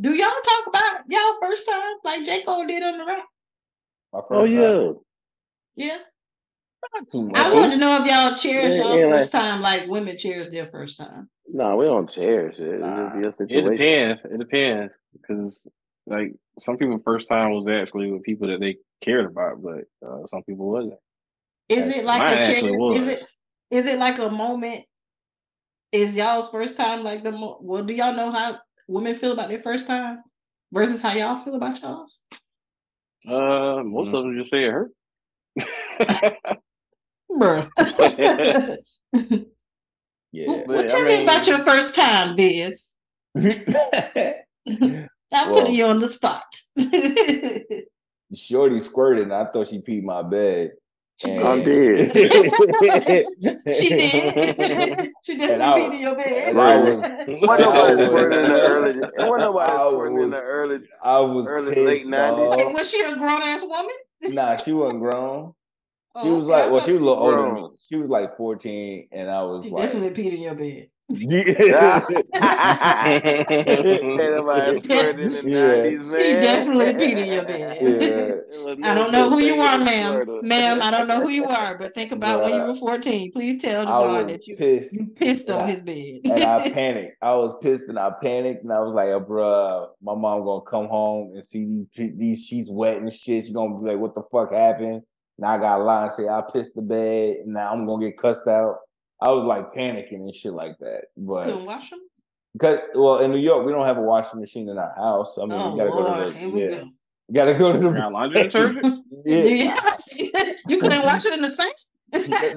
[0.00, 3.24] do y'all talk about y'all first time like J Cole did on the rap?
[4.12, 4.52] My first Oh time.
[4.52, 4.92] yeah.
[5.88, 5.98] Yeah,
[6.94, 7.36] Not too much.
[7.36, 10.16] I wanted to know if y'all cherish Yeah, your yeah, like- first time like women
[10.16, 11.28] cherish their first time.
[11.48, 12.80] No, we don't cherish it.
[12.80, 13.18] Nah.
[13.18, 13.76] It just be a It situation.
[13.76, 14.22] depends.
[14.24, 15.66] It depends because
[16.06, 20.26] like some people first time was actually with people that they cared about, but uh,
[20.28, 20.94] some people wasn't.
[21.68, 23.00] Is it like Mine a actually was.
[23.00, 23.26] Is it
[23.70, 24.84] is it like a moment?
[25.92, 27.82] Is y'all's first time like the mo- well?
[27.82, 28.58] Do y'all know how
[28.88, 30.22] women feel about their first time
[30.72, 32.20] versus how y'all feel about y'all's?
[33.28, 34.92] Uh, most of them just say it hurt.
[37.30, 37.68] Bruh.
[40.36, 40.48] Yeah.
[40.48, 42.96] well, But, I tell me about your first time, Biz.
[45.32, 46.44] I'm Well- putting you on the spot.
[48.34, 50.72] Shorty squirted and I thought she peed my bed.
[51.18, 52.12] She And- I'm dead.
[52.12, 55.10] she did.
[55.24, 56.48] she And definitely I- peed in your bed.
[56.48, 58.90] and I was- What I nobody was- squirting in the early?
[59.00, 59.74] It wasn't nobody I
[60.06, 60.78] in the was- early.
[61.02, 62.74] I was Early, pissed, late 90s.
[62.74, 63.94] was she a grown ass woman?
[64.22, 65.52] Nah, she wasn't grown.
[66.22, 67.68] She Oh, was like, well, she was a little older than me.
[67.88, 70.88] She was like 14, and I was She like, definitely peed in your bed.
[71.08, 72.04] Yeah.
[73.14, 75.98] Everybody squirted in the Yeah.
[75.98, 76.42] 90s, She man.
[76.42, 77.78] definitely peed in your bed.
[77.80, 78.90] Yeah.
[78.90, 80.40] I don't know who you are, ma'am.
[80.42, 83.32] Ma'am, I don't know who you are, but think about when you were 14.
[83.32, 84.92] Please tell the Devon that you, pissed.
[84.92, 86.20] you pissed on I- his bed.
[86.24, 87.16] and I panicked.
[87.22, 90.62] I was pissed and I panicked and I was like, oh, bruh, my mom gonna
[90.68, 93.44] come home and see these, these sheets wet and shit.
[93.46, 95.02] She gonna be like, what the fuck happened?
[95.38, 98.04] Now I got to lie and say I pissed the bed and now I'm gonna
[98.06, 98.78] get cussed out.
[99.22, 101.04] I was like panicking and shit like that.
[101.16, 102.00] But Couldn't wash them?
[102.52, 105.36] because well in New York we don't have a washing machine in our house.
[105.38, 106.06] I mean Oh, we gotta Lord.
[106.06, 106.68] go to Here the we yeah.
[106.82, 106.88] go.
[107.32, 109.04] Gotta go to the laundry detergent?
[109.24, 109.76] yeah.
[110.68, 111.76] you couldn't wash it in the sink?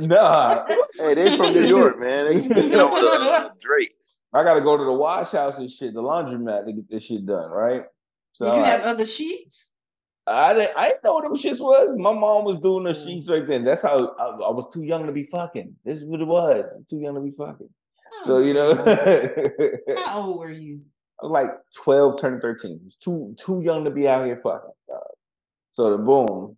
[0.07, 0.65] nah.
[0.98, 2.26] Hey, they from New York, man.
[2.26, 4.19] They can get over the Drakes.
[4.31, 7.26] I gotta go to the wash house and shit, the laundromat to get this shit
[7.26, 7.84] done, right?
[8.34, 9.73] So Did you I- have other sheets?
[10.30, 11.97] I didn't, I didn't know what them shits was.
[11.97, 13.64] My mom was doing the sheets right then.
[13.64, 15.76] That's how I, I was too young to be fucking.
[15.84, 16.72] This is what it was.
[16.76, 17.69] I'm too young to be fucking.
[18.26, 18.39] So oh.
[18.39, 18.76] you know,
[20.06, 20.81] How old were you?
[21.22, 22.80] I was like 12, turning 13.
[22.81, 24.69] I was too too young to be out here fucking.
[25.72, 26.57] So the boom,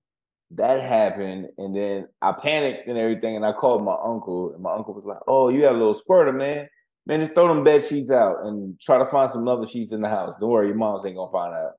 [0.52, 4.74] that happened, and then I panicked and everything, and I called my uncle, and my
[4.74, 6.68] uncle was like, "Oh, you got a little squirter, man.
[7.06, 10.02] Man, just throw them bed sheets out and try to find some other sheets in
[10.02, 10.36] the house.
[10.40, 11.74] Don't worry, your mom's ain't gonna find out."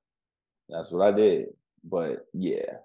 [0.68, 1.46] That's what I did.
[1.84, 2.78] But yeah.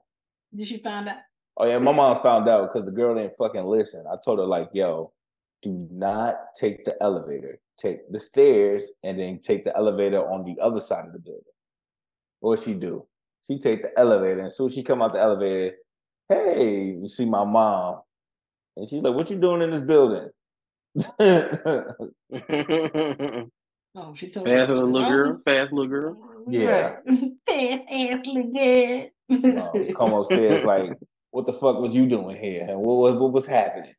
[0.55, 1.17] Did she find out?
[1.57, 4.05] Oh yeah, my mom found out because the girl didn't fucking listen.
[4.11, 5.11] I told her like, "Yo,
[5.63, 7.59] do not take the elevator.
[7.79, 11.43] Take the stairs and then take the elevator on the other side of the building."
[12.39, 13.07] What she do?
[13.47, 15.75] She take the elevator, and soon as she come out the elevator,
[16.29, 18.01] hey, you see my mom,
[18.75, 20.29] and she's like, "What you doing in this building?"
[23.99, 24.75] Oh, she told Fast you.
[24.75, 25.41] little girl.
[25.43, 26.17] Fast little girl.
[26.47, 26.97] Yeah.
[27.49, 29.07] Fast ass little girl.
[29.29, 30.91] No, come upstairs like,
[31.31, 32.67] "What the fuck was you doing here?
[32.69, 33.95] And what was what was happening?"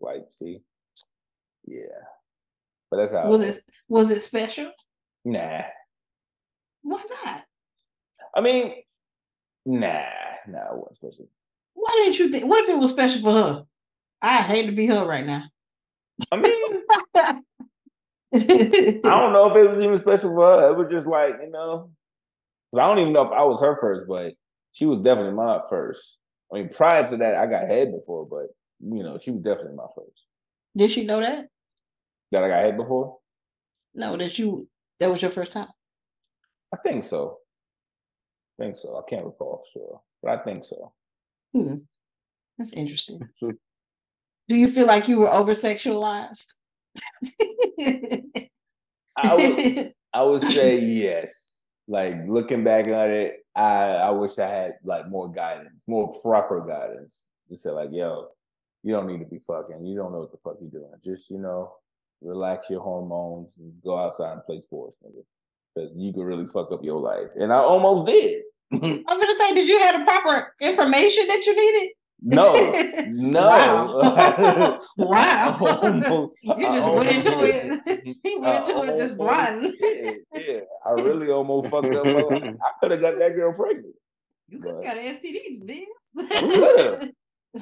[0.00, 0.62] Like, see,
[1.66, 1.84] yeah,
[2.90, 4.72] but that's how Was it it was it special?
[5.24, 5.64] Nah.
[6.82, 7.42] Why not?
[8.34, 8.74] I mean,
[9.66, 10.02] nah,
[10.48, 11.28] nah, it wasn't special.
[11.74, 12.46] Why didn't you think?
[12.46, 13.66] What if it was special for her?
[14.22, 15.44] I hate to be her right now.
[16.32, 16.82] I mean,
[18.34, 20.70] I don't know if it was even special for her.
[20.70, 21.90] It was just like, you know,
[22.74, 24.34] I don't even know if I was her first, but
[24.72, 26.18] she was definitely my first.
[26.52, 28.46] I mean, prior to that, I got head before, but
[28.80, 30.24] you know, she was definitely my first.
[30.76, 31.46] Did she know that?
[32.32, 33.18] That I got head before?
[33.94, 34.68] No, that you
[35.00, 35.68] that was your first time.
[36.72, 37.38] I think so.
[38.58, 38.96] I think so.
[38.98, 40.92] I can't recall for sure, but I think so.
[41.54, 41.76] Hmm.
[42.58, 43.20] That's interesting.
[43.40, 43.54] Do
[44.48, 46.46] you feel like you were over sexualized?
[49.16, 51.60] I would, say yes.
[51.88, 56.60] Like looking back on it, I I wish I had like more guidance, more proper
[56.66, 57.28] guidance.
[57.48, 58.28] To say like, yo,
[58.82, 59.86] you don't need to be fucking.
[59.86, 60.90] You don't know what the fuck you're doing.
[61.04, 61.72] Just you know,
[62.22, 65.22] relax your hormones and go outside and play sports, nigga.
[65.74, 68.42] Because you could really fuck up your life, and I almost did.
[68.72, 71.95] I'm gonna say, did you have the proper information that you needed?
[72.22, 72.54] No,
[73.08, 73.40] no.
[73.40, 74.80] Wow.
[74.96, 75.58] wow.
[75.82, 77.52] Almost- you just went into almost-
[77.86, 78.16] it.
[78.22, 79.74] he I went into it just almost blind.
[80.34, 82.04] Yeah, I really almost fucked up.
[82.04, 82.10] my.
[82.12, 83.94] I could have got that girl pregnant.
[84.48, 86.10] You could have got an STD, Vince.
[86.30, 87.10] could've.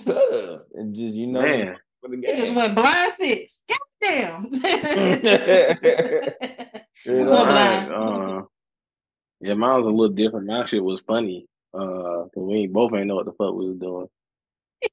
[0.05, 1.77] Could have, and just you know, Man.
[2.01, 3.65] for the He just went blind six.
[4.03, 4.51] Goddamn.
[4.53, 4.61] You
[7.07, 7.93] We went Mine, blind.
[7.93, 8.43] uh,
[9.41, 10.47] yeah, mine was a little different.
[10.47, 11.47] My shit was funny.
[11.73, 14.07] Uh, 'cause we ain't- both ain't know what the fuck we was doing.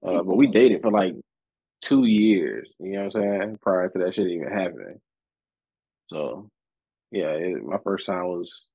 [0.05, 1.15] Uh, but we dated for like
[1.81, 2.69] two years.
[2.79, 3.57] You know what I'm saying?
[3.61, 4.99] Prior to that shit even happening.
[6.07, 6.49] So,
[7.11, 8.69] yeah, it, my first time was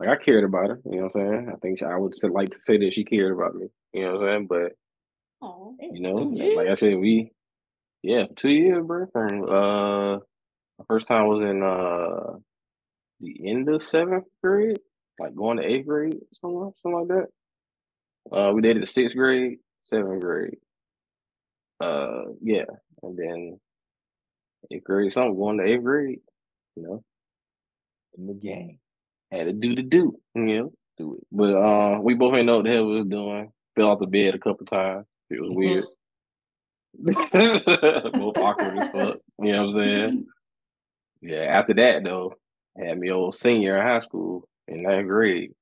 [0.00, 0.80] like I cared about her.
[0.84, 1.50] You know what I'm saying?
[1.52, 3.68] I think she, I would like to say that she cared about me.
[3.92, 4.46] You know what I'm saying?
[4.48, 5.72] But Aw.
[5.80, 6.12] you know,
[6.56, 7.32] like I said, we
[8.02, 9.06] yeah, two years, bro.
[9.12, 12.38] From uh, my first time was in uh
[13.20, 14.78] the end of seventh grade,
[15.18, 18.36] like going to eighth grade, something, something like that.
[18.36, 20.58] Uh, we dated the sixth grade, seventh grade.
[21.80, 22.64] Uh, yeah,
[23.02, 23.60] and then
[24.70, 26.20] eighth grade, something going to eighth grade.
[26.76, 27.04] You know,
[28.18, 28.78] in the game.
[29.30, 30.18] had to do the do.
[30.34, 31.26] You know, do it.
[31.30, 33.52] But uh, we both didn't know what the hell we was doing.
[33.76, 35.06] Fell off the bed a couple times.
[35.30, 35.84] It was weird.
[38.12, 39.16] both awkward as fuck.
[39.40, 40.26] You know what I'm saying?
[41.22, 41.38] Yeah.
[41.38, 42.34] After that though,
[42.78, 45.52] had me old senior in high school in ninth grade.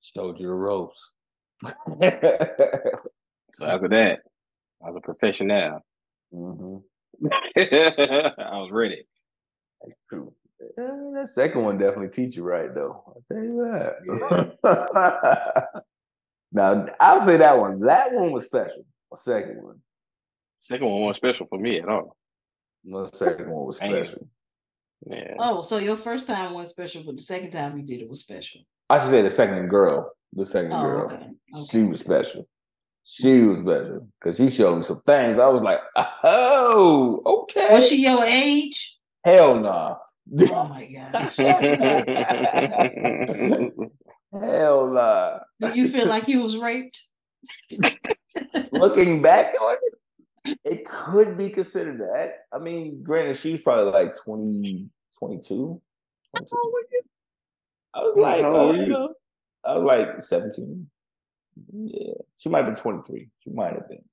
[0.00, 1.12] Showed you the ropes.
[3.56, 4.20] So after that,
[4.84, 5.80] I was a professional.
[6.32, 6.76] hmm
[7.56, 9.04] I was ready.
[9.82, 10.32] That's True.
[10.78, 13.02] Yeah, that second one definitely teach you right though.
[13.06, 15.82] I'll tell you that.
[16.52, 17.80] now I'll say that one.
[17.80, 18.84] That one was special.
[19.10, 19.80] The second one.
[20.58, 22.16] Second one wasn't special for me at all.
[22.84, 24.28] The second one was special.
[25.06, 25.34] Yeah.
[25.38, 28.20] Oh, so your first time was special, but the second time you did it was
[28.20, 28.62] special.
[28.88, 30.10] I should say the second girl.
[30.32, 31.04] The second Oh, girl.
[31.12, 31.28] okay.
[31.70, 32.48] She was special.
[33.04, 35.38] She was better because she showed me some things.
[35.38, 35.80] I was like,
[36.24, 37.74] oh, okay.
[37.74, 38.96] Was she your age?
[39.24, 39.96] Hell nah.
[40.40, 41.36] Oh my gosh.
[44.32, 45.38] Hell nah.
[45.60, 47.02] Do you feel like you was raped?
[48.72, 49.94] Looking back on it,
[50.64, 52.46] it could be considered that.
[52.52, 55.80] I mean, granted, she's probably like 20, 22.
[56.36, 56.56] 22.
[57.94, 59.08] I was like, How old uh, are?
[59.64, 60.86] I was like 17.
[61.72, 63.28] Yeah, she might have been 23.
[63.40, 64.04] She might have been.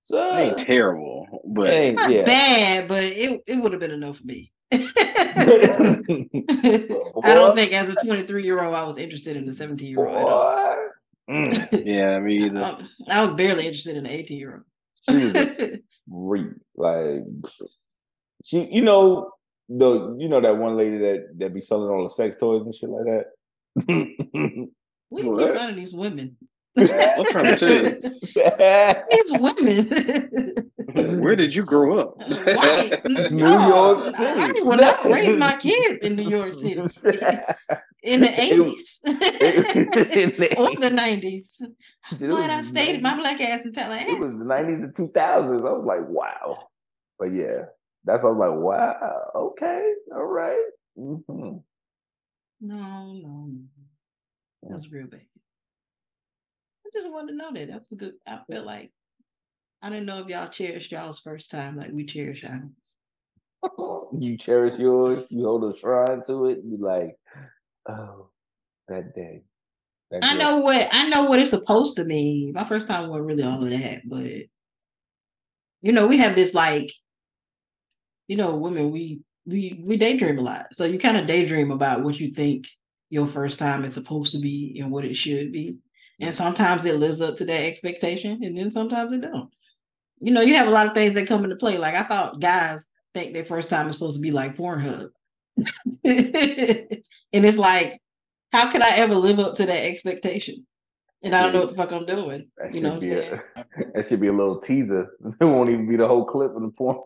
[0.00, 2.24] So, ain't terrible, but ain't- Not yeah.
[2.24, 4.52] bad, but it, it would have been enough for me.
[4.72, 5.98] I
[7.24, 10.76] don't think as a 23 year old I was interested in a 17 year old.
[11.28, 12.62] Mm, yeah, me either.
[12.62, 14.64] Um, I was barely interested in an 18 year old.
[15.02, 15.80] she was a
[16.12, 16.54] old.
[16.76, 17.24] Like
[18.44, 19.30] she, you know,
[19.68, 22.74] the you know that one lady that that be selling all the sex toys and
[22.74, 23.24] shit like that.
[25.10, 25.54] Where do you What?
[25.56, 26.36] find these women?
[26.78, 28.00] I'm trying to tell you.
[29.10, 31.20] These women.
[31.20, 32.14] Where did you grow up?
[32.44, 33.00] Why?
[33.04, 34.40] New No, York I- City.
[34.40, 36.80] I would not raise my kids in New York City
[38.02, 39.12] in the eighties or
[40.80, 41.62] the nineties.
[42.20, 45.62] But I stayed my black ass in It was the nineties and two thousands.
[45.62, 46.68] I was like, wow.
[47.18, 47.64] But yeah,
[48.04, 49.30] that's I was like, wow.
[49.34, 50.64] Okay, all right.
[50.98, 51.62] Mhm.
[52.60, 53.60] No, no, no.
[54.62, 55.22] That's real bad.
[56.88, 57.68] I just wanted to know that.
[57.68, 58.14] That was a good.
[58.26, 58.90] I feel like
[59.82, 62.62] I didn't know if y'all cherished y'all's first time like we cherish ours.
[64.18, 65.26] You cherish yours.
[65.30, 66.60] You hold a shrine to it.
[66.64, 67.16] You like,
[67.88, 68.30] oh,
[68.88, 69.42] that day.
[70.10, 70.38] That I day.
[70.38, 72.52] know what I know what it's supposed to mean.
[72.54, 74.46] My first time wasn't really all of that, but
[75.82, 76.90] you know, we have this like,
[78.28, 80.66] you know, women we we we daydream a lot.
[80.72, 82.66] So you kind of daydream about what you think
[83.10, 85.76] your first time is supposed to be and what it should be.
[86.20, 89.50] And sometimes it lives up to that expectation, and then sometimes it don't.
[90.20, 91.78] You know, you have a lot of things that come into play.
[91.78, 95.10] Like I thought guys think their first time is supposed to be like Pornhub.
[96.04, 98.00] and it's like,
[98.52, 100.66] how could I ever live up to that expectation?
[101.22, 102.48] And I don't know what the fuck I'm doing.
[102.56, 103.40] That You know what I'm saying?
[103.56, 105.10] a that should be a little teaser.
[105.40, 106.98] It won't even be the whole clip of the porn.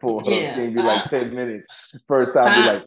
[0.00, 1.68] porn Yeah, It's be like I- ten minutes.
[2.06, 2.86] First time be like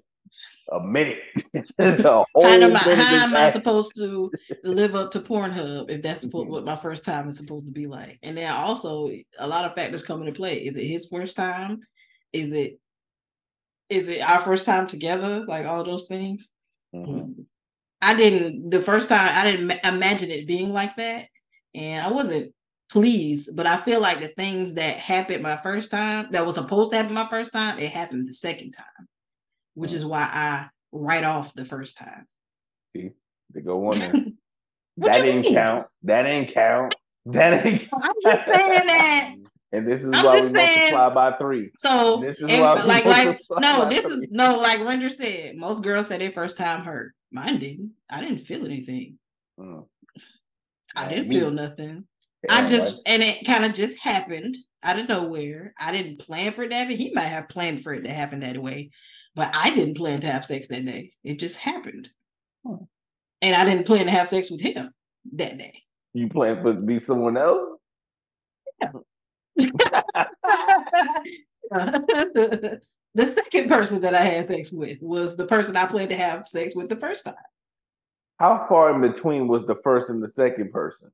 [0.72, 1.20] a minute.
[1.80, 4.32] a whole How am, I, how am I supposed to
[4.64, 6.52] live up to Pornhub if that's supposed Mhm.
[6.52, 8.20] what my first time is supposed to be like?
[8.24, 10.58] And then also a lot of factors come into play.
[10.66, 11.82] Is it his first time?
[12.32, 12.80] Is it
[13.90, 15.46] is it our first time together?
[15.46, 16.50] Like all those things.
[16.96, 17.46] Mhm.
[18.02, 21.28] I didn't the first time I didn't imagine it being like that,
[21.76, 22.54] and I wasn't
[22.90, 23.56] pleased.
[23.56, 26.98] But I feel like the things that happened my first time that was supposed to
[26.98, 29.08] happen my first time, it happened the second time,
[29.76, 29.96] which Mm.
[29.96, 32.26] is why I write off the first time.
[32.94, 34.14] They go on there.
[34.98, 35.56] That didn't mean?
[35.56, 35.88] count.
[36.04, 36.94] That didn't count.
[37.26, 37.88] That ain't.
[37.94, 39.36] I'm just saying that.
[39.72, 41.72] And this is I'm why we saying- multiply by three.
[41.78, 45.56] So This is why like like no, this is no like Render said.
[45.56, 47.14] Most girls say their first time hurt.
[47.32, 47.94] Mine didn't.
[48.08, 49.18] I didn't feel anything.
[49.60, 49.88] Mm.
[50.96, 52.06] I didn't me- feel nothing.
[52.48, 55.74] I just and it kind of just happened out of nowhere.
[55.80, 56.96] I didn't plan for it to happen.
[56.96, 58.92] He might have planned for it to happen that way,
[59.36, 61.14] but I didn't plan to have sex that day.
[61.24, 62.10] It just happened,
[62.66, 62.84] Hmm.
[63.42, 64.92] and I didn't plan to have sex with him
[65.34, 65.84] that day.
[66.14, 67.70] you plan for it to be someone else?
[68.82, 68.92] Yeah.
[73.16, 76.48] the second person that I had sex with was the person I planned to have
[76.48, 77.36] sex with the first time.
[78.40, 81.12] How far in between was the first and the second person?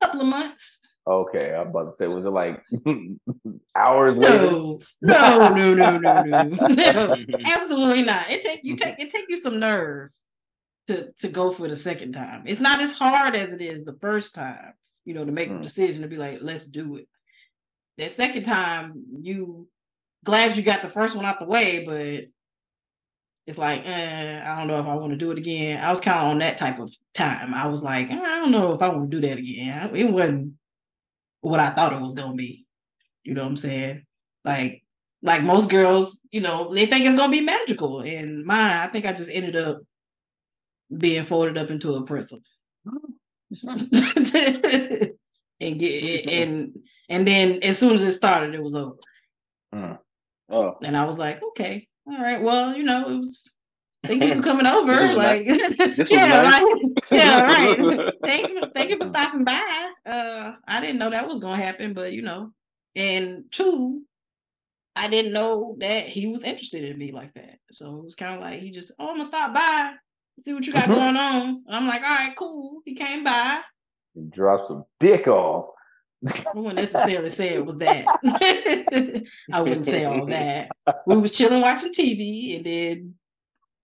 [0.00, 0.78] A couple of months.
[1.08, 2.62] Okay, I'm about to say, was it like
[3.74, 4.46] hours later?
[4.46, 6.48] No, no, no, no, no, no,
[6.92, 7.16] no.
[7.46, 8.30] Absolutely not.
[8.30, 10.10] It take you take it take you some nerve
[10.88, 12.42] to to go for the second time.
[12.46, 14.74] It's not as hard as it is the first time.
[15.06, 15.62] You know, to make the Mm.
[15.62, 17.08] decision to be like, let's do it.
[17.96, 19.66] That second time, you
[20.24, 22.26] glad you got the first one out the way, but
[23.46, 25.82] it's like, eh, I don't know if I want to do it again.
[25.82, 27.54] I was kind of on that type of time.
[27.54, 29.96] I was like, I don't know if I want to do that again.
[29.96, 30.52] It wasn't
[31.40, 32.66] what I thought it was gonna be.
[33.24, 34.04] You know what I'm saying?
[34.44, 34.82] Like,
[35.22, 38.00] like most girls, you know, they think it's gonna be magical.
[38.00, 39.80] And mine, I think I just ended up
[40.96, 42.40] being folded up into a pretzel.
[45.60, 46.76] and get and
[47.08, 48.96] and then as soon as it started, it was over.
[50.50, 53.57] Oh, And I was like, okay, all right, well, you know, it was
[54.06, 54.92] thank you for coming over.
[54.92, 55.46] This was like
[55.98, 56.62] was yeah, nice.
[56.62, 58.14] like, yeah, right.
[58.24, 59.92] thank you, thank you for stopping by.
[60.06, 62.52] Uh I didn't know that was gonna happen, but you know,
[62.94, 64.02] and two,
[64.96, 67.58] I didn't know that he was interested in me like that.
[67.72, 69.94] So it was kind of like he just, oh, I'm gonna stop by,
[70.40, 71.62] see what you got going on.
[71.66, 72.80] And I'm like, all right, cool.
[72.84, 73.60] He came by.
[74.14, 75.70] He dropped some dick off.
[76.26, 78.04] I wouldn't necessarily say it was that.
[79.52, 80.68] I wouldn't say all that.
[81.06, 83.14] We was chilling watching TV, and then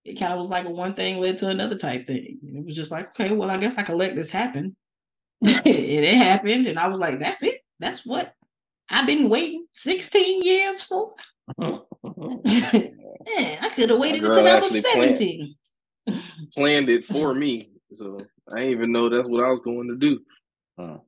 [0.05, 2.39] it kind of was like a one thing led to another type thing.
[2.43, 4.77] And it was just like, okay, well, I guess I can let this happen.
[5.47, 7.61] and it happened, and I was like, that's it.
[7.81, 8.35] That's what
[8.91, 11.13] I've been waiting 16 years for.
[11.61, 11.81] I
[13.75, 15.55] could have waited until I was actually planned- 17.
[16.55, 18.21] Planned it for me, so
[18.53, 20.21] I didn't even know that's what I was going to do.
[20.79, 20.99] Uh.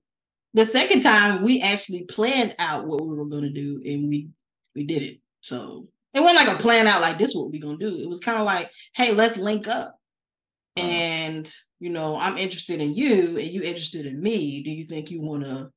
[0.55, 4.29] the second time we actually planned out what we were going to do and we
[4.75, 5.87] we did it so
[6.17, 8.21] it wasn't like a plan out like this what we going to do it was
[8.21, 9.95] kind of like hey let's link up
[10.77, 10.87] Uh-huh.
[10.87, 15.11] and you know i'm interested in you and you interested in me do you think
[15.11, 15.71] you want to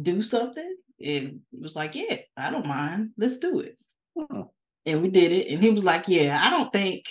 [0.00, 3.78] do something and it was like yeah i don't mind let's do it
[4.16, 4.42] Hmm.
[4.86, 7.02] and we did it and he was like yeah i don't think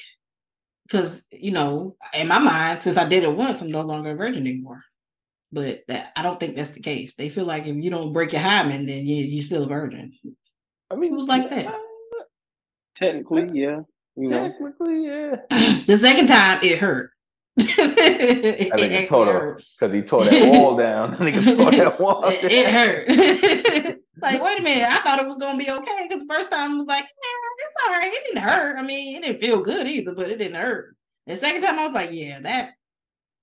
[0.88, 4.16] because you know in my mind since i did it once i'm no longer a
[4.16, 4.82] virgin anymore
[5.52, 7.14] but that I don't think that's the case.
[7.14, 10.12] They feel like if you don't break your hymen, then you, you're still a virgin.
[10.90, 11.72] I mean, It was like that.
[12.96, 13.82] Technically, yeah.
[14.16, 15.36] You know, Technically, yeah.
[15.88, 17.12] the second time, it hurt.
[17.58, 19.64] it, I think he tore hurt.
[19.80, 21.14] the because he tore that wall down.
[21.14, 22.24] I think he tore that wall.
[22.26, 23.08] it, it hurt.
[24.22, 26.74] like, wait a minute, I thought it was gonna be okay because the first time
[26.74, 28.12] it was like, yeah, it's all right.
[28.14, 28.78] It didn't hurt.
[28.78, 30.96] I mean, it didn't feel good either, but it didn't hurt.
[31.28, 32.72] The second time, I was like, yeah, that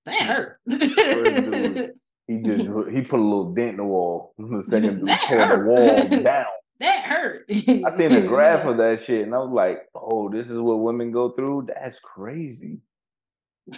[0.05, 0.59] that hurt.
[0.67, 1.91] dude.
[2.27, 4.33] He just he put a little dent in the wall.
[4.37, 6.45] The second dude That tore the wall down.
[6.81, 7.45] That hurt.
[7.49, 10.79] I seen a graph of that shit, and I was like, "Oh, this is what
[10.81, 11.67] women go through.
[11.73, 12.79] That's crazy."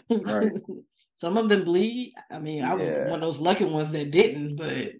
[0.09, 0.51] Right.
[1.15, 2.13] Some of them bleed.
[2.31, 3.05] I mean, I was Yeah.
[3.05, 4.93] one of those lucky ones that didn't, but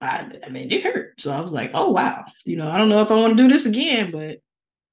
[0.00, 1.20] I, I mean, it hurt.
[1.20, 3.42] So I was like, oh wow, you know, I don't know if I want to
[3.42, 4.38] do this again, but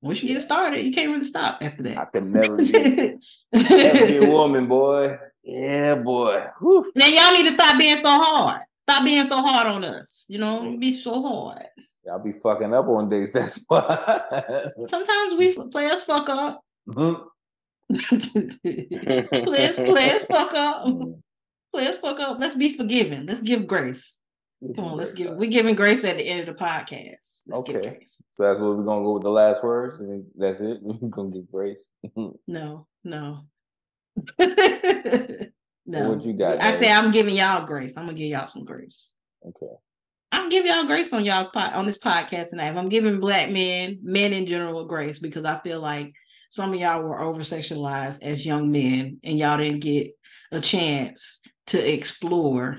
[0.02, 1.98] once you get started, you can't really stop after that.
[1.98, 2.12] I that.
[2.12, 3.20] could never be,
[3.54, 5.18] never be a woman, boy.
[5.44, 6.45] Yeah, boy.
[6.60, 6.91] Whew.
[6.95, 8.62] now y'all need to stop being so hard.
[8.90, 10.26] Stop being so hard on us.
[10.30, 11.68] You know, be so hard.
[12.11, 13.31] I'll be fucking up on dates.
[13.31, 14.69] That's why.
[14.88, 16.61] Sometimes we players fuck up.
[16.89, 17.23] Mhm.
[19.45, 20.88] players, players fuck up.
[21.73, 22.39] Players fuck up.
[22.39, 23.25] Let's be forgiving.
[23.25, 24.19] Let's give grace.
[24.75, 25.35] Come on, let's give.
[25.35, 27.41] We're giving grace at the end of the podcast.
[27.47, 27.89] Let's give Okay.
[27.89, 28.21] grace.
[28.31, 29.99] So that's what we're gonna go with the last words.
[29.99, 30.80] and That's it.
[30.81, 31.84] We're gonna give grace.
[32.47, 33.41] No, no.
[35.85, 36.09] no.
[36.09, 36.80] what you got, I Dave?
[36.80, 37.97] say I'm giving y'all grace.
[37.97, 39.13] I'm gonna give y'all some grace.
[39.45, 39.73] Okay.
[40.34, 42.76] I'm giving y'all grace on y'all's pod, on this podcast tonight.
[42.76, 46.11] I'm giving black men, men in general, grace because I feel like
[46.49, 50.11] some of y'all were over sexualized as young men and y'all didn't get
[50.51, 52.77] a chance to explore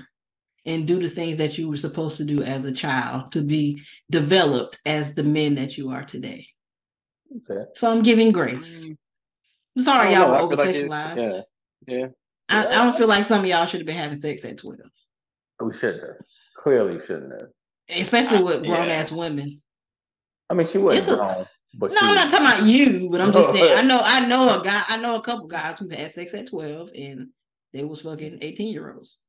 [0.65, 3.81] and do the things that you were supposed to do as a child to be
[4.11, 6.45] developed as the men that you are today.
[7.49, 7.63] Okay.
[7.75, 8.83] So I'm giving grace.
[8.83, 8.97] Mm,
[9.77, 10.39] I'm sorry y'all don't were know.
[10.39, 11.39] I over feel like yeah.
[11.87, 12.07] Yeah.
[12.49, 14.79] I, I don't feel like some of y'all should have been having sex at 12,
[15.61, 16.15] We shouldn't have.
[16.65, 17.49] Clearly shouldn't have.
[17.89, 18.93] especially I- with grown yeah.
[18.95, 19.61] ass women.
[20.49, 23.09] I mean, she wasn't It's a- grown, but No, she I'm not talking about you,
[23.11, 25.77] but I'm just saying I know I know a guy, I know a couple guys
[25.77, 27.29] who had sex at 12 and
[27.71, 29.19] they was fucking 18 year olds.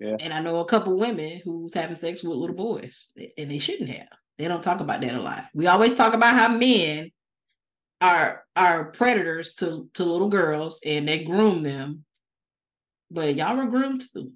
[0.00, 0.16] Yeah.
[0.20, 3.08] And I know a couple women who's having sex with little boys,
[3.38, 4.08] and they shouldn't have.
[4.38, 5.46] They don't talk about that a lot.
[5.52, 7.10] We always talk about how men
[8.00, 12.04] are are predators to to little girls and they groom them,
[13.10, 14.32] but y'all were groomed too,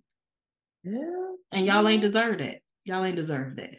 [0.84, 1.32] Yeah.
[1.52, 2.58] and y'all ain't deserve that.
[2.84, 3.76] Y'all ain't deserve that.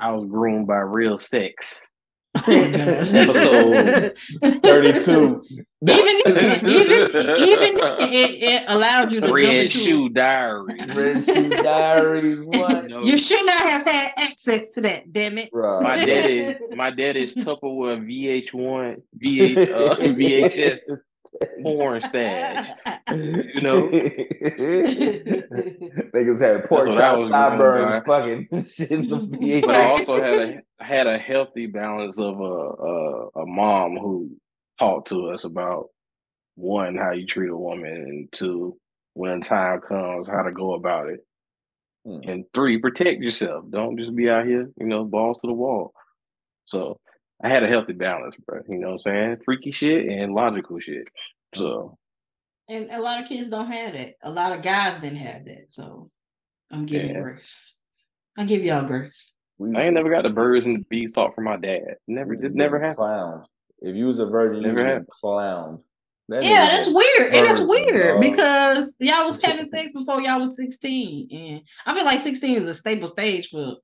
[0.00, 1.88] I was groomed by real sex.
[2.44, 2.50] Oh.
[2.50, 4.16] Episode
[4.62, 5.42] 32.
[5.86, 7.76] even even even
[8.08, 10.78] it, it allowed you to jump Red Shoe Diary.
[10.94, 12.40] Red Shoe Diaries.
[12.40, 12.88] What?
[12.88, 15.12] You You should not have had access to that.
[15.12, 15.50] Damn it.
[15.52, 15.82] Right.
[15.82, 20.80] my daddy, my daddy's Tupperware VH1, VH, uh, VHS
[21.62, 22.68] porn stash.
[23.10, 23.88] You know,
[26.14, 29.66] Niggas had pork That's what I chop was sideburns, going fucking shit in the VHS.
[29.66, 34.30] but I also had a had a healthy balance of a a, a mom who
[34.78, 35.88] talked to us about
[36.54, 38.76] one how you treat a woman, and two
[39.14, 41.20] when time comes how to go about it,
[42.04, 42.18] Hmm.
[42.28, 43.64] and three protect yourself.
[43.70, 45.92] Don't just be out here, you know, balls to the wall.
[46.66, 46.98] So
[47.42, 48.60] I had a healthy balance, bro.
[48.68, 49.36] You know what I'm saying?
[49.44, 51.08] Freaky shit and logical shit.
[51.56, 51.98] So
[52.68, 54.14] And a lot of kids don't have that.
[54.22, 55.66] A lot of guys didn't have that.
[55.70, 56.10] So
[56.70, 57.20] I'm giving Yeah.
[57.20, 57.80] grace.
[58.38, 59.32] I give y'all grace.
[59.76, 61.96] I ain't never got the birds and the bees taught from my dad.
[62.08, 63.06] Never, we it never getting happened.
[63.08, 63.44] Clowned.
[63.80, 65.08] If you was a virgin, you Never was getting happened.
[65.22, 65.82] clowned.
[66.28, 67.34] That Yeah, that's was- weird.
[67.34, 68.20] And that's weird dog.
[68.22, 71.28] because y'all was having sex before y'all was 16.
[71.32, 73.76] And I feel like 16 is a stable stage for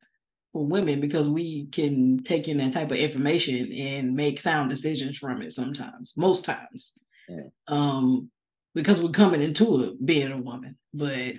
[0.59, 5.17] for women because we can take in that type of information and make sound decisions
[5.17, 6.99] from it sometimes, most times.
[7.31, 7.53] Mm.
[7.69, 8.31] Um,
[8.75, 10.77] because we're coming into it being a woman.
[10.93, 11.35] But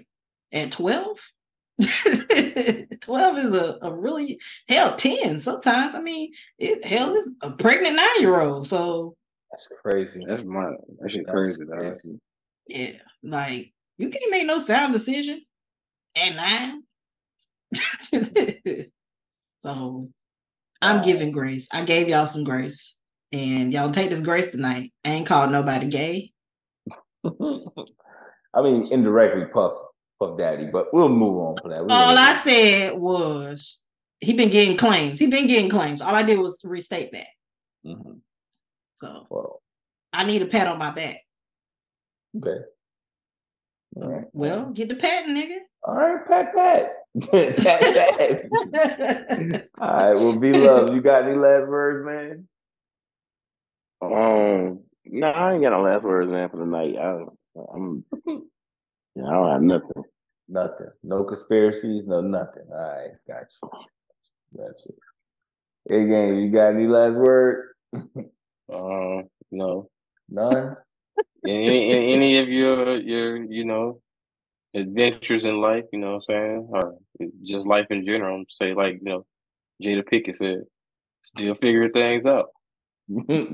[0.53, 1.19] at 12,
[3.01, 4.39] 12 is a, a really
[4.69, 5.95] hell 10 sometimes.
[5.95, 8.69] I mean, it hell is a pregnant nine year old.
[8.69, 9.17] So
[9.51, 10.21] That's crazy.
[10.25, 10.69] That's my
[11.01, 11.77] that shit That's crazy, dog.
[11.77, 12.19] crazy.
[12.67, 15.41] yeah, like you can't make no sound decision
[16.15, 16.83] at nine.
[19.61, 20.09] so
[20.81, 21.67] I'm giving grace.
[21.71, 22.95] I gave y'all some grace.
[23.31, 24.91] And y'all take this grace tonight.
[25.05, 26.31] I ain't called nobody gay.
[27.23, 29.73] I mean, indirectly, Puff,
[30.19, 31.85] Puff Daddy, but we'll move on from that.
[31.85, 33.85] We All I said was
[34.19, 35.19] he been getting claims.
[35.19, 36.01] He been getting claims.
[36.01, 37.27] All I did was restate that.
[37.85, 38.21] Mhm.
[38.95, 39.61] So Well,
[40.11, 41.17] I need a pat on my back.
[42.37, 42.63] okay.
[43.95, 44.25] All right.
[44.33, 45.59] Well, get the patent, nigga.
[45.83, 46.93] all right, pat that.
[47.33, 47.41] All
[49.81, 50.93] right, well, be love.
[50.93, 52.47] You got any last words, man?
[54.01, 56.95] Um, no, I ain't got no last words, man, for the night.
[56.97, 57.25] I,
[57.73, 58.43] I'm, you
[59.15, 60.03] know, I don't have nothing.
[60.47, 60.91] Nothing.
[61.03, 62.05] No conspiracies.
[62.05, 62.67] No nothing.
[62.71, 63.69] All right, got you.
[64.57, 64.95] Got you.
[65.89, 67.69] Hey, gang, you got any last word?
[68.71, 69.89] Uh, no.
[70.29, 70.75] None.
[71.43, 73.99] any, any any of your your you know
[74.73, 76.95] adventures in life, you know what I'm saying, or
[77.43, 78.43] just life in general.
[78.49, 79.25] Say like you know,
[79.83, 80.63] Jada Pickett said,
[81.25, 82.47] still figuring things out.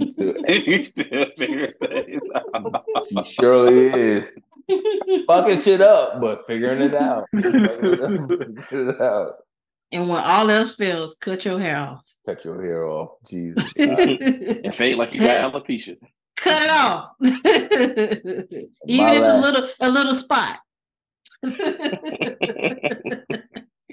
[0.08, 3.06] Still, you still figuring things out.
[3.08, 4.26] she surely is
[5.28, 7.26] fucking shit up, but figuring it out.
[7.34, 9.34] Figuring it out.
[9.92, 12.04] and when all else fails, cut your hair off.
[12.26, 13.72] Cut your hair off, Jesus.
[13.78, 15.96] and fade like you got alopecia.
[16.36, 17.12] cut it off.
[18.88, 20.60] Even My if it's a little a little spot.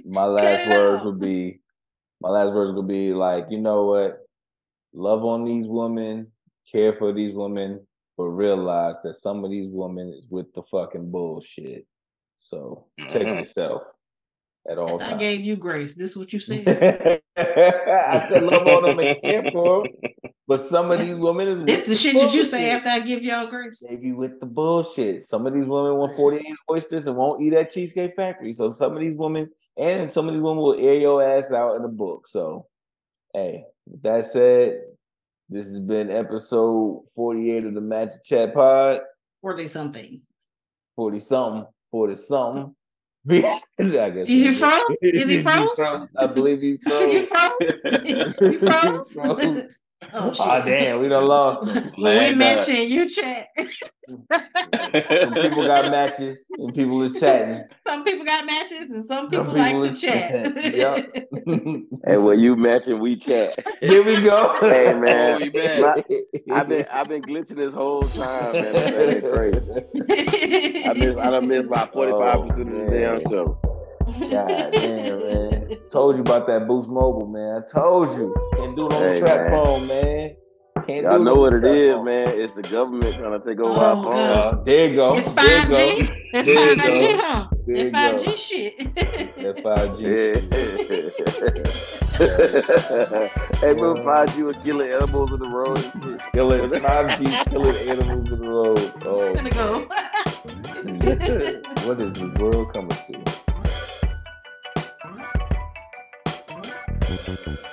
[0.04, 1.06] My last it words out.
[1.06, 1.60] would be
[2.20, 4.18] my last words would be like, you know what?
[4.94, 6.30] Love on these women,
[6.70, 11.10] care for these women, but realize that some of these women is with the fucking
[11.10, 11.86] bullshit.
[12.38, 13.38] So take Mhm.
[13.38, 13.82] yourself
[14.70, 15.20] at all I times.
[15.20, 15.94] gave you grace.
[15.94, 17.20] This is what you said.
[17.36, 19.92] I said love on them and care for them,
[20.46, 23.22] but some of these women is This the shit that you say after I give
[23.22, 23.84] y'all grace.
[23.88, 25.24] They be with the bullshit.
[25.24, 28.54] Some of these women want 48 oysters and won't eat at Cheesecake Factory.
[28.54, 31.76] So some of these women and some of these women will air your ass out
[31.76, 32.26] in the book.
[32.28, 32.66] So,
[33.32, 34.82] hey, with that said,
[35.48, 39.00] this has been episode 48 of the Magic Chat Pod.
[39.40, 40.20] Forty something.
[40.96, 42.76] 40 something, 40 something.
[43.30, 44.96] I guess Is he that's froze?
[45.02, 45.80] Is he froze?
[46.16, 47.26] I believe he's you froze.
[47.26, 48.34] froze?
[48.40, 49.16] you froze?
[50.10, 50.40] Froze.
[50.40, 50.44] oh.
[50.50, 51.92] Oh, damn, we done lost him.
[51.96, 53.48] When we Land mention you chat.
[55.20, 57.64] Some people got matches and people is chatting.
[57.86, 60.56] some people got matches and some Some people, like to is chat.
[60.56, 61.28] chat.
[62.04, 63.64] Hey, well, you matching we chat.
[63.80, 64.56] Here we go.
[64.60, 65.36] Hey, man.
[65.36, 66.04] Oh, you bad.
[66.50, 68.74] I've been I've been glitching this whole time, man.
[68.74, 69.60] This ain't crazy.
[70.84, 73.28] I missed I done missed about forty five percent of the damn oh, man.
[73.30, 73.60] show.
[74.30, 75.76] God damn, man.
[75.90, 77.62] Told you about that Boost Mobile, man.
[77.62, 78.34] I told you.
[78.56, 79.50] Can't do it on the Hey, trap man.
[79.66, 80.36] phone, man.
[80.86, 82.04] Can't Y'all do know what the it trap is, phone.
[82.04, 82.28] man.
[82.40, 84.14] It's the government trying to take over Oh, our phone.
[84.14, 85.14] Uh, there you go.
[85.14, 85.68] It's There you 5G.
[85.68, 86.12] go.
[86.34, 87.48] It's 5G, huh?
[87.66, 88.94] It's 5G shit.
[88.94, 90.52] That 5G shit.
[93.60, 96.20] hey, we'll find you a killing animals in the road and shit.
[96.32, 98.92] Killing 5G killing animals in the road.
[99.06, 99.86] Oh, I'm gonna go.
[101.86, 103.41] what is this world coming to?
[107.18, 107.71] ちょっと。